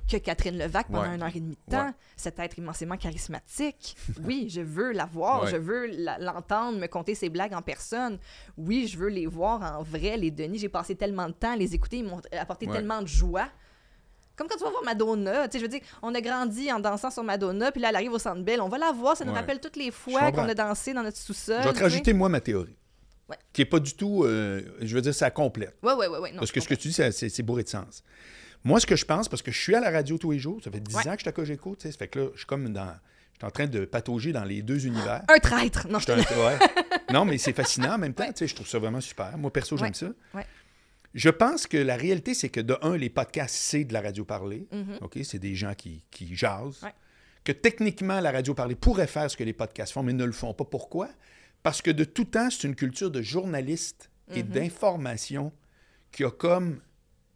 [0.10, 1.16] Que Catherine Levac pendant Ouais.
[1.16, 1.86] une heure et demie de temps.
[1.88, 1.94] Ouais.
[2.18, 3.96] Cet être immensément charismatique.
[4.24, 5.52] Oui, je veux la voir, Ouais.
[5.52, 5.88] je veux
[6.20, 8.18] l'entendre me conter ses blagues en personne.
[8.58, 10.60] Oui, je veux les voir en vrai, les Denis.
[10.60, 13.48] J'ai passé tellement de temps à les écouter, ils m'ont apporté tellement de joie.
[14.36, 16.80] Comme quand tu vas voir Madonna, tu sais, je veux dire, on a grandi en
[16.80, 19.26] dansant sur Madonna, puis là, elle arrive au Centre Bell, on va la voir, ça
[19.26, 21.58] nous rappelle toutes les fois qu'on a dansé dans notre sous-sol.
[21.62, 22.76] Je vais te rajouter, moi, ma théorie.
[23.54, 24.24] Qui n'est pas du tout.
[24.24, 25.76] euh, je veux dire, ça complète.
[25.84, 26.32] Ouais, ouais.
[26.32, 28.04] non, Parce que ce que tu dis, c'est bourré de sens.
[28.64, 30.62] Moi, ce que je pense, parce que je suis à la radio tous les jours,
[30.64, 31.08] ça fait 10 Ouais.
[31.08, 32.70] ans que je suis à Cogeco, tu sais, ça fait que là, je suis comme
[32.70, 32.94] dans.
[33.34, 35.24] Je suis en train de patauger dans les deux univers.
[35.30, 35.88] Un traître!
[35.88, 36.60] Non, Je un- ouais.
[37.14, 38.26] Non, mais c'est fascinant en même temps.
[38.26, 38.34] Ouais.
[38.34, 39.38] tu sais, Je trouve ça vraiment super.
[39.38, 40.08] Moi, perso, j'aime ça.
[41.16, 44.26] Je pense que la réalité, c'est que de un, les podcasts, c'est de la radio
[44.26, 44.68] parlée.
[44.72, 44.98] Mhm.
[45.02, 45.20] OK?
[45.24, 46.86] C'est des gens qui, qui jasent.
[47.46, 50.32] Que techniquement, la radio parlée pourrait faire ce que les podcasts font, mais ne le
[50.34, 50.66] font pas.
[50.66, 51.10] Pourquoi?
[51.64, 54.50] Parce que de tout temps, c'est une culture de journalistes et Mhm.
[54.50, 55.52] d'information
[56.12, 56.80] qui a comme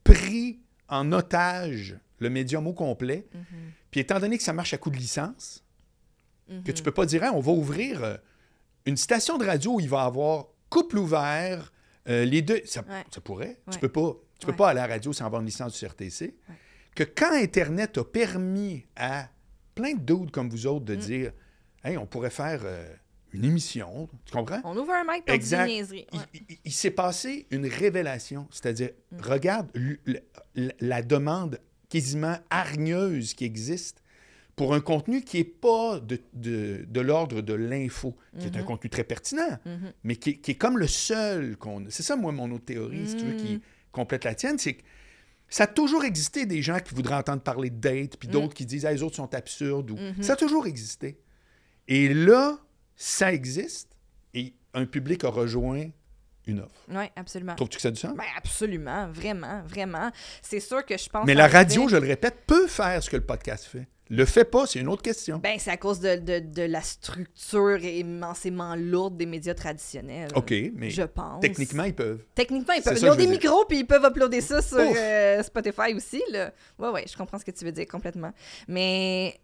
[0.04, 0.60] pris
[0.94, 3.26] en otage le médium au complet.
[3.34, 3.44] Mhm.
[3.92, 5.64] Puis étant donné que ça marche à coup de licence,
[6.50, 6.64] Mhm.
[6.64, 8.18] que tu peux pas dire, Hein, on va ouvrir euh,
[8.86, 11.72] une station de radio où il va avoir couple ouvert,
[12.10, 13.04] euh, les deux, ça, Ouais.
[13.12, 13.60] ça pourrait.
[13.72, 14.58] Tu peux pas, tu peux Ouais.
[14.58, 16.36] pas aller à la radio sans avoir une licence du CRTC.
[16.96, 19.30] Que quand Internet a permis à
[19.74, 20.88] plein de dudes comme vous autres Mm.
[20.88, 21.32] de dire,
[21.84, 22.94] hey, on pourrait faire euh,
[23.34, 24.62] une émission, tu comprends?
[24.64, 25.66] On ouvre un mic pour Exact.
[25.68, 25.86] dire.
[25.92, 26.26] Il, Ouais.
[26.50, 29.18] il- il s'est passé une révélation, c'est-à-dire, Mm.
[29.22, 30.00] regarde l-
[30.56, 31.60] l- la demande
[31.90, 34.02] quasiment hargneuse qui existe
[34.56, 38.66] pour un contenu qui n'est pas de, l'ordre de l'info, qui est un Mhm.
[38.66, 39.94] contenu très pertinent, Mhm.
[40.04, 41.84] mais qui, est- qui est comme le seul qu'on...
[41.90, 43.62] C'est ça, moi, mon autre théorie, si tu veux, qui Mm.
[43.92, 44.84] complète la tienne, c'est que
[45.50, 48.66] ça a toujours existé des gens qui voudraient entendre parler de date, puis d'autres qui
[48.68, 49.90] disent ah, les autres sont absurdes.
[49.92, 49.96] Ou...
[49.98, 50.22] Mhm.
[50.22, 51.18] Ça a toujours existé.
[51.88, 52.60] Et là,
[53.06, 53.90] ça existe,
[54.34, 55.88] et un public a rejoint
[56.48, 56.72] une offre.
[56.90, 57.56] Oui, absolument.
[57.56, 58.16] Trouves-tu que ça a du sens?
[58.16, 60.10] Ben absolument, vraiment, vraiment.
[60.42, 61.26] C'est sûr que je pense.
[61.26, 63.88] Mais la radio, fait- je le répète, peut faire ce que le podcast fait.
[64.10, 65.38] Le fait pas, c'est une autre question.
[65.40, 70.30] Ben, c'est à cause de, de, de la structure immensément lourde des médias traditionnels.
[70.36, 71.40] OK, mais Je pense.
[71.42, 72.22] techniquement, ils peuvent.
[72.36, 75.94] Techniquement, ils, peuvent, ils ont des micros puis ils peuvent uploader ça sur euh, Spotify
[75.96, 76.22] aussi.
[76.32, 76.52] Là.
[76.78, 78.34] Ouais, ouais, je comprends ce que tu veux dire complètement.
[78.68, 79.40] Mais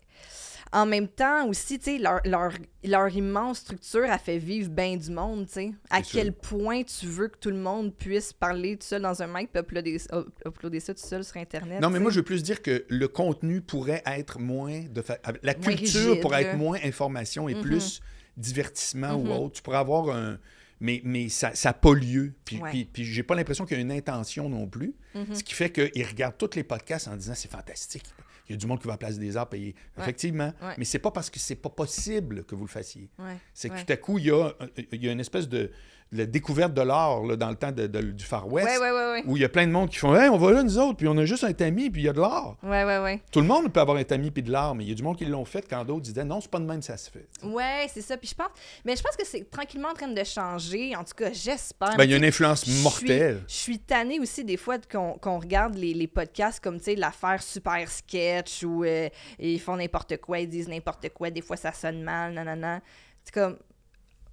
[0.71, 2.51] en même temps aussi, tu sais, leur, leur,
[2.83, 5.71] leur immense structure a fait vivre bien du monde, tu sais.
[5.89, 6.35] À quel sûr.
[6.35, 9.59] point tu veux que tout le monde puisse parler tout seul dans un mic puis
[9.61, 11.81] uploader, up- uploader ça tout seul sur Internet.
[11.81, 15.17] Non, mais moi, je veux plus dire que le contenu pourrait être moins de fa-
[15.41, 16.49] La culture rigide, pourrait là.
[16.49, 17.61] être moins information et Mhm.
[17.61, 18.01] plus
[18.37, 19.55] divertissement ou autre.
[19.55, 20.37] Tu pourrais avoir un.
[20.81, 22.33] Mais, mais ça n'a pas lieu.
[22.45, 22.69] Puis, Ouais.
[22.69, 24.93] puis, puis j'ai pas l'impression qu'il y a une intention non plus.
[25.13, 25.35] Mhm.
[25.35, 28.05] Ce qui fait qu'ils regardent tous les podcasts en disant c'est fantastique.
[28.49, 29.75] Il y a du monde qui va à la place des arts payer.
[29.95, 30.03] Ouais.
[30.03, 30.51] Effectivement.
[30.61, 30.73] Ouais.
[30.77, 33.09] Mais c'est pas parce que c'est pas possible que vous le fassiez.
[33.53, 34.53] C'est que tout à coup, il y a,
[34.91, 35.71] il y a une espèce de,
[36.11, 38.67] de découverte de là, dans le temps de- de- du Far West.
[38.67, 39.23] Ouais, ouais, ouais.
[39.27, 40.97] Où il y a plein de monde qui font Hey, on va là, nous autres,
[40.97, 42.55] puis on a juste un tamis, puis il y a de l'art.
[42.63, 43.21] Ouais, ouais, ouais.
[43.31, 45.03] Tout le monde peut avoir un tamis puis de l'art, mais il y a du
[45.03, 47.27] monde qui l'ont fait quand d'autres disaient non, c'est pas de même, ça se fait.
[47.43, 48.17] Ouais, c'est ça.
[48.17, 48.47] Puis je pense,
[48.85, 50.95] mais je pense que c'est tranquillement en train de changer.
[50.95, 51.95] En tout cas, j'espère.
[51.95, 53.43] Ben, il y a une influence mortelle.
[53.47, 56.95] Je suis tannée aussi des fois qu'on qu'on regarde les, les podcasts comme, tu sais,
[56.95, 61.55] l'affaire super sketch où euh, ils font n'importe quoi, ils disent n'importe quoi, des fois
[61.55, 62.81] ça sonne mal, nanana.
[63.23, 63.57] C'est comme,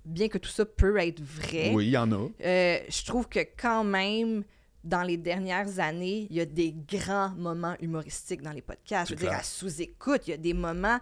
[0.07, 2.29] bien que tout ça peut être vrai, Oui, il y en a.
[2.45, 4.45] euh, je trouve que quand même,
[4.85, 9.09] dans les dernières années, il y a des grands moments humoristiques dans les podcasts.
[9.11, 9.41] Je veux C'est dire, clair.
[9.41, 10.99] à sous-écoute, il y a des moments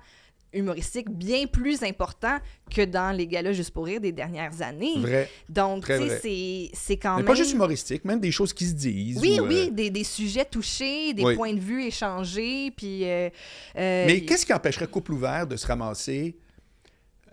[0.55, 2.39] humoristiques bien plus importants
[2.71, 4.99] que dans les galas juste pour rire des dernières années.
[4.99, 5.29] Vrai.
[5.49, 7.27] Donc, tu sais, c'est- quand Mais même...
[7.27, 9.19] pas juste humoristique, même des choses qui se disent.
[9.21, 11.35] Oui, ou, euh, oui, des, des sujets touchés, des Oui.
[11.35, 13.05] points de vue échangés, puis...
[13.05, 13.29] euh,
[13.77, 16.37] euh, Mais qu'est-ce qui empêcherait Couple Ouvert de se ramasser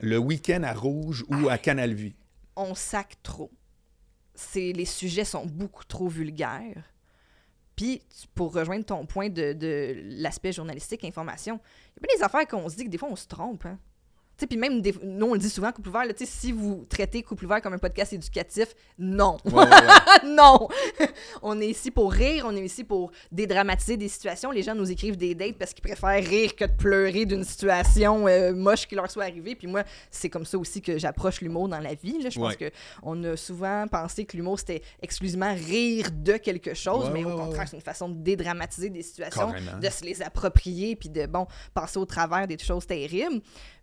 [0.01, 2.15] le week-end à Rouge ou à Canal Vie?
[2.55, 3.51] on sac trop.
[4.35, 6.83] C'est les sujets sont beaucoup trop vulgaires.
[7.75, 8.01] Puis,
[8.35, 12.47] pour rejoindre ton point de, de l'aspect journalistique, information, il y a pas des affaires
[12.47, 13.65] qu'on se dit que des fois, on se trompe.
[13.65, 13.79] Hein?
[14.47, 16.85] Puis même, des- nous, on le dit souvent, Couple ouvert, là, tu sais, si vous
[16.89, 19.37] traitez Couple ouvert comme un podcast éducatif, non.
[19.45, 20.29] Ouais, ouais, ouais.
[20.35, 20.67] non!
[21.41, 24.51] on est ici pour rire, on est ici pour dédramatiser des situations.
[24.51, 28.27] Les gens nous écrivent des dates parce qu'ils préfèrent rire que de pleurer d'une situation
[28.27, 29.55] euh, moche qui leur soit arrivée.
[29.55, 32.17] Puis moi, c'est comme ça aussi que j'approche l'humour dans la vie.
[32.29, 32.55] Je pense Ouais.
[32.55, 32.71] que
[33.03, 37.67] on a souvent pensé que l'humour, c'était exclusivement rire de quelque chose, mais au contraire,
[37.67, 39.77] c'est une façon de dédramatiser des situations, Carrément.
[39.79, 43.41] de se les approprier, puis de, bon, passer au travers des choses terribles.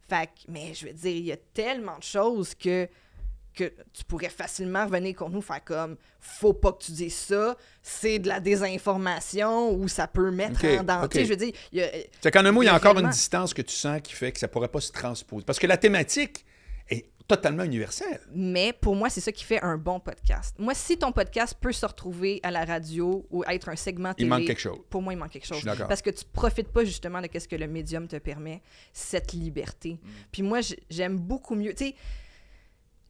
[0.09, 2.89] Fait que, mais je veux dire, il y a tellement de choses que
[3.55, 7.57] que tu pourrais facilement revenir contre nous faire comme faut pas que tu dises ça,
[7.83, 11.05] c'est de la désinformation ou ça peut mettre en danger.
[11.07, 11.11] ok.
[11.11, 11.91] Tu sais, Je veux dire, il y a-
[12.21, 13.75] C'est qu'en un mot, il y a Il y a encore une distance que tu
[13.75, 15.45] sens qui fait que ça pourrait pas se transposer.
[15.45, 16.45] Parce que la thématique
[17.29, 18.21] totalement universels.
[18.33, 20.57] Mais pour moi, c'est ça qui fait un bon podcast.
[20.59, 24.27] Moi, si ton podcast peut se retrouver à la radio ou être un segment télé,
[24.27, 24.79] Il manque quelque chose.
[24.89, 25.85] pour moi, il manque quelque Je chose.
[25.87, 28.63] Parce que tu profites pas justement de ce que le médium te permet,
[28.95, 30.01] cette liberté.
[30.03, 30.09] Mm.
[30.33, 31.75] Puis moi, j'aime beaucoup mieux.
[31.75, 31.95] Tu sais,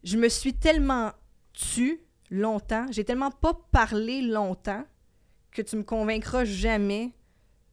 [0.03, 1.13] je me suis tellement
[1.53, 2.01] tue
[2.31, 4.85] longtemps, j'ai tellement pas parlé longtemps
[5.53, 7.13] que tu me convaincras jamais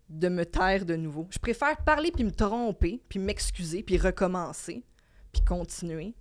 [0.09, 1.27] de me taire de nouveau.
[1.31, 4.83] Je préfère parler puis me tromper, puis m'excuser, puis recommencer,
[5.31, 6.15] puis continuer,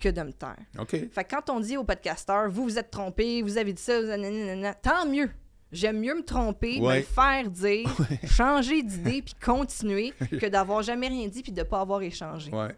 [0.00, 0.56] que de me taire.
[0.78, 0.90] OK.
[0.90, 4.00] Fait que quand on dit aux podcasteurs, vous vous êtes trompé, vous avez dit ça,
[4.00, 5.30] vous avez nanana, tant mieux.
[5.72, 7.88] J'aime mieux me tromper, me le faire dire,
[8.24, 12.50] changer d'idée, puis continuer, que d'avoir jamais rien dit, puis de pas avoir échangé.
[12.50, 12.74] Ouais.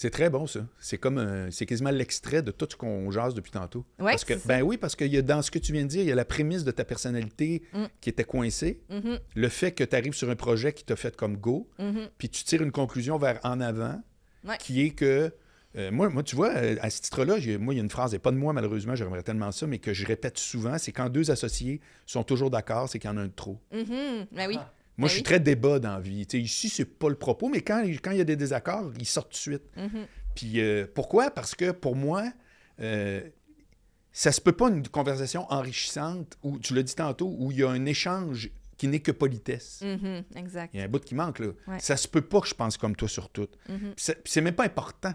[0.00, 0.60] C'est très bon, ça.
[0.78, 3.84] C'est comme c'est quasiment l'extrait de tout ce qu'on jase depuis tantôt.
[3.98, 5.88] Ouais, parce que, ben oui, parce que y a, dans ce que tu viens de
[5.88, 7.84] dire, il y a la prémisse de ta personnalité Mm.
[8.00, 11.16] qui était coincée, Mhm, le fait que tu arrives sur un projet qui t'a fait
[11.16, 12.08] comme go, mhm.
[12.16, 14.00] puis tu tires une conclusion vers en avant,
[14.44, 14.56] Ouais.
[14.58, 15.32] qui est que.
[15.76, 17.90] euh, moi, moi, tu vois, euh, à ce titre-là, j'ai- moi, il y a une
[17.90, 20.92] phrase, et pas de moi, malheureusement, j'aimerais tellement ça, mais que je répète souvent c'est
[20.92, 23.58] quand deux associés sont toujours d'accord, c'est qu'il y en a un de trop.
[23.72, 24.26] Mhm.
[24.32, 24.56] Ben oui.
[24.60, 24.72] Ah.
[24.98, 25.24] Moi, Ben je suis oui.
[25.24, 26.26] très débat dans la vie.
[26.26, 28.92] Tu sais, ici, c'est pas le propos, mais quand, quand il y a des désaccords,
[28.98, 29.62] ils sortent tout de suite.
[29.76, 30.06] Mhm.
[30.34, 31.30] Puis euh, pourquoi?
[31.30, 32.24] Parce que pour moi,
[32.80, 33.22] euh,
[34.12, 37.62] ça se peut pas une conversation enrichissante où, tu l'as dit tantôt, où il y
[37.62, 39.80] a un échange qui n'est que politesse.
[39.82, 40.24] Mhm.
[40.36, 40.70] Exact.
[40.74, 41.48] Il y a un bout qui manque, là.
[41.68, 41.78] Ouais.
[41.80, 43.48] Ça se peut pas que je pense comme toi sur tout.
[43.68, 43.94] Mhm.
[43.96, 45.14] C'est même pas important.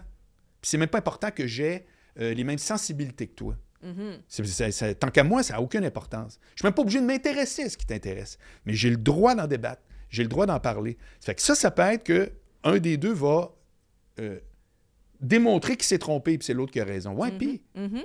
[0.62, 1.84] C'est même pas important que j'ai
[2.20, 3.56] euh, les mêmes sensibilités que toi.
[3.84, 4.94] Mhm.
[4.98, 6.40] Tant qu'à moi, ça n'a aucune importance.
[6.54, 8.38] Je suis même pas obligé de m'intéresser à ce qui t'intéresse.
[8.64, 9.82] Mais j'ai le droit d'en débattre.
[10.08, 10.96] J'ai le droit d'en parler.
[11.20, 12.32] Ça fait que ça, ça peut être que
[12.62, 13.52] un des deux va
[14.20, 14.38] euh,
[15.20, 17.12] démontrer qu'il s'est trompé, puis c'est l'autre qui a raison.
[17.14, 18.02] Ouais, puis, Mhm.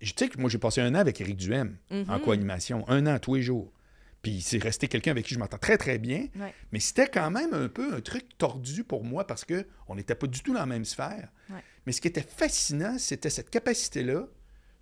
[0.00, 2.04] je sais que moi, j'ai passé un an avec Éric Duhem Mhm.
[2.10, 2.84] en co-animation.
[2.88, 3.72] Un an, tous les jours.
[4.20, 6.26] Puis c'est resté quelqu'un avec qui je m'entends très, très bien.
[6.38, 6.52] Ouais.
[6.72, 10.26] Mais c'était quand même un peu un truc tordu pour moi parce qu'on n'était pas
[10.26, 11.28] du tout dans la même sphère.
[11.50, 11.62] Ouais.
[11.86, 14.26] Mais ce qui était fascinant, c'était cette capacité-là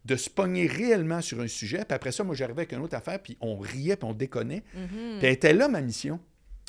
[0.07, 1.79] de se pogner réellement sur un sujet.
[1.79, 4.63] Puis après ça, moi, j'arrivais avec une autre affaire, puis on riait, puis on déconnait.
[4.75, 4.89] Mhm.
[5.19, 6.21] Puis elle était là, ma mission.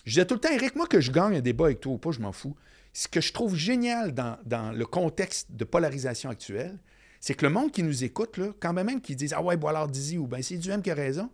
[0.05, 1.97] Je disais tout le temps, Eric, moi, que je gagne un débat avec toi ou
[1.97, 2.55] pas, je m'en fous.
[2.93, 6.77] Ce que je trouve génial dans, dans le contexte de polarisation actuelle,
[7.19, 9.57] c'est que le monde qui nous écoute, là, quand même, même qui disent Ah ouais,
[9.57, 11.29] Boilard Dizzy ou ben c'est du M qui a raison,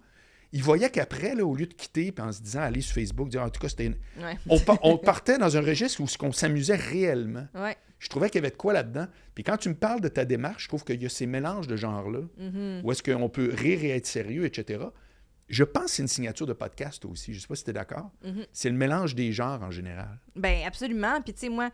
[0.51, 3.30] il voyait qu'après, là, au lieu de quitter, puis en se disant aller sur Facebook,
[3.30, 3.89] dire en tout cas, c'était.
[4.20, 4.38] Ouais.
[4.49, 7.47] On, par- on partait dans un registre où qu'on s'amusait réellement.
[7.56, 7.76] Ouais.
[8.04, 9.08] Je trouvais qu'il y avait de quoi là-dedans.
[9.34, 11.68] Puis quand tu me parles de ta démarche, je trouve qu'il y a ces mélanges
[11.68, 12.82] de genres-là, Mhm.
[12.84, 14.84] où est-ce qu'on peut rire et être sérieux, etc.
[15.47, 17.32] Je pense que c'est une signature de podcast aussi.
[17.32, 18.12] Je ne sais pas si tu es d'accord.
[18.26, 18.45] Mhm.
[18.51, 20.20] C'est le mélange des genres en général.
[20.36, 21.22] Ben absolument.
[21.22, 21.70] Puis tu sais, moi,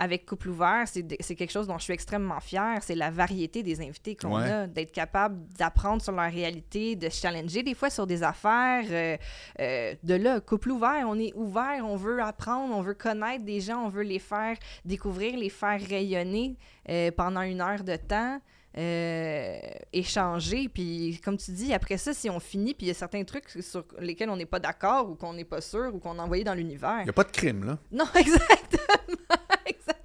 [0.00, 2.78] avec Couple Ouvert, c'est quelque chose dont je suis extrêmement fière.
[2.82, 4.48] C'est la variété des invités qu'on Ouais.
[4.50, 8.84] a, d'être capable d'apprendre sur leur réalité, de se challenger des fois sur des affaires.
[8.90, 9.16] euh,
[9.60, 13.60] euh, de là, Couple Ouvert, on est ouvert, on veut apprendre, on veut connaître des
[13.60, 16.56] gens, on veut les faire découvrir, les faire rayonner
[16.88, 18.40] euh, pendant une heure de temps.
[18.76, 19.58] euh,
[19.92, 23.24] échanger puis comme tu dis après ça si on finit puis il y a certains
[23.24, 26.22] trucs sur lesquels on n'est pas d'accord ou qu'on n'est pas sûr ou qu'on a
[26.22, 27.78] envoyé dans l'univers Il n'y a pas de crime, là.
[27.90, 29.16] non, exactement.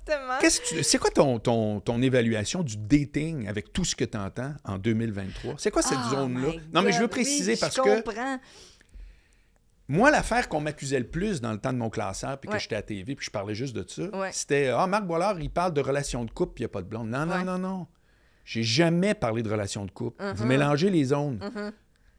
[0.07, 0.39] Exactement.
[0.77, 4.53] Que C'est quoi ton, ton, ton évaluation du dating avec tout ce que tu entends
[4.63, 5.55] en 2023?
[5.57, 6.53] C'est quoi cette Oh zone-là?
[6.73, 8.39] Non, mais je veux préciser oui, parce je que comprends.
[9.87, 12.75] moi, l'affaire qu'on m'accusait le plus dans le temps de mon classeur, puis que j'étais
[12.75, 14.29] à TV, puis je parlais juste de ça, Ouais.
[14.31, 16.81] c'était Ah, Marc Boilard, il parle de relations de couple, puis il n'y a pas
[16.81, 17.09] de blonde.
[17.09, 17.43] Non, non, Ouais.
[17.43, 17.87] non, non.
[18.45, 20.21] J'ai jamais parlé de relations de couple.
[20.35, 20.49] Vous Mhm.
[20.49, 21.39] mélangez les zones.
[21.41, 21.71] Mhm.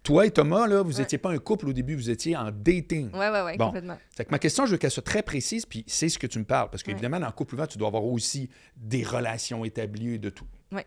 [0.04, 1.00] Toi et Thomas, là, vous Ouais.
[1.00, 3.10] n'étiez pas un couple au début, vous étiez en dating.
[3.12, 3.66] Ouais, ouais, Bon.
[3.66, 3.98] complètement.
[4.14, 6.38] Fait que ma question, je veux qu'elle soit très précise, puis c'est ce que tu
[6.38, 6.68] me parles.
[6.70, 10.28] Parce qu'évidemment, dans le couple ouvert, tu dois avoir aussi des relations établies et de
[10.28, 10.44] tout.
[10.72, 10.84] Ouais.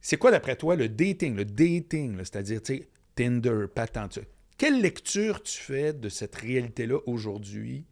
[0.00, 1.34] C'est quoi, d'après toi, le dating?
[1.34, 4.20] Le dating, c'est-à-dire, tu sais, Tinder, patente.
[4.56, 7.84] Quelle lecture tu fais de cette réalité-là aujourd'hui?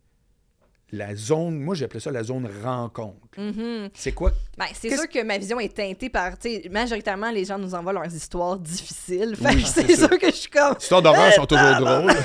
[0.90, 3.16] La zone, moi j'appelais ça la zone rencontre.
[3.36, 3.90] Mhm.
[3.92, 4.32] C'est quoi?
[4.56, 7.74] Ben, c'est sûr que ma vision est teintée par, tu sais, majoritairement, les gens nous
[7.74, 9.36] envoient leurs histoires difficiles.
[9.40, 10.74] Oui, c'est sûr que je suis comme...
[10.78, 12.12] Les histoires d'horreur sont toujours drôles.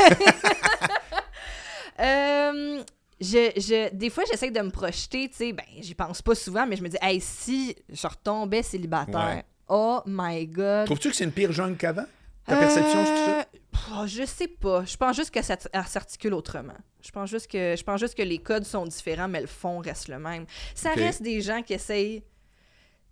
[2.00, 2.82] Euh,
[3.22, 6.66] je, je, des fois, j'essaie de me projeter, tu sais, ben, j'y pense pas souvent,
[6.66, 9.44] mais je me dis, hey, si je retombais célibataire, Ouais.
[9.70, 10.86] oh my God.
[10.86, 12.06] Trouves-tu que c'est une pire jungle qu'avant?
[12.46, 13.00] Ta perception?
[13.00, 14.84] Euh, pff, Je sais pas.
[14.86, 16.78] Je pense juste que ça s'articule autrement.
[17.02, 19.80] Je pense juste que je pense juste que les codes sont différents, mais le fond
[19.80, 20.46] reste le même.
[20.76, 22.24] Ça reste des gens qui essayent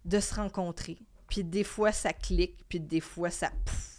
[0.05, 0.97] de se rencontrer.
[1.27, 3.91] Puis des fois ça clique, puis des fois ça pouf.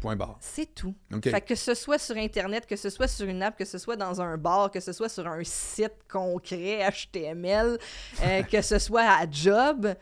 [0.00, 0.38] Point barre.
[0.40, 0.94] C'est tout.
[1.22, 3.96] Fait que ce soit sur internet, que ce soit sur une app, que ce soit
[3.96, 7.78] dans un bar, que ce soit sur un site concret HTML,
[8.22, 9.94] euh, que ce soit à job,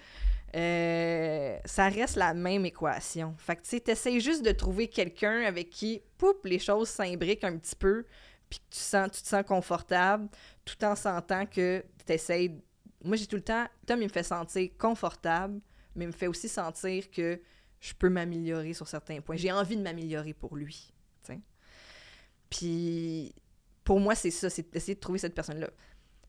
[0.56, 3.34] euh, ça reste la même équation.
[3.38, 7.56] Fait que tu sais, juste de trouver quelqu'un avec qui, poup, les choses s'imbriquent un
[7.58, 8.06] petit peu,
[8.48, 10.28] puis que tu, sens, tu te sens confortable,
[10.64, 12.60] tout en sentant que t'essayes
[13.04, 15.60] moi, j'ai tout le temps, Tom, il me fait sentir confortable,
[15.94, 17.40] mais il me fait aussi sentir que
[17.80, 19.36] je peux m'améliorer sur certains points.
[19.36, 20.92] J'ai envie de m'améliorer pour lui.
[22.50, 23.34] Puis,
[23.84, 25.68] pour moi, c'est ça, c'est d'essayer de trouver cette personne-là.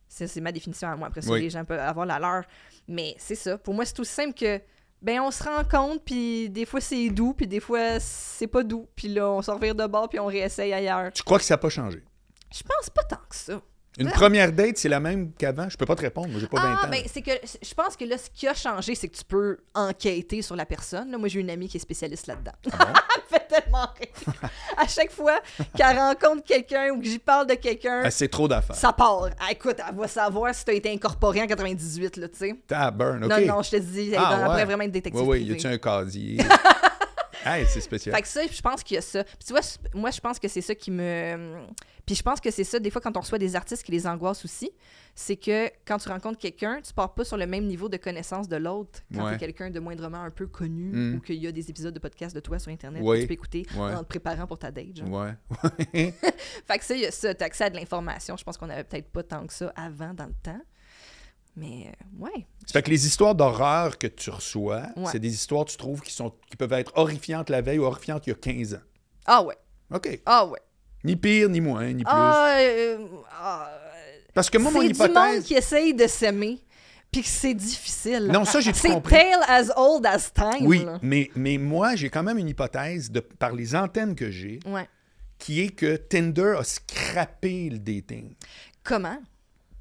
[0.10, 1.07] C'est ma définition à moi.
[1.07, 1.41] Après ça, Oui.
[1.41, 2.44] les gens peuvent avoir la leur.
[2.88, 3.57] Mais c'est ça.
[3.57, 4.60] Pour moi, c'est tout simple que,
[5.02, 8.64] ben, on se rend compte, puis des fois, c'est doux, puis des fois, c'est pas
[8.64, 8.88] doux.
[8.95, 11.11] Puis là, on s'en revire de bord, puis on réessaye ailleurs.
[11.14, 12.03] Tu crois que ça n'a pas changé?
[12.52, 13.61] Je pense pas tant que ça.
[13.99, 15.67] Une première date, c'est la même qu'avant?
[15.69, 16.89] Je peux pas te répondre, moi j'ai pas 20 Ah, ans.
[16.89, 17.31] ben, c'est que
[17.61, 20.65] je pense que là, ce qui a changé, c'est que tu peux enquêter sur la
[20.65, 21.11] personne.
[21.11, 22.51] Là, moi, j'ai une amie qui est spécialiste là-dedans.
[22.71, 22.93] Ah bon?
[23.15, 24.34] Elle fait tellement rire.
[24.77, 25.39] à chaque fois
[25.76, 28.76] qu'elle rencontre quelqu'un ou que j'y parle de quelqu'un, Ah, c'est trop d'affaires.
[28.76, 29.30] ça part.
[29.39, 32.55] Ah, écoute, elle va savoir si tu as été incorporé en 98, là, tu sais.
[32.71, 33.30] Ah, burn, OK.
[33.30, 34.65] Non, non, je te dis, elle, Ah, ouais.
[34.65, 36.38] vraiment être détective Oui, oui, y a-tu un casier?
[37.45, 38.16] hey, c'est spécial.
[38.16, 39.24] Fait que ça, je pense qu'il y a ça.
[39.24, 39.61] Puis tu vois,
[39.94, 41.66] moi, je pense que c'est ça qui me.
[42.06, 44.07] Puis je pense que c'est ça, des fois, quand on reçoit des artistes qui les
[44.07, 44.72] angoissent aussi,
[45.14, 48.48] c'est que quand tu rencontres quelqu'un, tu pars pas sur le même niveau de connaissance
[48.48, 49.34] de l'autre quand Ouais.
[49.34, 51.16] t'es quelqu'un de moindrement un peu connu Mm.
[51.18, 53.18] ou qu'il y a des épisodes de podcast de toi sur Internet Oui.
[53.18, 53.94] que tu peux écouter Ouais.
[53.94, 54.95] en te préparant pour ta date.
[54.98, 55.10] genre.
[55.94, 56.14] Ouais.
[56.68, 58.36] Fait que ça, il y a ça, t'as accès à de l'information.
[58.38, 60.61] Je pense qu'on avait peut-être pas tant que ça avant dans le temps.
[61.60, 62.45] Mais euh, ouais.
[62.65, 65.06] Ça fait que les histoires d'horreur que tu reçois, Ouais.
[65.11, 68.26] c'est des histoires, tu trouves, qui, sont, qui peuvent être horrifiantes la veille ou horrifiantes
[68.27, 68.81] il y a 15 ans.
[69.26, 69.57] Ah ouais.
[69.94, 70.22] OK.
[70.26, 70.60] Ah ouais.
[71.03, 72.11] Ni pire, ni moins, ni plus.
[72.14, 73.72] Ah, euh, ah,
[74.34, 75.44] Parce que moi, mon c'est du monde hypothèse...
[75.45, 76.60] qui essaye de s'aimer,
[77.11, 78.27] puis que c'est difficile.
[78.31, 79.15] Non, ça, j'ai tout C'est compris?
[79.15, 80.65] tale as old as time.
[80.68, 80.99] Oui, là.
[81.02, 84.88] mais, mais moi, j'ai quand même une hypothèse, de, par les antennes que j'ai, Ouais.
[85.38, 88.34] qui est que Tinder a scrappé le dating.
[88.84, 89.18] Comment?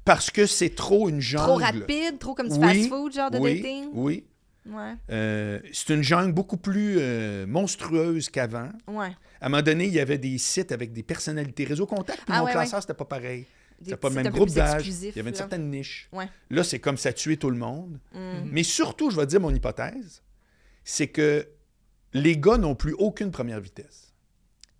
[0.09, 1.43] Parce que c'est trop une jungle.
[1.45, 3.89] Trop rapide, trop comme du Oui, fast-food, genre de oui, dating?
[3.93, 4.25] Oui.
[4.65, 4.93] Ouais.
[5.11, 8.71] Euh, c'est une jungle beaucoup plus euh, monstrueuse qu'avant.
[8.87, 9.11] Ouais.
[9.39, 12.33] À un moment donné, il y avait des sites avec des personnalités réseau contact, puis
[12.35, 13.45] Ah mon ouais, classeur, c'était pas pareil.
[13.83, 14.87] C'était pas le même groupe d'âge.
[14.87, 15.33] Il y avait une là.
[15.35, 16.09] certaine niche.
[16.11, 16.27] Ouais.
[16.49, 17.99] Là, c'est comme ça tuer tout le monde.
[18.11, 18.49] Mm.
[18.51, 20.23] Mais surtout, je vais te dire mon hypothèse,
[20.83, 21.47] c'est que
[22.13, 24.11] les gars n'ont plus aucune première vitesse.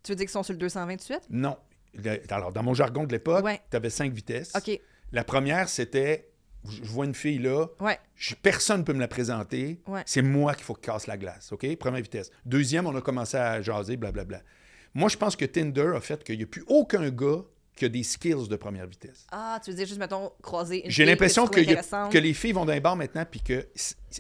[0.01, 1.27] Tu veux dire qu'ils sont sur le 228?
[1.30, 1.56] Non.
[1.93, 4.53] Le- Alors, dans mon jargon de l'époque, tu avais cinq vitesses.
[4.56, 4.80] OK.
[5.11, 6.26] La première, c'était
[6.68, 7.98] je je vois une fille là, Ouais.
[8.15, 9.80] je- personne ne peut me la présenter.
[9.88, 10.03] Ouais.
[10.06, 11.53] C'est moi qu'il faut que casse la glace.
[11.53, 11.65] OK?
[11.77, 12.31] Première vitesse.
[12.45, 14.41] Deuxième, on a commencé à jaser, blablabla.
[14.94, 17.44] Moi, je pense que Tinder a fait qu'il n'y a plus aucun gars
[17.77, 19.26] qui a des skills de première vitesse.
[19.31, 22.34] Ah, tu veux dire juste, mettons, croiser une J'ai fille l'impression que, que, a- les
[22.34, 23.65] filles vont dans les bars maintenant, puis que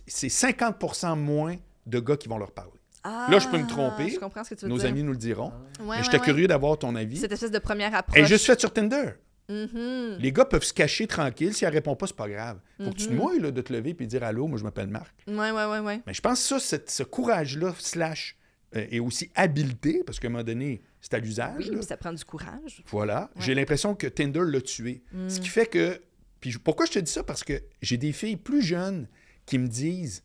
[0.07, 2.71] c'est 50% moins de gars qui vont leur parler.
[3.03, 4.09] Ah, Là, je peux me tromper.
[4.11, 4.87] Je comprends ce que tu veux Nos dire.
[4.87, 5.51] amis nous le diront.
[5.81, 7.17] Ouais, Mais j'étais curieux d'avoir ton avis.
[7.17, 8.17] Cette espèce de première approche.
[8.17, 9.11] Elle est juste faite sur Tinder.
[9.49, 10.17] Mhm.
[10.19, 11.53] Les gars peuvent se cacher tranquille.
[11.53, 12.59] Si elle répond pas, c'est pas grave.
[12.83, 13.17] Faut que tu te Mhm.
[13.17, 15.13] mouilles là, de te lever et dire Allô, moi je m'appelle Marc.
[15.27, 16.01] Ouais, ouais, ouais, ouais.
[16.05, 18.37] Mais je pense que ça, cette- ce courage-là, slash,
[18.75, 21.65] euh, et aussi habileté, parce qu'à un moment donné, c'est à l'usage.
[21.69, 21.81] Oui, là.
[21.81, 22.83] ça prend du courage.
[22.87, 23.31] Voilà.
[23.35, 23.41] Ouais.
[23.41, 25.03] J'ai l'impression que Tinder l'a tué.
[25.11, 25.29] Mm.
[25.29, 25.99] Ce qui fait que.
[26.39, 27.23] Puis pourquoi je te dis ça?
[27.23, 29.07] Parce que j'ai des filles plus jeunes
[29.45, 30.23] qui me disent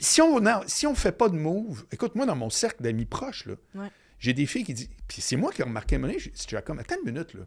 [0.00, 3.04] si on n'a- si on fait pas de move, écoute, moi, dans mon cercle d'amis
[3.06, 3.88] proches, là, Ouais.
[4.18, 4.90] j'ai des filles qui disent.
[5.08, 7.42] Puis c'est moi qui ai remarqué un moment donné, suis comme, attends une minute, là.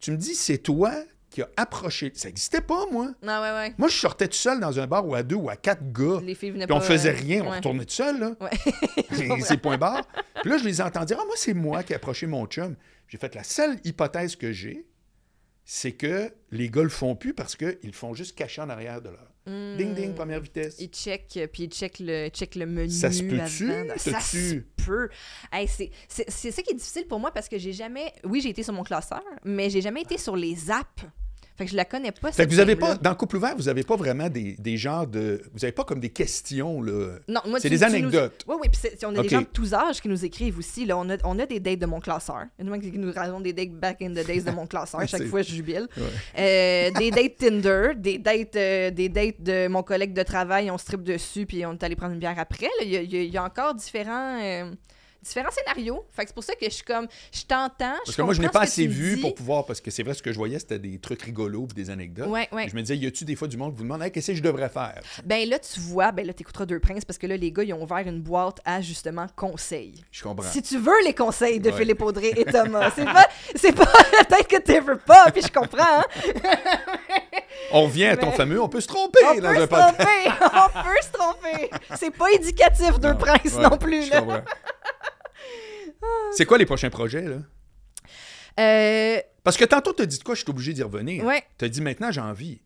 [0.00, 0.92] Tu me dis, c'est toi
[1.30, 2.10] qui as approché.
[2.14, 3.12] Ça n'existait pas, moi.
[3.26, 3.74] Ah, ouais, ouais.
[3.78, 6.20] Moi, je sortais tout seul dans un bar ou à deux ou à quatre gars.
[6.24, 8.32] Les filles venaient Puis on pas, faisait euh, rien, on retournait tout seul, là.
[8.40, 9.40] Ouais.
[9.44, 10.06] C'est point barre.
[10.40, 12.74] Puis là, je les entends dire Ah, moi, c'est moi qui ai approché mon chum.
[13.08, 14.86] J'ai fait la seule hypothèse que j'ai,
[15.64, 19.10] c'est que les gars le font plus parce qu'ils font juste cacher en arrière de
[19.10, 19.29] leur.
[19.50, 19.76] Mm.
[19.76, 20.76] Ding, ding, première vitesse.
[20.78, 22.90] Il check, euh, puis il check le, check le menu.
[22.90, 23.98] Ça se peut-tu?
[23.98, 25.08] Ça se peut.
[25.52, 28.12] Hey, c'est ça qui est difficile pour moi parce que j'ai jamais.
[28.24, 31.04] Oui, j'ai été sur mon classeur, mais j'ai jamais été sur les apps.
[31.60, 32.32] Fait que je la connais pas.
[32.32, 35.06] Fait que vous avez pas, dans Couple ouvert, vous avez pas vraiment des, des genres
[35.06, 35.42] de.
[35.52, 37.18] Vous avez pas comme des questions, là.
[37.28, 38.46] Non, moi, C'est des nous- anecdotes.
[38.48, 40.86] Oui, oui, puis on a des gens de tous âges qui nous écrivent aussi.
[40.86, 40.96] Là.
[40.96, 42.44] On, a, on a des dates de mon classeur.
[42.58, 44.66] Il y en a qui nous racontent des dates back in the days de mon
[44.66, 45.00] classeur.
[45.06, 45.86] Chaque fois, je jubile.
[45.98, 46.06] Ouais.
[46.38, 50.78] Euh, des dates Tinder, des dates, euh, des dates de mon collègue de travail, on
[50.78, 52.68] se tripe dessus, puis on est allé prendre une bière après.
[52.82, 54.70] y y il y a encore différents, euh,
[55.22, 56.04] différents scénarios.
[56.10, 57.96] Fait que c'est pour ça que je suis comme, je t'entends.
[58.04, 59.20] Parce que moi, je n'ai pas assez vu dis.
[59.20, 59.66] pour pouvoir.
[59.66, 62.28] Parce que c'est vrai, ce que je voyais, c'était des trucs rigolos puis des anecdotes.
[62.28, 62.66] Ouais, ouais.
[62.66, 64.28] Et Je me disais, y a-tu des fois du monde qui vous demande, hey, qu'est-ce
[64.32, 65.00] que je devrais faire?
[65.24, 67.72] Ben là, tu vois, ben là, t'écouteras Deux Princes parce que là, les gars, ils
[67.74, 70.04] ont ouvert une boîte à justement conseils.
[70.10, 70.48] Je comprends.
[70.50, 71.76] Si tu veux les conseils de Ouais.
[71.78, 73.86] Philippe Audrey et Thomas, c'est pas, c'est pas
[74.28, 76.00] peut-être que tu veux pas, puis je comprends.
[76.00, 76.04] Hein?
[77.72, 79.96] On revient à ton fameux, on peut se tromper On dans peut un se podcast.
[79.96, 81.70] tromper, on peut se tromper.
[81.96, 83.14] C'est pas éducatif Deux.
[83.16, 84.44] Princes non plus je là.
[86.32, 87.36] C'est quoi les prochains projets, là?
[88.58, 91.24] Euh, Parce que tantôt, tu as dit de quoi, je suis obligé d'y revenir.
[91.24, 92.60] ouais, Tu as dit maintenant, j'ai envie.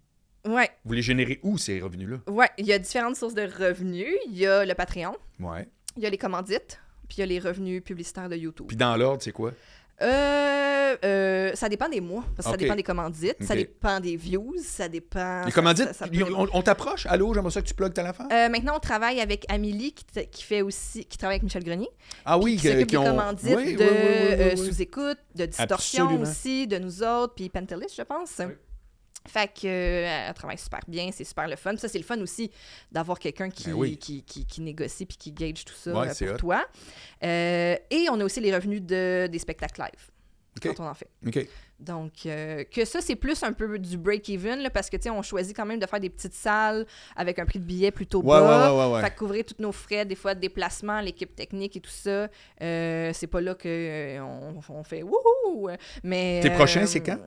[0.46, 2.18] ouais, Vous les générez où, ces revenus-là?
[2.32, 2.48] ouais.
[2.58, 4.14] Il y a différentes sources de revenus.
[4.26, 5.68] Il y a le Patreon, Ouais.
[5.96, 8.66] il y a les commandites, puis il y a les revenus publicitaires de YouTube.
[8.66, 9.52] Puis dans l'ordre, c'est quoi?
[10.04, 14.16] Euh, euh, ça dépend des mois, parce que ça dépend des commandites, ça dépend des
[14.16, 15.44] views, ça dépend...
[15.44, 17.06] Les commandites, ça- ça ils- peut- on, on t'approche?
[17.06, 18.26] Allô, j'aimerais ça que tu plugues ta affaire?
[18.30, 21.88] Euh, maintenant, on travaille avec Amélie, qui, qui fait aussi, qui travaille avec Michel Grenier,
[22.24, 23.04] ah oui, qui s'occupe des ont...
[23.04, 24.66] commandites Oui, oui, de oui, oui, oui, euh, oui.
[24.66, 26.30] sous-écoute, de distorsion Absolument.
[26.30, 28.40] aussi, de nous autres, puis Pentelis, je pense.
[29.26, 31.76] Fait que euh, elle travaille super bien, c'est super le fun.
[31.76, 32.50] Ça, c'est le fun aussi
[32.92, 33.96] d'avoir quelqu'un qui, Ben oui.
[33.96, 36.38] qui, qui, qui négocie puis qui gage tout ça Ouais, euh, pour hot.
[36.38, 36.64] toi.
[37.22, 40.10] Euh, et on a aussi les revenus de, des spectacles live
[40.62, 41.08] quand on en fait.
[41.80, 45.54] Donc, que ça, c'est plus un peu du break-even, parce que, tu sais, on choisit
[45.56, 46.86] quand même de faire des petites salles
[47.16, 48.90] avec un prix de billet plutôt Ouais, bas.
[48.92, 49.02] ouais.
[49.02, 52.28] Fait que couvrir tous nos frais, des fois de déplacement, l'équipe technique et tout ça,
[52.60, 54.20] c'est pas là euh,
[54.68, 55.68] on, fait wouhou!
[56.04, 56.40] Mais.
[56.42, 57.18] Tes prochains, c'est quand?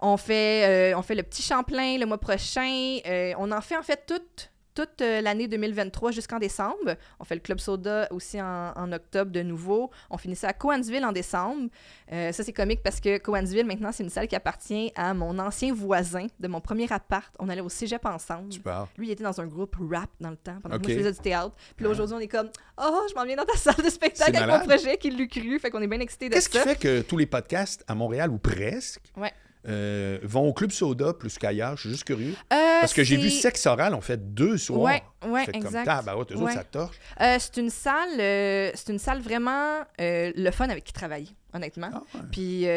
[0.00, 2.98] On fait, euh, on fait le petit Champlain le mois prochain.
[3.06, 6.96] Euh, on en fait en fait toute, toute euh, l'année 2023 jusqu'en décembre.
[7.18, 9.90] On fait le Club Soda aussi en, en octobre de nouveau.
[10.10, 11.70] On finit ça à Coansville en décembre.
[12.10, 15.72] Ça, c'est comique parce que Coansville, maintenant, c'est une salle qui appartient à mon ancien
[15.74, 17.34] voisin de mon premier appart.
[17.40, 18.50] On allait au cégep ensemble.
[18.98, 20.82] Lui, il était dans un groupe rap dans le temps, pendant Ok.
[20.82, 21.54] que moi, je faisais du théâtre.
[21.74, 21.92] Puis là, Ah.
[21.94, 24.66] aujourd'hui, on est comme «Oh, je m'en viens dans ta salle de spectacle avec mon
[24.68, 26.64] projet, qu'il l'eût cru.» Fait qu'on est bien excités de Qu'est-ce qui ça.
[26.64, 29.32] fait que tous les podcasts à Montréal, ou presque, Ouais.
[29.68, 31.76] Euh, vont au Club Soda plus qu'ailleurs?
[31.76, 32.34] Je suis juste curieux.
[32.52, 34.80] Euh, Parce que j'ai vu Sexe Oral, on fait deux soirs.
[34.80, 35.72] Ouais, Fait exact.
[35.72, 36.52] comme tabarouette, eux autres, Ouais.
[36.52, 36.96] ça torche.
[37.20, 41.28] Euh, c'est une salle, euh, c'est une salle vraiment euh, le fun avec qui travailler,
[41.54, 41.88] honnêtement.
[41.92, 42.20] Ah, ouais.
[42.30, 42.68] Puis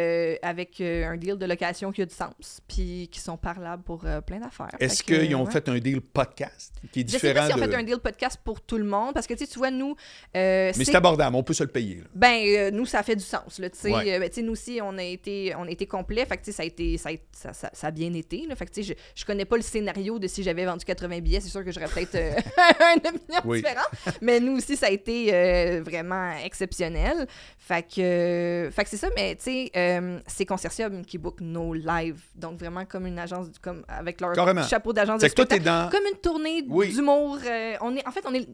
[0.42, 4.40] avec un deal de location qui a du sens, puis qui sont parlables pour plein
[4.40, 4.70] d'affaires.
[4.80, 7.66] Est-ce qu'ils ont fait un deal podcast qui est Je sais pas différent si on
[7.66, 7.72] de...
[7.72, 9.96] fait un deal podcast pour tout le monde, parce que tu vois, nous,
[10.34, 11.96] Mais c'est abordable, on peut se le payer.
[11.98, 12.04] là.
[12.16, 13.94] Ben, nous, ça fait du sens, là, tu sais.
[13.94, 14.16] Ouais.
[14.16, 16.52] Euh, ben, tu sais, nous aussi, on a été, on a été complet, fait que,
[16.52, 18.56] ça a été, ça a, ça, ça- ça a bien été, là.
[18.56, 21.50] Fait que, je, je connais pas le scénario de si j'avais vendu 80 billets, c'est
[21.50, 22.16] sûr que j'aurais peut-être
[22.96, 23.58] une opinion Oui.
[23.58, 23.90] différente,
[24.22, 27.28] mais nous aussi, ça a été euh, vraiment exceptionnel.
[27.58, 31.38] Fait que, euh, fait que c'est ça, mais, tu sais, euh, c'est Consortium qui book
[31.42, 34.64] nos lives, donc vraiment comme une agence, comme, avec leur Carrément.
[34.64, 35.64] chapeau d'agence de spectacle.
[35.64, 35.90] dans...
[35.92, 36.94] Comme une tournée Oui.
[36.94, 37.38] d'humour.
[37.46, 38.48] euh, on est, en fait, on est,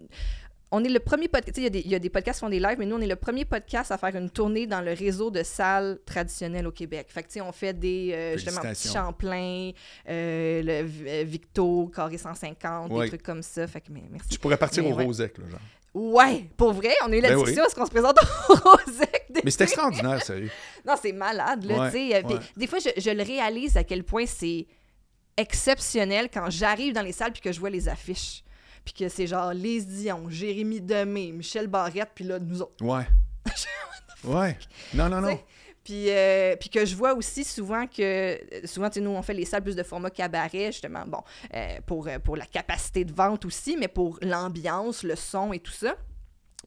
[0.72, 1.58] on est le premier podcast.
[1.58, 2.96] Il y, a des- il y a des podcasts qui font des lives, mais nous,
[2.96, 6.68] on est le premier podcast à faire une tournée dans le réseau de salles traditionnelles
[6.68, 7.08] au Québec.
[7.10, 8.62] Fait que, tu sais, on fait des, euh, justement.
[8.74, 9.72] Champlain,
[10.10, 13.04] euh, le euh, Victo, Carré 150, Oui.
[13.04, 13.68] des trucs comme ça.
[13.68, 14.30] Fait que, mais merci.
[14.30, 15.06] Tu pourrais partir Mais au ouais.
[15.06, 15.60] Rosec, là, genre.
[15.94, 17.42] Ouais, pour vrai, on a eu la Ben oui.
[17.44, 18.18] discussion, est-ce qu'on se présente
[18.50, 19.32] au Rosec?
[19.46, 20.50] Mais c'est extraordinaire, sérieux.
[20.86, 22.16] Non, c'est malade, là, Ouais, tu sais.
[22.26, 22.38] Euh.
[22.58, 24.68] Des fois, je, je le réalise à quel point c'est
[25.38, 28.44] exceptionnel quand j'arrive dans les salles puis que je vois les affiches.
[28.86, 32.86] Puis que c'est genre Lise Dion, Jérémy Demé, Michel Barrette, puis là, nous autres.
[32.86, 33.06] Ouais.
[34.24, 34.58] ouais.
[34.94, 35.40] Non, non, non.
[35.84, 39.22] Puis, euh, puis que je vois aussi souvent que, euh, souvent, tu sais, nous, on
[39.22, 41.22] fait les salles plus de format cabaret, justement, bon,
[41.54, 45.72] euh, pour, pour la capacité de vente aussi, mais pour l'ambiance, le son et tout
[45.72, 45.96] ça.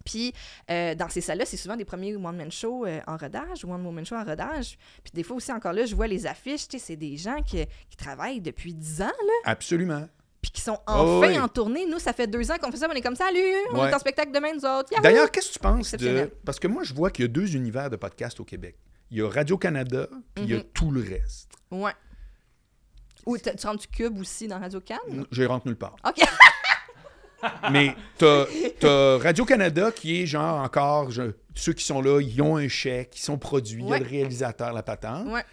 [0.09, 0.33] Puis,
[0.71, 4.17] euh, dans ces salles-là, c'est souvent des premiers one-man shows euh, en rodage, one-woman show
[4.17, 4.79] en rodage.
[5.05, 7.43] Puis, des fois aussi, encore là, je vois les affiches, tu sais, c'est des gens
[7.43, 10.09] qui, qui travaillent depuis 10 ans, là, Absolument.
[10.41, 11.39] Puis qui sont Oh, enfin oui.
[11.39, 11.87] en tournée.
[11.87, 13.39] Nous, ça fait deux ans qu'on fait ça, on est comme Salut,
[13.73, 13.91] on Ouais.
[13.91, 14.91] est en spectacle demain, nous autres.
[14.93, 15.03] Yahoo!
[15.03, 16.31] D'ailleurs, qu'est-ce que tu penses de...
[16.45, 18.77] Parce que moi, je vois qu'il y a deux univers de podcasts au Québec.
[19.11, 20.65] Il y a Radio-Canada, puis il y a Mhm.
[20.75, 21.51] tout le reste.
[21.71, 21.93] Ouais.
[23.27, 25.27] Ou tu rentres du cube aussi dans Radio Cannes?
[25.31, 25.97] Je rentre nulle part.
[26.07, 26.21] OK.
[27.71, 28.47] Mais t'as
[28.83, 31.11] as Radio-Canada qui est genre encore...
[31.11, 33.99] je- ceux qui sont là, ils ont un chèque, ils sont produits, il y a
[33.99, 35.27] le réalisateur, la patente.
[35.29, 35.45] Ouais.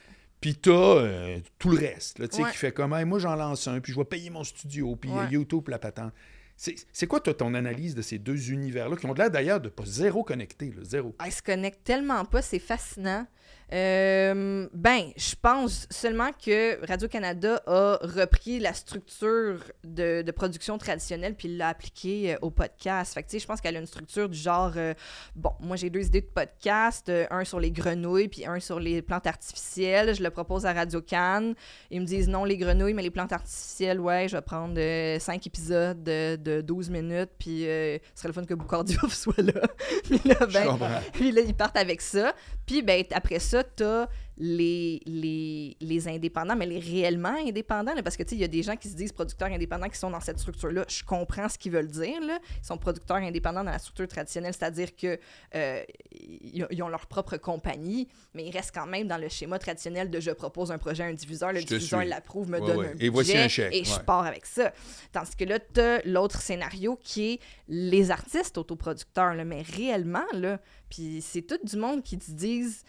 [0.45, 2.51] Puis t'as euh, tout le reste, là, tu sais, Ouais.
[2.51, 5.09] qui fait comme, Hey, moi j'en lance un, puis je vais payer mon studio, puis
[5.09, 5.27] euh, Ouais.
[5.31, 6.13] YouTube, la patente.
[6.55, 9.69] C'est c'est quoi, toi, ton analyse de ces deux univers-là, qui ont l'air d'ailleurs de
[9.69, 11.15] pas zéro connectés, là, zéro?
[11.17, 13.26] Ah, Ils se connectent tellement pas, c'est fascinant.
[13.73, 21.33] Euh, ben, je pense seulement que Radio-Canada a repris la structure de, de production traditionnelle
[21.35, 23.13] puis l'a appliquée euh, au podcast.
[23.15, 24.93] Fait que, tu sais, je pense qu'elle a une structure du genre, euh,
[25.35, 29.01] bon, moi j'ai deux idées de podcast, un sur les grenouilles puis un sur les
[29.01, 30.13] plantes artificielles.
[30.13, 31.53] Je le propose à Radio-Can.
[31.89, 34.75] Ils me disent non, les grenouilles, mais les plantes artificielles, ouais, je vais prendre
[35.19, 39.61] cinq épisodes de, de 12 minutes puis ce serait le fun que Boucardiouf soit là.
[40.03, 40.77] puis là, ben,
[41.13, 42.33] puis là, ils partent avec ça.
[42.65, 44.07] Puis ben, après ça, t'as
[44.38, 48.44] les, les, les indépendants, mais les réellement indépendants, là, parce que tu sais, il y
[48.44, 50.84] a des gens qui se disent producteurs indépendants qui sont dans cette structure-là.
[50.90, 52.19] Je comprends ce qu'ils veulent dire.
[52.22, 52.40] Là.
[52.61, 55.18] Ils sont producteurs indépendants dans la structure traditionnelle, c'est-à-dire que
[55.56, 60.10] euh, ils ont leur propre compagnie, mais ils restent quand même dans le schéma traditionnel
[60.10, 62.77] de je propose un projet à un diffuseur, le Je diffuseur l'approuve, me Ouais, donne
[62.77, 62.91] ouais.
[62.94, 64.03] un Et voici budget, un chèque, et je ouais.
[64.06, 64.73] pars avec ça.
[65.14, 70.60] Tandis que là, t'as l'autre scénario qui est les artistes autoproducteurs, là, mais réellement, là,
[70.90, 72.84] puis c'est tout du monde qui te disent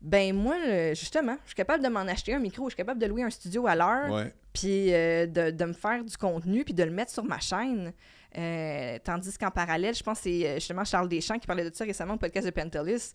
[0.00, 0.56] ben moi,
[0.94, 3.30] justement, je suis capable de m'en acheter un micro, je suis capable de louer un
[3.30, 4.10] studio à l'heure,
[4.52, 7.92] puis euh, de, de me faire du contenu, puis de le mettre sur ma chaîne.
[8.36, 11.74] Euh, tandis qu'en parallèle, je pense que c'est euh, justement Charles Deschamps qui parlait de
[11.74, 13.12] ça récemment au podcast de Pentelis.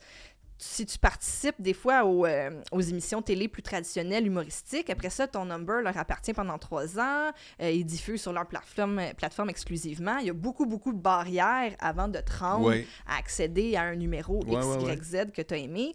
[0.57, 5.27] si tu participes des fois aux, euh, aux émissions télé plus traditionnelles, humoristiques, après ça,
[5.27, 10.17] ton number leur appartient pendant trois ans, ils diffusent sur leur plateforme, plateforme exclusivement.
[10.17, 12.73] Il y a beaucoup, beaucoup de barrières avant de te rendre
[13.05, 15.31] à accéder à un numéro Ouais, X, ouais, ouais.
[15.31, 15.93] Que tu as aimé.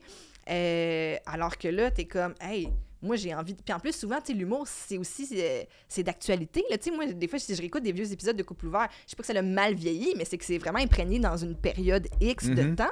[0.48, 2.68] Euh, alors que là, tu es comme, hey,
[3.02, 3.54] moi j'ai envie.
[3.54, 6.64] de- Puis en plus, souvent, tu l'humour, c'est aussi euh, c'est d'actualité.
[6.70, 6.78] là.
[6.78, 9.10] Tu sais, moi, des fois, si je réécoute des vieux épisodes de Couple ouvert, je
[9.10, 11.54] sais pas que ça l'a mal vieilli, mais c'est que c'est vraiment imprégné dans une
[11.54, 12.76] période X de Mhm.
[12.76, 12.86] temps.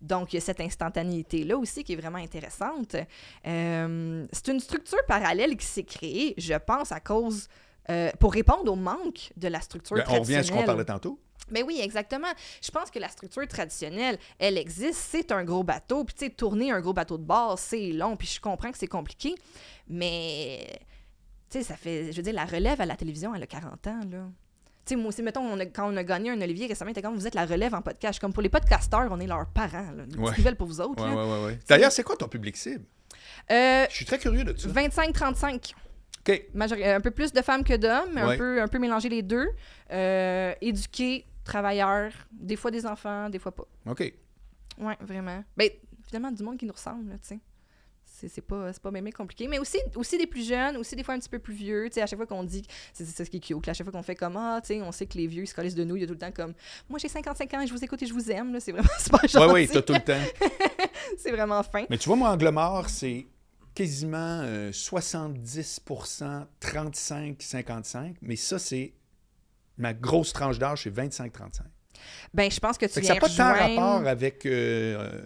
[0.00, 2.96] Donc, il y a cette instantanéité-là aussi qui est vraiment intéressante.
[3.46, 7.48] Euh, c'est une structure parallèle qui s'est créée, je pense, à cause.
[7.90, 10.66] euh, pour répondre au manque de la structure Ben, on revient à ce qu'on traditionnelle.
[10.66, 11.18] parlait tantôt.
[11.52, 12.28] Mais oui, exactement.
[12.62, 14.94] Je pense que la structure traditionnelle, elle existe.
[15.10, 16.04] C'est un gros bateau.
[16.04, 18.16] Puis, tu sais, tourner un gros bateau de bord, c'est long.
[18.16, 19.34] Puis, je comprends que c'est compliqué.
[19.88, 20.66] Mais,
[21.50, 22.10] tu sais, ça fait.
[22.12, 24.24] Je veux dire, la relève à la télévision, elle a 40 ans, là.
[24.84, 27.14] Tu sais, moi aussi, mettons, on a- quand on a gagné un Olivier récemment, comme
[27.14, 28.18] vous êtes la relève en podcast.
[28.18, 29.92] Comme pour les podcasteurs, on est leurs parents.
[29.96, 30.04] Là.
[30.12, 30.32] Une Ouais.
[30.36, 31.04] nouvelle pour vous autres.
[31.04, 31.16] Ouais, là.
[31.24, 31.58] ouais, ouais, ouais.
[31.68, 32.84] D'ailleurs, c'est quoi ton public cible?
[33.52, 34.68] Euh, Je suis très curieux de ça.
[34.68, 35.74] 25-35.
[36.28, 36.42] OK.
[36.54, 39.48] Majori- un peu plus de femmes que d'hommes, un, peu, un peu mélanger les deux.
[39.92, 40.52] Euh,
[41.44, 43.64] travailleurs, des fois des enfants, des fois pas.
[43.86, 44.12] OK.
[44.78, 45.44] Ouais, vraiment.
[45.56, 45.70] Ben,
[46.04, 47.40] finalement, du monde qui nous ressemble, tu sais.
[48.04, 49.48] C'est c'est pas, c'est pas même compliqué.
[49.48, 51.86] Mais aussi, aussi des plus jeunes, aussi des fois un petit peu plus vieux.
[51.88, 52.62] Tu sais, à chaque fois qu'on dit,
[52.92, 54.82] c'est c'est ça qui est cute, à chaque fois qu'on fait comme, ah, tu sais,
[54.82, 56.18] on sait que les vieux, ils se collent de nous, il y a tout le
[56.18, 56.52] temps comme,
[56.88, 58.88] moi j'ai 55 ans et je vous écoute et je vous aime, là, c'est vraiment
[58.98, 59.52] super Oui, gentil.
[59.54, 60.46] oui, t'as tout le temps.
[61.18, 61.84] c'est vraiment fin.
[61.88, 63.26] Mais tu vois, moi, Angle mort, c'est
[63.74, 68.16] quasiment euh, 70% 35-55.
[68.22, 68.92] Mais ça, c'est
[69.78, 71.62] ma grosse tranche d'âge, c'est 25-35.
[72.34, 74.44] Ben, je pense que tu Fait que ça viens n'a pas tant rejoindre rapport avec
[74.46, 75.20] euh,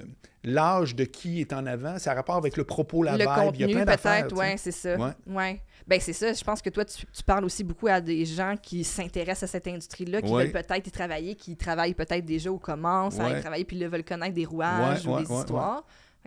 [0.44, 3.26] l'âge de qui est en avant, ça a rapport avec le propos, la le vibe,
[3.26, 4.26] il y a contenu, plein d'affaires.
[4.26, 4.96] peut-être, ouais, c'est ça.
[4.96, 5.10] Ouais.
[5.26, 5.62] Ouais.
[5.86, 6.32] Ben, c'est ça.
[6.32, 9.52] Je pense que toi, tu, tu parles aussi beaucoup à des gens qui s'intéressent à
[9.52, 10.44] cette industrie-là, qui Ouais.
[10.48, 13.40] veulent peut-être y travailler, qui travaillent peut-être déjà ou commencent à y Ouais.
[13.40, 15.84] travailler, puis là, veulent connaître des rouages Ouais, ou ouais, des ouais, histoires.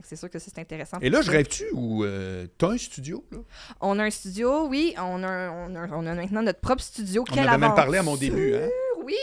[0.08, 0.98] C'est sûr que ça, c'est intéressant.
[1.02, 3.24] Et là, je rêve-tu ou euh, t'as un studio?
[3.32, 3.40] Là?
[3.82, 4.94] On a un studio, oui.
[4.98, 7.22] On a, on a, on a maintenant notre propre studio.
[7.22, 7.76] On Quelle avait même aventure!
[7.76, 8.56] parlé à mon début.
[8.56, 8.70] Hein?
[9.06, 9.16] Oui,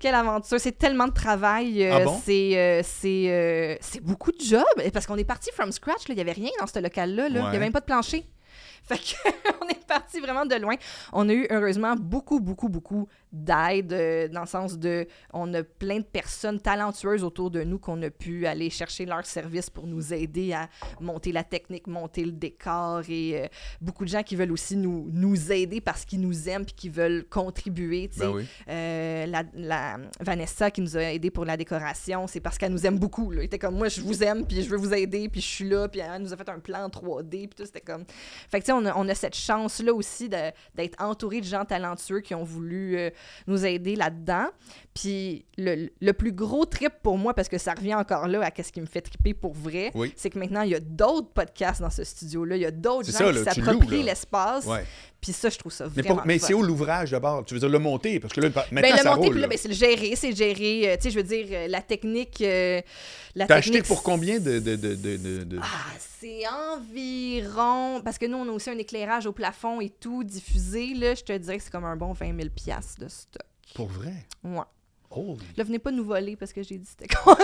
[0.00, 0.58] quelle aventure.
[0.58, 1.84] C'est tellement de travail.
[1.84, 2.20] euh, Ah bon?
[2.24, 4.64] C'est euh, c'est euh, beaucoup de job.
[4.82, 6.08] Et Parce qu'on est parti from scratch.
[6.08, 6.14] là.
[6.14, 7.28] Il n'y avait rien dans ce local-là.
[7.28, 7.38] là.
[7.38, 8.24] Il n'y avait même pas de plancher.
[8.82, 10.74] Fait qu'on est parti vraiment de loin.
[11.12, 15.62] On a eu heureusement beaucoup, beaucoup, beaucoup d'aide euh, dans le sens de on a
[15.62, 19.86] plein de personnes talentueuses autour de nous qu'on a pu aller chercher leur service pour
[19.86, 20.68] nous aider à
[21.00, 23.46] monter la technique, monter le décor et euh,
[23.80, 26.88] beaucoup de gens qui veulent aussi nous, nous aider parce qu'ils nous aiment puis qui
[26.88, 28.08] veulent contribuer.
[28.08, 28.26] tu sais.
[28.26, 28.46] Ben oui.
[28.68, 32.86] Euh, la, la- Vanessa qui nous a aidé pour la décoration, c'est parce qu'elle nous
[32.86, 33.30] aime beaucoup.
[33.30, 33.38] Là.
[33.40, 35.68] Elle était comme moi, je vous aime, puis je veux vous aider, puis je suis
[35.68, 38.04] là, puis elle nous a fait un plan en 3D, puis tout, c'était comme.
[38.50, 42.34] Fait que on a, on a cette chance-là aussi d'être entouré de gens talentueux qui
[42.34, 43.10] ont voulu euh,
[43.46, 44.46] nous aider là-dedans.
[44.94, 48.62] Puis le, le plus gros trip pour moi, parce que ça revient encore là à
[48.62, 50.12] ce qui me fait triper pour vrai, Oui.
[50.16, 52.56] c'est que maintenant, il y a d'autres podcasts dans ce studio-là.
[52.56, 54.66] Il y a d'autres gens ça, qui s'approprient l'espace.
[54.66, 54.84] Ouais.
[55.20, 57.44] Puis ça, je trouve ça Mais, vraiment mais c'est où l'ouvrage d'abord?
[57.44, 58.18] Tu veux dire le monter?
[58.20, 59.32] Parce que là, maintenant, Ben, le ça monter, roule.
[59.32, 60.90] puis là, ben, c'est le gérer, c'est gérer.
[60.92, 62.40] euh, tu sais, je veux dire, euh, la technique.
[62.40, 62.80] euh,
[63.34, 64.58] la T'as acheté technique, pour combien de...
[64.58, 64.94] de, de,
[65.44, 65.66] de, Ah,
[65.98, 68.00] c'est environ.
[68.02, 70.94] Parce que nous, on a aussi un éclairage au plafond et tout diffusé.
[70.94, 72.38] Là, je te dirais que c'est comme un bon 20 000
[72.98, 73.42] de stock.
[73.74, 74.26] Pour vrai?
[74.42, 74.60] Ouais.
[75.10, 75.40] Holy.
[75.56, 77.36] Là, venez pas nous voler parce que j'ai dit c'était quoi.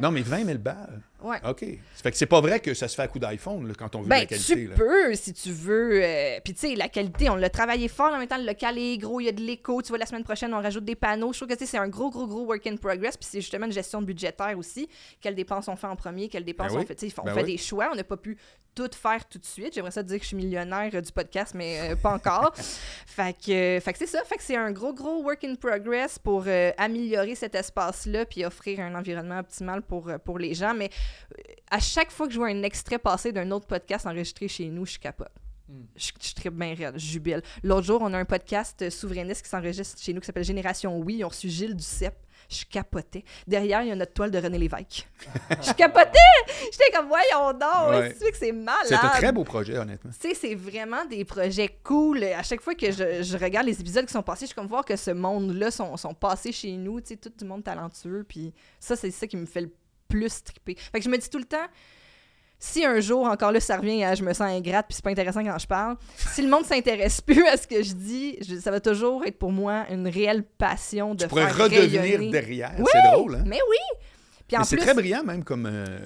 [0.00, 1.02] Non, mais 20 000 balles.
[1.22, 1.38] Ouais.
[1.48, 1.60] OK.
[1.94, 3.98] Ça fait que c'est pas vrai que ça se fait à coup d'iPhone quand on
[4.00, 4.54] veut de Ben, la qualité.
[4.54, 4.74] tu là.
[4.76, 6.00] peux, si tu veux.
[6.02, 8.12] euh, Puis, tu sais, la qualité, on l'a travaillé fort.
[8.12, 9.82] En même temps, le local est gros, il y a de l'écho.
[9.82, 11.32] Tu vois, la semaine prochaine, on rajoute des panneaux.
[11.32, 13.16] Je trouve que, c'est un gros, gros, gros work in progress.
[13.16, 14.88] Puis, c'est justement une gestion budgétaire aussi.
[15.20, 16.84] Quelles dépenses on fait en premier, quelles dépenses Ben oui.
[16.84, 17.14] on fait.
[17.18, 17.52] On Ben fait oui.
[17.52, 17.88] des choix.
[17.92, 18.36] On n'a pas pu
[18.74, 19.74] tout faire tout de suite.
[19.74, 22.54] J'aimerais ça te dire que je suis millionnaire euh, du podcast, mais euh, pas encore.
[23.06, 24.22] fait que, euh, fait que c'est ça.
[24.24, 26.44] Fait que c'est un gros, gros work in progress pour
[26.76, 30.74] améliorer cet espace-là puis offrir un environnement optimal pour, pour les gens.
[30.74, 30.90] Mais
[31.70, 34.86] à chaque fois que je vois un extrait passé d'un autre podcast enregistré chez nous,
[34.86, 35.28] je capote.
[35.68, 35.82] Hmm.
[35.96, 37.42] Je, je tripe bien raide, je jubile.
[37.62, 40.98] L'autre jour, on a un podcast euh, souverainiste qui s'enregistre chez nous qui s'appelle Génération
[40.98, 41.16] Oui.
[41.18, 42.16] Ils ont reçu Gilles Duceppe.
[42.48, 43.22] Je capotais.
[43.46, 45.06] Derrière, il y a notre toile de René Lévesque.
[45.60, 46.18] je capotais!
[46.72, 48.16] J'étais comme, voyons donc, Ouais.
[48.18, 48.86] c'est que c'est malade?
[48.86, 50.10] C'est un très beau projet, honnêtement.
[50.18, 52.24] Tu sais, c'est vraiment des projets cool.
[52.24, 54.68] À chaque fois que je, je regarde les épisodes qui sont passés, je suis comme
[54.68, 58.24] voir que ce monde-là sont, sont passés chez nous, tu sais, tout du monde talentueux.
[58.26, 59.70] Puis ça, c'est ça qui me fait le
[60.08, 60.74] plus triper.
[60.76, 61.66] Fait que je me dis tout le temps,
[62.58, 65.10] si un jour, encore là, ça revient à je me sens ingrate, puis c'est pas
[65.10, 68.56] intéressant quand je parle, si le monde s'intéresse plus à ce que je dis, je-
[68.56, 72.30] ça va toujours être pour moi une réelle passion de Tu pourrais faire redevenir rayonner.
[72.30, 72.74] derrière.
[72.78, 73.44] Oui, C'est drôle, hein?
[73.46, 73.98] Mais oui!
[74.48, 75.98] Puis en Mais c'est plus, très brillant, même, comme, euh,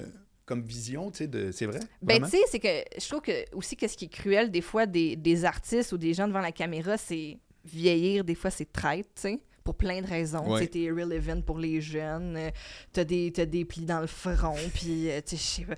[0.45, 1.79] comme vision, tu sais, c'est vrai?
[2.03, 4.61] Ben, tu sais, c'est que je trouve que aussi que ce qui est cruel des
[4.61, 8.71] fois des, des artistes ou des gens devant la caméra, c'est vieillir, des fois, c'est
[8.71, 9.39] traite, tu sais.
[9.63, 10.51] Pour plein de raisons.
[10.53, 10.67] Ouais.
[10.67, 12.49] T'es irrelevant pour les jeunes, euh,
[12.91, 15.75] t'as des, t'as des plis dans le front, puis euh, tu sais, je sais pas.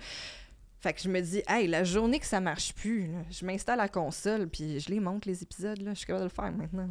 [0.79, 3.79] Fait que je me dis, hey, la journée que ça marche plus, là, je m'installe
[3.79, 6.35] à la console, puis je les monte, les épisodes, là, je suis capable de le
[6.35, 6.89] faire maintenant.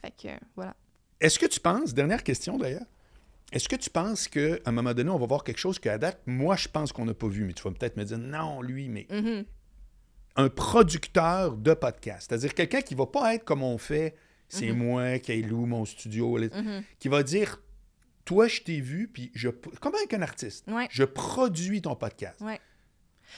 [0.00, 0.74] Fait que, euh, voilà.
[1.20, 2.86] Est-ce que tu penses, dernière question d'ailleurs,
[3.52, 6.18] est-ce que tu penses qu'à un moment donné, on va voir quelque chose qu'à date,
[6.26, 8.88] moi, je pense qu'on n'a pas vu, mais tu vas peut-être me dire, non, lui,
[8.88, 9.44] mais Mhm.
[10.36, 14.14] un producteur de podcast, c'est-à-dire quelqu'un qui va pas être comme on fait,
[14.48, 16.82] c'est moi, Kailou, mon studio, là, Mhm.
[16.98, 17.60] qui va dire,
[18.24, 19.48] toi, je t'ai vu, puis je,
[19.80, 20.86] comme avec un artiste, Ouais.
[20.90, 22.40] je produis ton podcast.
[22.40, 22.60] Ouais.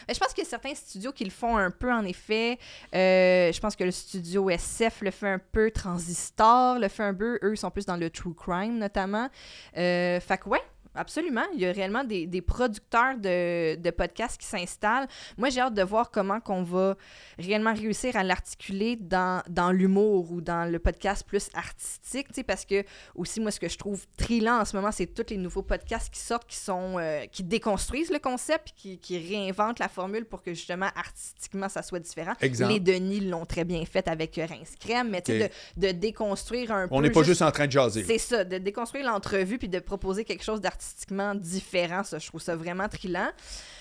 [0.09, 2.59] Mais je pense qu'il y a certains studios qui le font un peu, en effet.
[2.95, 7.15] Euh, je pense que le studio SF le fait un peu, Transistor le fait un
[7.15, 7.39] peu.
[7.43, 9.31] Eux, ils sont plus dans le true crime, notamment.
[9.77, 10.61] Euh, fait que, ouais,
[10.97, 11.45] absolument.
[11.55, 15.07] Il y a réellement des, des producteurs de, de podcasts qui s'installent.
[15.37, 16.97] Moi, j'ai hâte de voir comment qu'on va
[17.39, 22.43] réellement réussir à l'articuler dans, dans l'humour ou dans le podcast plus artistique, tu sais,
[22.43, 22.83] parce que
[23.15, 26.13] aussi, moi, ce que je trouve trillant en ce moment, c'est tous les nouveaux podcasts
[26.13, 30.43] qui sortent, qui sont euh, qui déconstruisent le concept, qui, qui réinventent la formule pour
[30.43, 32.33] que justement artistiquement ça soit différent.
[32.41, 32.73] Exemple.
[32.73, 35.51] Les Denis l'ont très bien fait avec Rince Crème, mais tu sais, Ok.
[35.77, 36.95] de, de déconstruire un peu.
[36.95, 38.05] On n'est pas juste en train de jaser.
[38.05, 42.41] C'est ça, de déconstruire l'entrevue puis de proposer quelque chose d'artistiquement différent, ça, je trouve
[42.41, 43.31] ça vraiment trillant.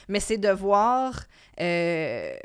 [0.07, 1.13] Mais c'est de voir
[1.59, 2.35] euh,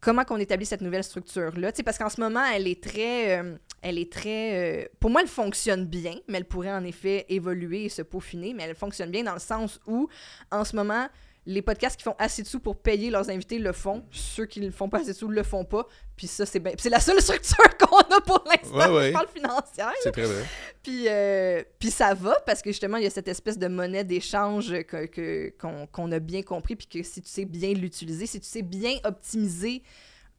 [0.00, 1.72] comment qu'on établit cette nouvelle structure-là.
[1.84, 3.38] Parce qu'en ce moment, elle est très...
[3.38, 4.84] euh, elle est très...
[4.84, 8.52] euh, pour moi, elle fonctionne bien, mais elle pourrait en effet évoluer et se peaufiner,
[8.52, 10.08] mais elle fonctionne bien dans le sens où,
[10.50, 11.06] en ce moment,
[11.50, 14.04] les podcasts qui font assez de sous pour payer leurs invités le font.
[14.10, 15.86] Ceux qui ne font pas assez de sous le font pas.
[16.14, 16.72] Puis ça, c'est bien.
[16.76, 18.76] C'est la seule structure qu'on a pour l'instant.
[18.76, 19.12] Ouais, ouais.
[19.12, 19.92] Parle financière.
[20.02, 20.44] C'est très vrai.
[20.82, 24.04] Puis, euh, puis ça va parce que justement, il y a cette espèce de monnaie
[24.04, 26.76] d'échange que, que- qu'on, qu'on a bien compris.
[26.76, 29.82] Puis que si tu sais bien l'utiliser, si tu sais bien optimiser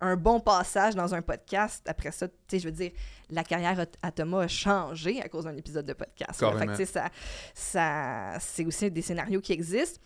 [0.01, 2.91] un bon passage dans un podcast, après ça, tu sais, je veux dire,
[3.31, 6.39] la carrière à- Thomas a changé à cause d'un épisode de podcast.
[6.39, 7.09] Fait que, ça,
[7.55, 9.99] ça, c'est aussi des scénarios qui existent.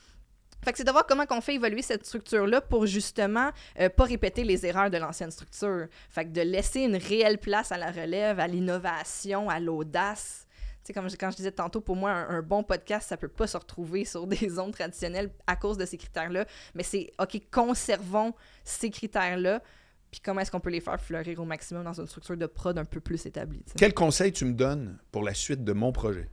[0.63, 4.03] Fait que c'est de voir comment on fait évoluer cette structure-là pour justement euh, pas
[4.05, 5.87] répéter les erreurs de l'ancienne structure.
[6.09, 10.47] Fait que de laisser une réelle place à la relève, à l'innovation, à l'audace.
[10.83, 13.27] Tu sais, comme je- quand je disais tantôt, pour moi, un, bon podcast, ça peut
[13.29, 16.45] pas se retrouver sur des ondes traditionnelles à cause de ces critères-là.
[16.75, 18.33] Mais c'est, OK, conservons
[18.63, 19.61] ces critères-là,
[20.11, 22.77] puis comment est-ce qu'on peut les faire fleurir au maximum dans une structure de prod
[22.77, 23.63] un peu plus établie.
[23.77, 26.27] Quel conseil tu me donnes pour la suite de mon projet?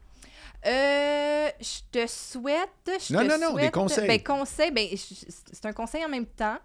[0.67, 2.69] Euh, je te souhaite.
[3.09, 4.07] Je Non, te non, non, des souhaite- conseils.
[4.07, 6.59] Ben, conseils, ben, c'est un conseil en même temps.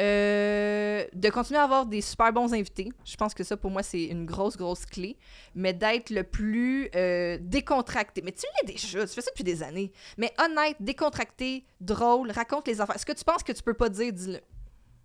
[0.00, 2.90] Euh, de continuer à avoir des super bons invités.
[3.04, 5.18] Je pense que ça, pour moi, c'est une grosse, grosse clé.
[5.54, 8.22] Mais d'être le plus euh, décontracté.
[8.22, 9.92] Mais tu l'es déjà, tu fais ça depuis des années.
[10.16, 12.98] Mais honnête, décontracté, drôle, raconte les affaires.
[12.98, 14.40] Ce que tu penses que tu peux pas dire, dis-le.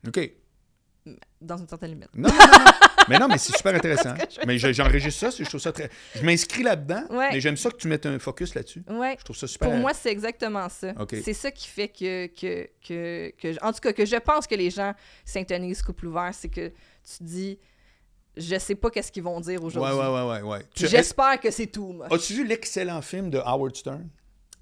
[0.07, 0.31] OK.
[1.41, 2.09] Dans une certaine limite.
[2.15, 2.71] Non, non, non, non.
[3.09, 4.13] mais non, mais c'est super intéressant.
[4.15, 5.89] Je- Mais je- j'enregistre ça, je trouve ça très.
[6.15, 7.29] Je m'inscris là-dedans, Ouais.
[7.31, 8.83] mais j'aime ça que tu mettes un focus là-dessus.
[8.89, 9.15] Ouais.
[9.19, 9.69] Je trouve ça super.
[9.69, 10.93] Pour moi, c'est exactement ça.
[11.23, 14.55] C'est ça qui fait que, que, que, que- En tout cas, que je pense que
[14.55, 14.93] les gens
[15.25, 17.59] s'intonisent couple ouvert, c'est que tu te dis,
[18.35, 19.91] je sais pas qu'est-ce qu'ils vont dire aujourd'hui.
[19.97, 20.41] ouais, ouais, ouais.
[20.41, 20.59] ouais.
[20.75, 22.01] J'espère que c'est tout.
[22.11, 24.07] As-tu vu l'excellent film de Howard Stern?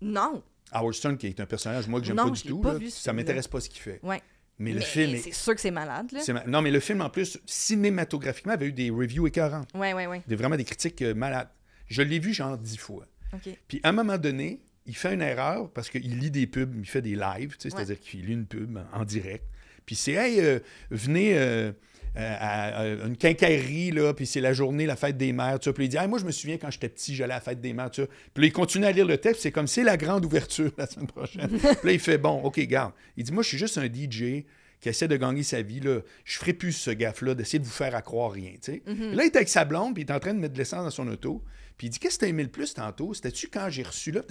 [0.01, 0.41] Non.
[0.71, 2.59] Howard Stern, qui est un personnage, moi, que j'aime pas du tout.
[2.59, 2.79] pas là.
[2.79, 3.99] vu, ça m'intéresse pas ce qu'il fait.
[4.03, 4.21] Ouais.
[4.57, 5.33] Mais, le film c'est est.
[5.33, 6.21] sûr que c'est malade, là.
[6.33, 9.69] ma- Non, mais le film, en plus, cinématographiquement, avait eu des reviews écœurantes.
[9.75, 10.21] Ouais, ouais, ouais.
[10.27, 11.49] Des, vraiment des critiques euh, malades.
[11.87, 13.05] Je l'ai vu genre dix fois.
[13.33, 13.49] OK.
[13.67, 16.85] Puis à un moment donné, il fait une erreur parce qu'il lit des pubs, il
[16.87, 17.83] fait des lives, tu sais, Ouais.
[17.85, 19.43] c'est-à-dire qu'il lit une pub en, en direct.
[19.85, 20.59] Puis c'est Hey, euh,
[20.89, 21.71] venez euh,
[22.17, 25.71] euh, à, à une quincaillerie, là, puis c'est la journée, la fête des mères, tu.
[25.73, 27.59] Puis il dit Hey, Moi, je me souviens quand j'étais petit, j'allais à la fête
[27.61, 28.01] des mères, tu.
[28.33, 30.87] Puis là, il continue à lire le texte, c'est comme c'est la grande ouverture la
[30.87, 31.49] semaine prochaine.
[31.57, 32.93] puis là, il fait Bon, OK, garde.
[33.17, 34.43] Il dit Moi, je suis juste un DJ
[34.81, 35.99] qui essaie de gagner sa vie, là.
[36.25, 38.83] Je ferai plus ce gaffe-là d'essayer de vous faire à croire rien, tu sais.
[38.85, 39.13] Mhm.
[39.13, 40.83] Là, il est avec sa blonde, puis il est en train de mettre de l'essence
[40.83, 41.43] dans son auto.
[41.77, 43.13] Puis il dit Qu'est-ce que t'as aimé le plus tantôt?
[43.13, 44.21] C'était-tu quand j'ai reçu là?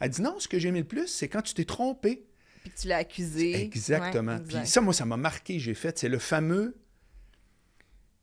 [0.00, 2.24] Elle dit Non, ce que j'ai aimé le plus, c'est quand tu t'es trompé.
[2.62, 3.62] Puis tu l'as accusé.
[3.62, 4.32] Exactement.
[4.32, 4.66] Ouais, Puis exact.
[4.66, 5.58] ça, moi, ça m'a marqué.
[5.60, 6.74] J'ai fait, c'est le fameux.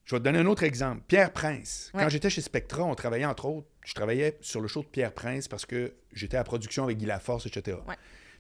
[0.06, 1.02] Je vais te donner un autre exemple.
[1.08, 1.92] Pierre Prince.
[1.94, 3.68] Quand j'étais chez Spectra, on travaillait entre autres.
[3.84, 7.06] Je travaillais sur le show de Pierre Prince parce que j'étais à production avec Guy
[7.06, 7.78] Laforce, etc.
[7.88, 7.96] Ouais.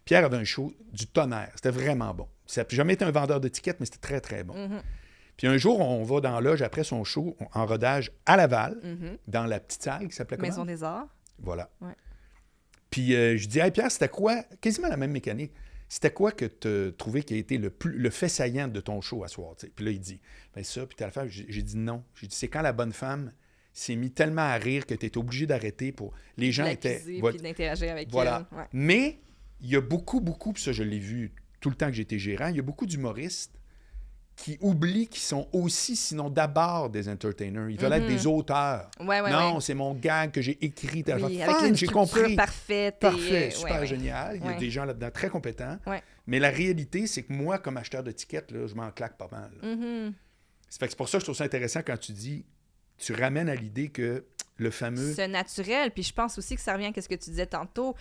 [0.06, 1.52] Pierre avait un show du tonnerre.
[1.56, 2.28] C'était vraiment bon.
[2.46, 4.54] Ça n'a jamais été un vendeur d'étiquettes, mais c'était très, très bon.
[4.56, 4.82] Mhm,
[5.38, 8.78] Puis un jour, on va dans la loge après son show en rodage à Laval,
[8.84, 9.18] mhm.
[9.28, 10.50] dans la petite salle qui s'appelait comment?
[10.50, 11.08] Maison des Arts.
[11.40, 11.72] Voilà.
[11.82, 11.96] Ouais.
[12.92, 15.52] Puis euh, je dis, hey Pierre, c'était quoi, quasiment la même mécanique,
[15.88, 19.02] c'était quoi que tu trouvais qui a été le, plus, le fait saillant de ton
[19.02, 19.56] show à soir?
[19.76, 20.20] Puis là, il dit,
[20.56, 21.28] ben ça, puis t'as l'affaire.
[21.28, 22.04] J'ai j'ai dit non.
[22.16, 23.32] J'ai dit, c'est quand la bonne femme
[23.74, 26.14] s'est mis tellement à rire que tu étais obligé d'arrêter pour.
[26.38, 27.02] Les gens étaient.
[27.20, 27.38] Voilà.
[27.38, 28.48] puis d'interagir avec Voilà.
[28.52, 28.58] elle.
[28.58, 28.66] Ouais.
[28.74, 29.20] Mais
[29.62, 32.20] il y a beaucoup, beaucoup, puis ça, je l'ai vu tout le temps que j'étais
[32.20, 33.52] gérant, il y a beaucoup d'humoristes
[34.36, 37.70] qui oublient qu'ils sont aussi, sinon d'abord, des entertainers.
[37.70, 38.16] Ils veulent être Mhm.
[38.16, 38.90] des auteurs.
[39.00, 39.62] Ouais, ouais, non, ouais.
[39.62, 41.04] c'est mon gag que j'ai écrit.
[41.08, 41.42] Oui,
[41.74, 42.36] j'ai compris.
[42.36, 42.96] parfaite.
[42.98, 44.38] et, Parfait, euh, super génial.
[44.38, 45.78] Il y a des gens là-dedans très compétents.
[46.28, 49.30] Mais la réalité, c'est que moi, comme acheteur de tickets, là, je m'en claque pas
[49.32, 49.52] mal.
[49.62, 52.46] fait que C'est pour ça que je trouve ça intéressant quand tu dis,
[52.98, 54.26] tu ramènes à l'idée que
[54.58, 55.14] le fameux...
[55.14, 55.92] C'est naturel.
[55.92, 57.96] Puis je pense aussi que ça revient à ce que tu disais tantôt.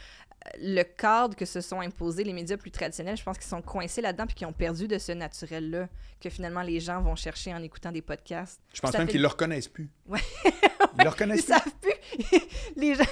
[0.61, 4.03] Le cadre que se sont imposés les médias plus traditionnels, je pense qu'ils sont coincés
[4.03, 5.89] là-dedans puis qu'ils ont perdu de ce naturel-là
[6.21, 8.61] que finalement les gens vont chercher en écoutant des podcasts.
[8.75, 9.91] Je pense même fait- qu'ils le reconnaissent plus.
[10.07, 10.21] Ouais.
[10.45, 10.51] Ils
[10.99, 11.55] le Ils reconnaissent plus.
[11.55, 12.39] savent plus.
[12.77, 13.05] les gens...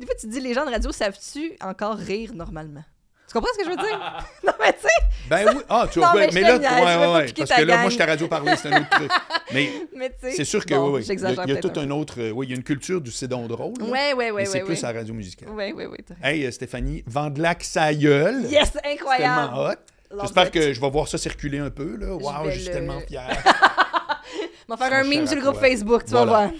[0.00, 2.84] Des fois, tu te dis, les gens de radio savent-tu encore rire normalement?
[3.28, 3.98] Tu comprends ce que je veux dire?
[4.46, 4.88] non, mais tu sais,
[5.28, 5.60] Ben oui.
[5.68, 7.90] Ah, tu vois, mais je mais là, niaise, ouais, ouais, ouais, parce que là, moi,
[7.90, 9.10] je t'ai radio parler, c'est un autre truc.
[9.52, 10.32] Mais mais tu sais.
[10.32, 11.00] c'est sûr que bon, oui, oui.
[11.00, 12.14] Il y a, J'exagère il y a peut-être tout un autre.
[12.18, 13.72] euh, oui, il y a une culture du c'est donc drôle.
[13.82, 15.48] ouais, mais ouais, c'est plus à la radio musicale.
[15.50, 15.88] Ouais, ouais.
[16.06, 18.42] t'as- Hey, Stéphanie, Vandelac, sa gueule.
[18.50, 19.50] Yes, incroyable!
[19.50, 20.20] tellement hot.
[20.22, 21.96] J'espère que je vais voir ça circuler un peu.
[21.96, 22.14] Là.
[22.14, 23.26] Wow, je suis le- tellement fier.
[24.70, 25.60] On va faire un meme sur le à groupe.
[25.60, 26.50] Facebook, tu vas voir.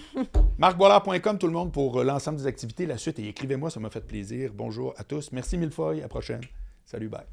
[0.57, 3.19] MarcBoilard.com, tout le monde, pour euh, l'ensemble des activités, la suite.
[3.19, 4.51] Et écrivez-moi, ça m'a fait plaisir.
[4.55, 5.31] Bonjour à tous.
[5.33, 5.91] Merci mille fois.
[5.93, 6.41] À la prochaine.
[6.89, 7.29] Salut, bye.